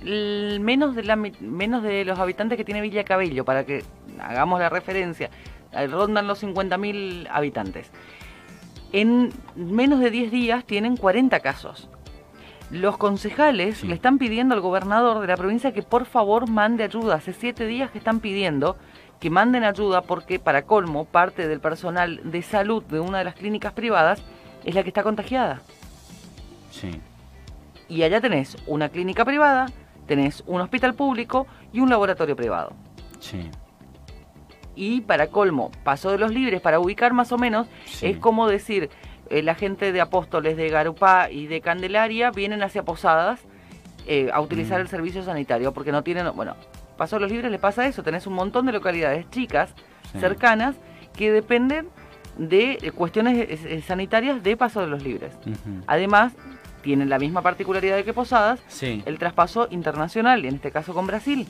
menos 0.60 0.94
de, 0.94 1.04
la, 1.04 1.16
menos 1.16 1.82
de 1.82 2.04
los 2.04 2.18
habitantes 2.18 2.56
que 2.58 2.64
tiene 2.64 2.80
Villa 2.82 3.02
Cabello, 3.04 3.44
para 3.44 3.64
que 3.64 3.82
hagamos 4.20 4.60
la 4.60 4.68
referencia. 4.68 5.30
Rondan 5.90 6.26
los 6.26 6.42
50.000 6.42 7.28
habitantes. 7.30 7.90
En 8.92 9.32
menos 9.54 10.00
de 10.00 10.10
10 10.10 10.30
días 10.30 10.64
tienen 10.64 10.96
40 10.96 11.40
casos. 11.40 11.88
Los 12.70 12.98
concejales 12.98 13.78
Sí. 13.78 13.86
le 13.88 13.94
están 13.94 14.18
pidiendo 14.18 14.54
al 14.54 14.60
gobernador 14.60 15.20
de 15.20 15.26
la 15.26 15.36
provincia 15.36 15.72
que 15.72 15.82
por 15.82 16.04
favor 16.04 16.48
mande 16.50 16.84
ayuda. 16.84 17.14
Hace 17.16 17.32
7 17.32 17.66
días 17.66 17.90
que 17.90 17.98
están 17.98 18.20
pidiendo 18.20 18.76
que 19.20 19.30
manden 19.30 19.64
ayuda 19.64 20.02
porque 20.02 20.38
para 20.38 20.62
colmo 20.62 21.04
parte 21.06 21.48
del 21.48 21.60
personal 21.60 22.20
de 22.30 22.42
salud 22.42 22.82
de 22.84 23.00
una 23.00 23.18
de 23.18 23.24
las 23.24 23.34
clínicas 23.34 23.72
privadas 23.72 24.22
es 24.64 24.74
la 24.74 24.82
que 24.82 24.88
está 24.90 25.02
contagiada. 25.02 25.60
Sí. 26.70 27.00
Y 27.88 28.02
allá 28.02 28.20
tenés 28.20 28.56
una 28.66 28.90
clínica 28.90 29.24
privada, 29.24 29.66
tenés 30.06 30.44
un 30.46 30.60
hospital 30.60 30.94
público 30.94 31.46
y 31.72 31.80
un 31.80 31.88
laboratorio 31.88 32.36
privado. 32.36 32.72
Sí. 33.18 33.50
Y 34.76 35.00
para 35.00 35.28
colmo, 35.28 35.72
Paso 35.82 36.10
de 36.10 36.18
los 36.18 36.30
Libres, 36.32 36.60
para 36.60 36.78
ubicar 36.78 37.12
más 37.14 37.32
o 37.32 37.38
menos, 37.38 37.66
Sí. 37.86 38.06
es 38.06 38.18
como 38.18 38.46
decir, 38.46 38.90
eh, 39.30 39.42
la 39.42 39.54
gente 39.54 39.92
de 39.92 40.00
Apóstoles, 40.00 40.56
de 40.56 40.68
Garupá 40.70 41.30
y 41.30 41.46
de 41.46 41.60
Candelaria 41.60 42.30
vienen 42.30 42.62
hacia 42.62 42.82
Posadas 42.84 43.40
eh, 44.06 44.30
a 44.32 44.40
utilizar 44.40 44.78
Mm. 44.78 44.82
el 44.82 44.88
servicio 44.88 45.22
sanitario, 45.22 45.72
porque 45.72 45.92
no 45.92 46.02
tienen, 46.02 46.34
bueno, 46.34 46.56
Paso 46.96 47.16
de 47.16 47.20
los 47.20 47.30
Libres 47.30 47.50
le 47.50 47.58
pasa 47.58 47.86
eso, 47.86 48.02
tenés 48.02 48.26
un 48.26 48.32
montón 48.34 48.66
de 48.66 48.72
localidades 48.72 49.28
chicas, 49.30 49.70
Sí. 50.12 50.18
cercanas, 50.18 50.74
que 51.16 51.30
dependen 51.30 51.88
de 52.38 52.78
eh, 52.82 52.90
cuestiones 52.92 53.46
sanitarias 53.84 54.42
de 54.42 54.56
Paso 54.56 54.80
de 54.80 54.86
los 54.86 55.02
Libres. 55.02 55.32
Además, 55.86 56.32
tienen 56.82 57.08
la 57.10 57.18
misma 57.18 57.42
particularidad 57.42 58.02
que 58.04 58.12
Posadas, 58.14 58.60
Sí. 58.68 59.02
el 59.04 59.18
traspaso 59.18 59.68
internacional, 59.70 60.44
en 60.44 60.54
este 60.54 60.70
caso 60.70 60.94
con 60.94 61.06
Brasil. 61.06 61.46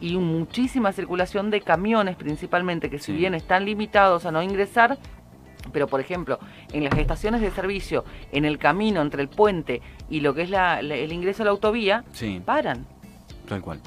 Y 0.00 0.16
muchísima 0.16 0.92
circulación 0.92 1.50
de 1.50 1.60
camiones 1.60 2.16
principalmente, 2.16 2.88
que 2.88 2.98
si 2.98 3.12
bien 3.12 3.34
están 3.34 3.66
limitados 3.66 4.24
a 4.24 4.30
no 4.32 4.42
ingresar, 4.42 4.96
pero 5.72 5.86
por 5.86 6.00
ejemplo, 6.00 6.38
en 6.72 6.84
las 6.84 6.96
estaciones 6.98 7.40
de 7.40 7.50
servicio, 7.50 8.04
en 8.32 8.44
el 8.44 8.58
camino 8.58 9.00
entre 9.02 9.22
el 9.22 9.28
puente 9.28 9.80
y 10.08 10.20
lo 10.20 10.34
que 10.34 10.42
es 10.42 10.50
la- 10.50 10.82
la- 10.82 10.96
el 10.96 11.12
ingreso 11.12 11.42
a 11.42 11.46
la 11.46 11.50
autovía, 11.52 12.04
Sí. 12.12 12.40
paran. 12.44 12.86
Tal 13.48 13.60
cual. 13.62 13.80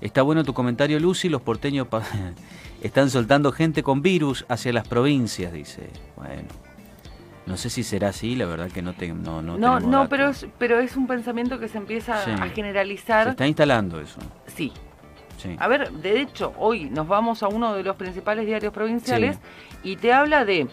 Está 0.00 0.22
bueno 0.22 0.44
tu 0.44 0.54
comentario, 0.54 0.98
Lucy, 0.98 1.28
los 1.28 1.42
porteños 1.42 1.88
están 2.82 3.10
soltando 3.10 3.52
gente 3.52 3.82
con 3.82 4.00
virus 4.00 4.46
hacia 4.48 4.72
las 4.72 4.88
provincias, 4.88 5.52
dice. 5.52 5.90
Bueno, 6.16 6.48
no 7.46 7.56
sé 7.56 7.68
si 7.68 7.82
será 7.82 8.08
así, 8.10 8.36
la 8.36 8.46
verdad 8.46 8.70
que 8.70 8.80
no 8.80 8.92
te, 8.94 9.08
no, 9.08 9.42
no, 9.42 9.58
No, 9.58 9.80
no, 9.80 10.08
pero, 10.08 10.28
es, 10.28 10.46
pero 10.58 10.78
es 10.78 10.96
un 10.96 11.06
pensamiento 11.06 11.58
que 11.58 11.68
se 11.68 11.78
empieza 11.78 12.24
Sí. 12.24 12.30
a 12.30 12.36
Se 12.44 12.50
generalizar. 12.50 13.28
está 13.28 13.46
instalando 13.46 14.00
eso. 14.00 14.20
Sí, 14.46 14.72
Sí. 15.36 15.56
A 15.58 15.68
ver, 15.68 15.90
de 15.90 16.20
hecho, 16.20 16.52
hoy 16.58 16.90
nos 16.90 17.08
vamos 17.08 17.42
a 17.42 17.48
uno 17.48 17.72
de 17.74 17.82
los 17.82 17.96
principales 17.96 18.44
diarios 18.44 18.74
provinciales 18.74 19.38
y 19.82 19.96
te 19.96 20.12
habla 20.12 20.44
de 20.44 20.68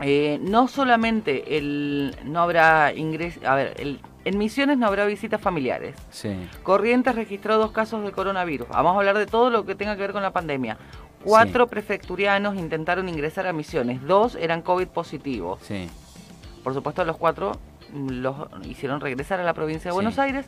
eh, 0.00 0.38
no 0.42 0.68
solamente 0.68 1.56
el 1.58 2.14
no 2.24 2.40
habrá 2.40 2.92
ingreso, 2.94 3.40
a 3.46 3.54
ver, 3.54 3.74
el- 3.78 4.00
en 4.24 4.38
Misiones 4.38 4.76
no 4.76 4.86
habrá 4.88 5.04
visitas 5.06 5.40
familiares. 5.40 5.94
Sí. 6.10 6.34
Corrientes 6.64 7.14
registró 7.14 7.58
dos 7.58 7.70
casos 7.70 8.02
de 8.04 8.10
coronavirus. 8.10 8.68
Vamos 8.68 8.94
a 8.94 8.98
hablar 8.98 9.16
de 9.18 9.26
todo 9.26 9.50
lo 9.50 9.64
que 9.64 9.76
tenga 9.76 9.94
que 9.94 10.02
ver 10.02 10.12
con 10.12 10.22
la 10.22 10.32
pandemia. 10.32 10.76
Cuatro 11.22 11.66
prefecturianos 11.68 12.56
intentaron 12.56 13.08
ingresar 13.08 13.46
a 13.46 13.52
Misiones, 13.52 14.02
dos 14.02 14.34
eran 14.34 14.62
COVID 14.62 14.88
positivos. 14.88 15.60
Sí. 15.62 15.88
Por 16.64 16.74
supuesto, 16.74 17.04
los 17.04 17.16
cuatro 17.16 17.52
mm, 17.92 18.08
los 18.20 18.36
hicieron 18.64 19.00
regresar 19.00 19.38
a 19.40 19.44
la 19.44 19.54
provincia 19.54 19.90
de. 19.90 19.94
Buenos 19.94 20.18
Aires 20.18 20.46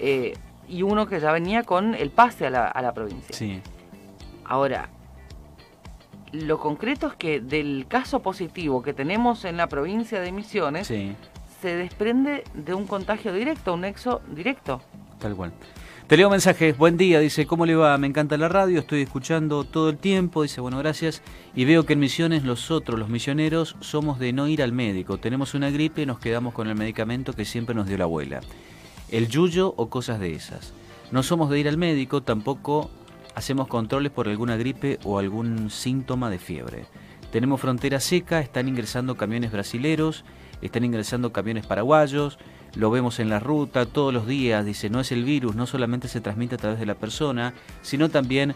eh, 0.00 0.34
y 0.68 0.82
uno 0.82 1.06
que 1.06 1.20
ya 1.20 1.30
venía 1.32 1.62
con 1.62 1.94
el 1.94 2.10
pase 2.10 2.46
a 2.48 2.50
la, 2.50 2.66
a 2.66 2.82
la 2.82 2.92
provincia. 2.92 3.34
Sí. 3.36 3.60
Ahora, 4.44 4.88
lo 6.32 6.58
concreto 6.58 7.06
es 7.08 7.14
que 7.14 7.40
del 7.40 7.86
caso 7.88 8.20
positivo 8.20 8.82
que 8.82 8.92
tenemos 8.92 9.44
en 9.44 9.56
la 9.56 9.68
provincia 9.68 10.20
de 10.20 10.32
Misiones 10.32 10.86
Sí. 10.86 11.14
se 11.60 11.76
desprende 11.76 12.44
de 12.54 12.74
un 12.74 12.86
contagio 12.86 13.32
directo, 13.32 13.74
un 13.74 13.82
nexo 13.82 14.20
directo. 14.34 14.80
Tal 15.18 15.36
cual. 15.36 15.52
Te 16.06 16.16
leo 16.16 16.28
mensajes. 16.28 16.76
Buen 16.76 16.96
día, 16.96 17.20
dice, 17.20 17.46
¿cómo 17.46 17.64
le 17.64 17.74
va? 17.76 17.96
Me 17.96 18.06
encanta 18.06 18.36
la 18.36 18.48
radio, 18.48 18.80
estoy 18.80 19.02
escuchando 19.02 19.64
todo 19.64 19.88
el 19.90 19.96
tiempo. 19.96 20.42
Dice, 20.42 20.60
bueno, 20.60 20.76
gracias. 20.78 21.22
Y 21.54 21.64
veo 21.64 21.86
que 21.86 21.92
en 21.94 22.00
Misiones 22.00 22.42
nosotros, 22.42 22.98
los 22.98 23.08
misioneros, 23.08 23.76
somos 23.80 24.18
de 24.18 24.32
no 24.32 24.48
ir 24.48 24.62
al 24.62 24.72
médico. 24.72 25.18
Tenemos 25.18 25.54
una 25.54 25.70
gripe 25.70 26.02
y 26.02 26.06
nos 26.06 26.18
quedamos 26.18 26.52
con 26.54 26.68
el 26.68 26.74
medicamento 26.74 27.32
que 27.32 27.44
siempre 27.44 27.74
nos 27.74 27.86
dio 27.86 27.96
la 27.96 28.04
abuela. 28.04 28.40
El 29.10 29.28
yuyo 29.28 29.72
o 29.76 29.88
cosas 29.88 30.18
de 30.20 30.32
esas. 30.34 30.74
No 31.12 31.22
somos 31.22 31.48
de 31.50 31.60
ir 31.60 31.68
al 31.68 31.78
médico, 31.78 32.22
tampoco 32.22 32.90
hacemos 33.34 33.68
controles 33.68 34.12
por 34.12 34.28
alguna 34.28 34.56
gripe 34.56 34.98
o 35.04 35.18
algún 35.18 35.70
síntoma 35.70 36.30
de 36.30 36.38
fiebre. 36.38 36.84
Tenemos 37.30 37.60
frontera 37.60 37.98
seca, 38.00 38.40
están 38.40 38.68
ingresando 38.68 39.16
camiones 39.16 39.52
brasileros, 39.52 40.24
están 40.60 40.84
ingresando 40.84 41.32
camiones 41.32 41.66
paraguayos, 41.66 42.38
lo 42.74 42.90
vemos 42.90 43.20
en 43.20 43.28
la 43.28 43.40
ruta 43.40 43.86
todos 43.86 44.12
los 44.12 44.26
días, 44.26 44.64
dice, 44.64 44.90
no 44.90 45.00
es 45.00 45.12
el 45.12 45.24
virus, 45.24 45.54
no 45.54 45.66
solamente 45.66 46.08
se 46.08 46.20
transmite 46.20 46.54
a 46.54 46.58
través 46.58 46.78
de 46.78 46.86
la 46.86 46.94
persona, 46.94 47.54
sino 47.82 48.08
también 48.08 48.54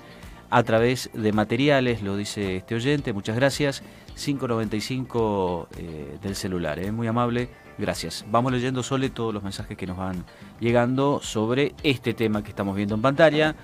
a 0.51 0.63
través 0.63 1.11
de 1.13 1.33
materiales, 1.33 2.03
lo 2.03 2.17
dice 2.17 2.57
este 2.57 2.75
oyente, 2.75 3.13
muchas 3.13 3.37
gracias, 3.37 3.83
595 4.15 5.69
eh, 5.77 6.19
del 6.23 6.37
celular, 6.37 6.79
eh, 6.79 6.93
muy 6.93 7.07
amable, 7.07 7.49
gracias. 7.79 8.25
Vamos 8.31 8.53
leyendo 8.53 8.83
Sole 8.83 9.11
todos 9.11 9.35
los 9.35 9.43
mensajes 9.43 9.77
que 9.77 9.87
nos 9.87 9.97
van 9.97 10.25
llegando 10.61 11.21
sobre 11.23 11.75
este 11.83 12.15
tema 12.15 12.43
que 12.43 12.51
estamos 12.51 12.77
viendo 12.77 12.95
en 12.95 13.03
pantalla. 13.03 13.57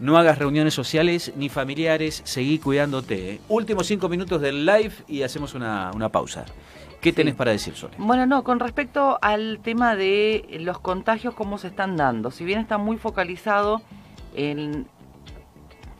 No 0.00 0.16
hagas 0.18 0.38
reuniones 0.38 0.74
sociales 0.74 1.32
ni 1.36 1.48
familiares, 1.48 2.22
seguí 2.24 2.58
cuidándote. 2.58 3.34
eh. 3.34 3.40
Últimos 3.48 3.86
cinco 3.86 4.08
minutos 4.08 4.40
del 4.40 4.66
live 4.66 4.92
y 5.06 5.22
hacemos 5.22 5.54
una, 5.54 5.90
una 5.94 6.08
pausa. 6.08 6.44
¿Qué 7.00 7.10
Sí. 7.10 7.16
tenés 7.16 7.34
para 7.34 7.52
decir, 7.52 7.74
Sole? 7.76 7.94
Bueno, 7.98 8.26
no, 8.26 8.42
con 8.44 8.58
respecto 8.60 9.18
al 9.22 9.60
tema 9.62 9.94
de 9.94 10.56
los 10.60 10.78
contagios, 10.80 11.34
cómo 11.34 11.58
se 11.58 11.68
están 11.68 11.96
dando, 11.96 12.30
si 12.30 12.44
bien 12.44 12.60
está 12.60 12.78
muy 12.78 12.96
focalizado 12.96 13.82
en... 14.34 14.86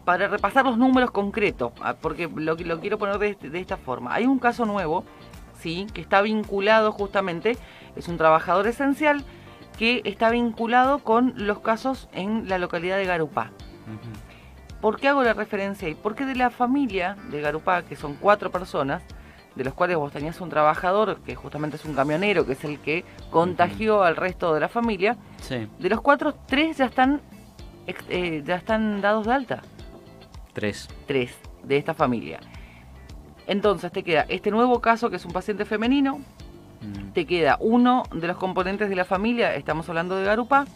Para 0.05 0.29
repasar 0.29 0.67
los 0.67 0.77
números 0.77 1.11
concretos, 1.13 1.73
ah, 1.81 1.95
porque 1.99 2.29
lo, 2.35 2.57
lo 2.57 2.81
quiero 2.81 2.99
poner 2.99 3.19
de, 3.19 3.29
este- 3.31 3.49
de 3.49 3.59
esta 3.61 3.77
forma. 3.79 4.13
Hay 4.15 4.27
un 4.27 4.39
caso 4.39 4.67
nuevo, 4.67 5.05
sí, 5.61 5.87
que 5.95 6.01
está 6.03 6.21
vinculado 6.21 6.93
justamente, 6.93 7.57
es 7.97 8.09
un 8.09 8.19
trabajador 8.19 8.67
esencial 8.67 9.25
que 9.79 10.03
está 10.05 10.29
vinculado 10.31 10.99
con 10.99 11.33
los 11.37 11.61
casos 11.61 12.09
en 12.13 12.49
la 12.51 12.59
localidad 12.59 12.99
de 12.99 13.07
Garupá. 13.07 13.51
¿Por 14.81 15.01
qué 15.01 15.09
hago 15.09 15.23
la 15.23 15.33
referencia 15.33 15.89
ahí? 15.89 15.95
Porque 15.95 16.27
de 16.27 16.35
la 16.35 16.51
familia 16.51 17.17
de 17.31 17.41
Garupá, 17.41 17.83
que 17.83 17.97
son 17.97 18.15
cuatro 18.17 18.51
personas, 18.51 19.03
de 19.55 19.65
los 19.65 19.73
cuales 19.73 19.97
vos 19.97 20.13
tenías 20.13 20.41
un 20.41 20.51
trabajador, 20.51 21.21
que 21.21 21.35
justamente 21.37 21.77
es 21.77 21.85
un 21.85 21.95
camionero, 21.95 22.45
que 22.45 22.53
es 22.53 22.65
el 22.65 22.81
que 22.81 23.05
contagió 23.31 24.03
al 24.03 24.17
resto 24.17 24.53
de 24.53 24.61
la 24.61 24.69
familia, 24.69 25.17
Sí, 25.41 25.69
de 25.79 25.89
los 25.89 26.01
cuatro, 26.01 26.35
tres 26.47 26.77
ya 26.79 26.87
están, 26.87 27.21
eh, 27.87 28.43
ya 28.45 28.57
están 28.57 29.01
dados 29.01 29.27
de 29.27 29.33
alta. 29.33 29.63
tres. 30.53 30.89
Tres. 31.07 31.35
de 31.63 31.79
esta 31.79 31.95
familia. 31.95 32.41
Entonces 33.47 33.91
te 33.91 34.03
queda 34.03 34.27
este 34.29 34.51
nuevo 34.51 34.81
caso 34.81 35.09
que 35.09 35.17
es 35.17 35.25
un 35.25 35.33
paciente 35.33 35.65
femenino, 35.65 36.21
Mm. 36.83 37.13
te 37.15 37.25
queda 37.25 37.57
uno 37.61 38.03
de 38.13 38.27
los 38.27 38.37
componentes 38.37 38.91
de 38.91 38.97
la 38.97 39.07
familia, 39.07 39.55
estamos 39.55 39.89
hablando 39.89 40.15
de 40.17 40.25
Garupa, 40.27 40.67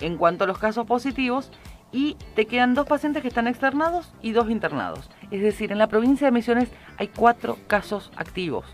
en 0.00 0.16
cuanto 0.16 0.44
a 0.44 0.46
los 0.46 0.58
casos 0.58 0.86
positivos, 0.86 1.50
y 1.94 2.16
te 2.34 2.46
quedan 2.46 2.74
dos 2.74 2.88
pacientes 2.88 3.22
que 3.22 3.28
están 3.28 3.46
externados 3.46 4.12
y 4.20 4.32
dos 4.32 4.50
internados. 4.50 5.08
Es 5.30 5.40
decir, 5.40 5.70
en 5.70 5.78
la 5.78 5.86
provincia 5.86 6.26
de 6.26 6.32
Misiones 6.32 6.68
hay 6.98 7.06
cuatro 7.06 7.56
casos 7.68 8.10
activos. 8.16 8.66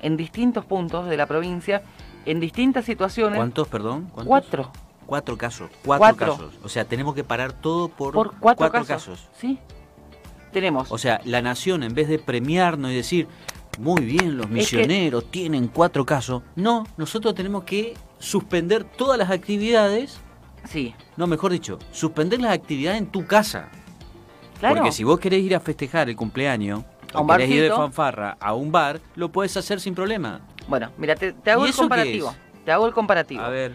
En 0.00 0.16
distintos 0.16 0.64
puntos 0.64 1.08
de 1.08 1.16
la 1.16 1.26
provincia, 1.26 1.82
en 2.24 2.38
distintas 2.38 2.84
situaciones. 2.84 3.36
¿Cuántos, 3.36 3.66
perdón? 3.66 4.04
¿Cuántos? 4.12 4.28
Cuatro. 4.28 4.72
Cuatro 5.06 5.36
casos. 5.36 5.70
Cuatro, 5.84 5.98
Cuatro. 6.16 6.36
casos. 6.36 6.54
O 6.62 6.68
sea, 6.68 6.84
tenemos 6.84 7.16
que 7.16 7.24
parar 7.24 7.52
todo 7.52 7.88
por, 7.88 8.14
Por 8.14 8.38
cuatro, 8.38 8.70
casos. 8.70 8.86
casos. 8.86 9.28
Sí. 9.36 9.58
Tenemos. 10.52 10.92
O 10.92 10.98
sea, 10.98 11.20
la 11.24 11.42
nación, 11.42 11.82
en 11.82 11.94
vez 11.94 12.06
de 12.06 12.20
premiarnos 12.20 12.92
y 12.92 12.94
decir, 12.94 13.26
muy 13.80 14.02
bien, 14.04 14.36
los 14.36 14.48
misioneros 14.48 15.32
tienen 15.32 15.66
cuatro 15.66 16.06
casos, 16.06 16.44
no, 16.54 16.86
nosotros 16.96 17.34
tenemos 17.34 17.64
que 17.64 17.94
suspender 18.20 18.84
todas 18.84 19.18
las 19.18 19.30
actividades, 19.30 20.20
sí. 20.64 20.94
no, 21.16 21.26
mejor 21.26 21.52
dicho, 21.52 21.78
suspender 21.92 22.40
las 22.40 22.52
actividades 22.52 23.00
en 23.00 23.06
tu 23.08 23.26
casa. 23.26 23.68
Claro. 24.60 24.76
Porque 24.76 24.92
si 24.92 25.02
vos 25.04 25.18
querés 25.18 25.42
ir 25.42 25.54
a 25.56 25.60
festejar 25.60 26.08
el 26.08 26.16
cumpleaños, 26.16 26.84
A 27.12 27.18
o 27.18 27.22
un 27.22 27.28
querés 27.28 27.50
ir 27.50 27.62
de 27.62 27.70
fanfarra 27.70 28.36
a 28.40 28.54
un 28.54 28.70
bar, 28.72 29.00
lo 29.16 29.30
puedes 29.30 29.54
hacer 29.56 29.80
sin 29.80 29.94
problema. 29.94 30.40
Bueno, 30.68 30.90
mira, 30.98 31.14
te, 31.16 31.32
te 31.32 31.50
hago 31.50 31.66
¿Y 31.66 31.70
el 31.70 31.74
comparativo. 31.74 32.32
Te 32.64 32.70
hago 32.72 32.86
el 32.86 32.92
comparativo. 32.94 33.42
A 33.42 33.48
ver, 33.48 33.74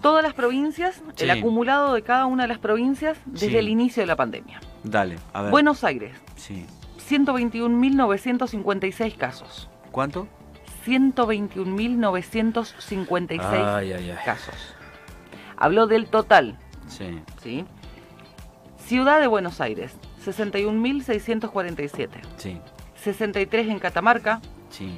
Todas 0.00 0.22
las 0.24 0.34
provincias, 0.34 0.96
Sí. 1.14 1.24
el 1.24 1.30
acumulado 1.30 1.94
de 1.94 2.02
cada 2.02 2.26
una 2.26 2.42
de 2.44 2.48
las 2.48 2.58
provincias 2.58 3.18
desde 3.24 3.50
Sí. 3.50 3.56
el 3.56 3.68
inicio 3.68 4.02
de 4.02 4.06
la 4.08 4.16
pandemia. 4.16 4.60
dale, 4.82 5.16
a 5.32 5.42
ver. 5.42 5.50
Buenos 5.52 5.84
Aires, 5.84 6.16
Sí. 6.36 6.66
121.956 7.08 9.14
casos. 9.16 9.68
¿Cuánto? 9.92 10.26
121.956 10.84 13.64
Ay, 13.64 13.92
ay, 13.92 14.10
ay. 14.10 14.16
casos. 14.24 14.54
Habló 15.62 15.86
del 15.86 16.06
total, 16.06 16.58
Sí. 16.88 17.20
¿sí? 17.40 17.64
Ciudad 18.78 19.20
de 19.20 19.28
Buenos 19.28 19.60
Aires, 19.60 19.94
61.647. 20.24 22.08
Sí, 22.36 22.58
63 22.96 23.68
en 23.68 23.78
Catamarca, 23.78 24.40
sí, 24.70 24.96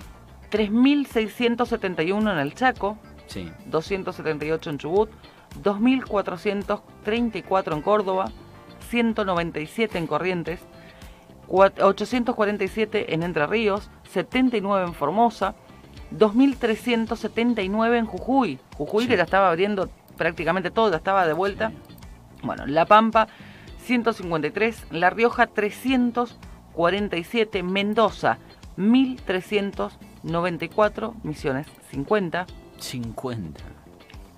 3.671 0.51 2.33
en 2.33 2.39
el 2.39 2.55
Chaco, 2.55 2.97
sí. 3.27 3.53
278 3.67 4.71
en 4.71 4.79
Chubut, 4.79 5.11
2.434 5.63 7.75
en 7.75 7.83
Córdoba, 7.83 8.33
197 8.89 9.99
en 9.99 10.07
Corrientes, 10.07 10.61
cua- 11.47 11.75
847 11.83 13.13
en 13.15 13.23
Entre 13.23 13.47
Ríos, 13.47 13.91
79 14.11 14.87
en 14.87 14.95
Formosa, 14.95 15.55
2.379 16.11 17.99
en 17.99 18.07
Jujuy. 18.07 18.59
Jujuy 18.79 19.03
Sí. 19.05 19.11
que 19.11 19.19
ya 19.19 19.25
estaba 19.25 19.51
abriendo 19.51 19.91
prácticamente 20.17 20.71
todo, 20.71 20.91
ya 20.91 20.97
estaba 20.97 21.27
de 21.27 21.33
vuelta. 21.33 21.73
Bueno, 22.43 22.67
La 22.67 22.85
Pampa 22.87 23.29
153, 23.79 24.87
La 24.93 25.11
Rioja 25.11 25.47
347, 25.47 27.63
Mendoza 27.63 28.39
1394, 28.77 31.15
Misiones 31.23 31.67
50, 31.91 32.47
50. 32.79 33.61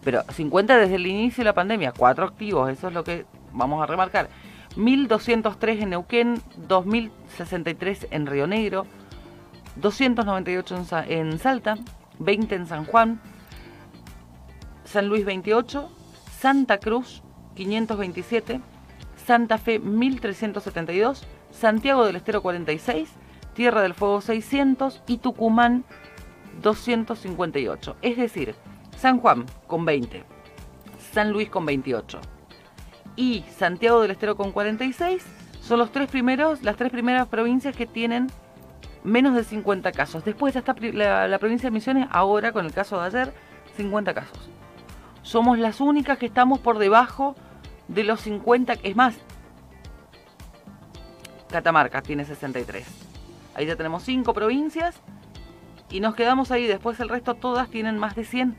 pero 0.05 0.22
50 0.31 0.77
desde 0.79 0.97
el 0.97 1.07
inicio 1.07 1.43
de 1.43 1.47
la 1.47 1.55
pandemia, 1.55 1.93
cuatro 1.93 2.27
activos, 2.27 2.70
eso 2.70 2.89
es 2.89 2.95
lo 2.95 3.05
que 3.05 3.24
vamos 3.53 3.83
a 3.83 3.87
remarcar. 3.87 4.29
1203 4.77 5.83
en 5.83 5.91
Neuquén, 5.91 6.41
2063 6.68 8.09
en 8.11 8.27
Río 8.27 8.47
Negro, 8.47 8.87
298 9.77 10.77
en, 10.77 10.85
Sa- 10.85 11.07
en 11.07 11.39
Salta, 11.39 11.77
20 12.18 12.55
en 12.55 12.66
San 12.66 12.85
Juan, 12.85 13.20
San 14.87 15.09
Luis 15.09 15.24
28, 15.24 15.91
Santa 16.39 16.78
Cruz 16.78 17.22
527, 17.55 18.61
Santa 19.16 19.59
Fe 19.59 19.78
1372, 19.78 21.26
Santiago 21.51 22.07
del 22.07 22.16
Estero 22.16 22.43
46, 22.43 23.11
Tierra 23.55 23.82
del 23.82 23.95
Fuego 23.95 24.20
600 24.20 25.03
y 25.07 25.18
Tucumán 25.18 25.84
258. 26.62 27.97
Es 28.03 28.16
decir, 28.16 28.55
San 28.97 29.20
Juan 29.20 29.47
con 29.66 29.84
20, 29.84 30.24
San 31.12 31.32
Luis 31.32 31.49
con 31.49 31.66
28 31.66 32.20
y 33.16 33.45
Santiago 33.57 34.03
del 34.03 34.12
Estero 34.12 34.37
con 34.37 34.53
46 34.53 35.24
son 35.61 35.78
los 35.78 35.91
tres 35.91 36.09
primeros, 36.09 36.62
las 36.62 36.76
tres 36.76 36.93
primeras 36.93 37.26
provincias 37.26 37.74
que 37.74 37.87
tienen 37.87 38.28
menos 39.03 39.34
de 39.34 39.43
50 39.43 39.91
casos. 39.93 40.24
Después 40.24 40.55
ya 40.55 40.61
está 40.61 40.76
la, 40.93 41.26
la 41.26 41.39
provincia 41.39 41.68
de 41.68 41.74
Misiones, 41.74 42.07
ahora 42.11 42.53
con 42.53 42.66
el 42.66 42.72
caso 42.72 43.01
de 43.01 43.07
ayer, 43.07 43.32
50 43.76 44.14
casos. 44.14 44.51
Somos 45.27 45.59
las 45.59 45.81
únicas 45.81 46.18
que 46.18 46.27
estamos 46.27 46.61
por 46.61 46.79
debajo 46.79 47.35
de 47.89 48.05
los 48.05 48.20
50, 48.20 48.74
es 48.85 48.95
más, 48.95 49.16
Catamarca 51.51 52.01
tiene 52.01 52.24
63. 52.24 52.87
Ahí 53.55 53.66
ya 53.66 53.74
tenemos 53.74 54.05
5 54.05 54.33
provincias 54.33 55.01
y 55.91 55.99
nos 55.99 56.14
quedamos 56.14 56.53
ahí. 56.53 56.68
Después 56.68 57.01
el 57.01 57.09
resto 57.09 57.35
todas 57.35 57.68
tienen 57.70 57.99
más 57.99 58.14
de 58.14 58.24
100. 58.24 58.57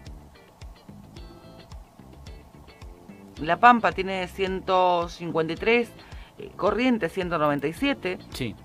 La 3.41 3.61
Pampa 3.61 3.93
tiene 3.93 4.27
153, 4.27 5.89
eh, 6.37 6.51
Corrientes 6.57 7.13
197. 7.13 8.17
Sí. 8.31 8.55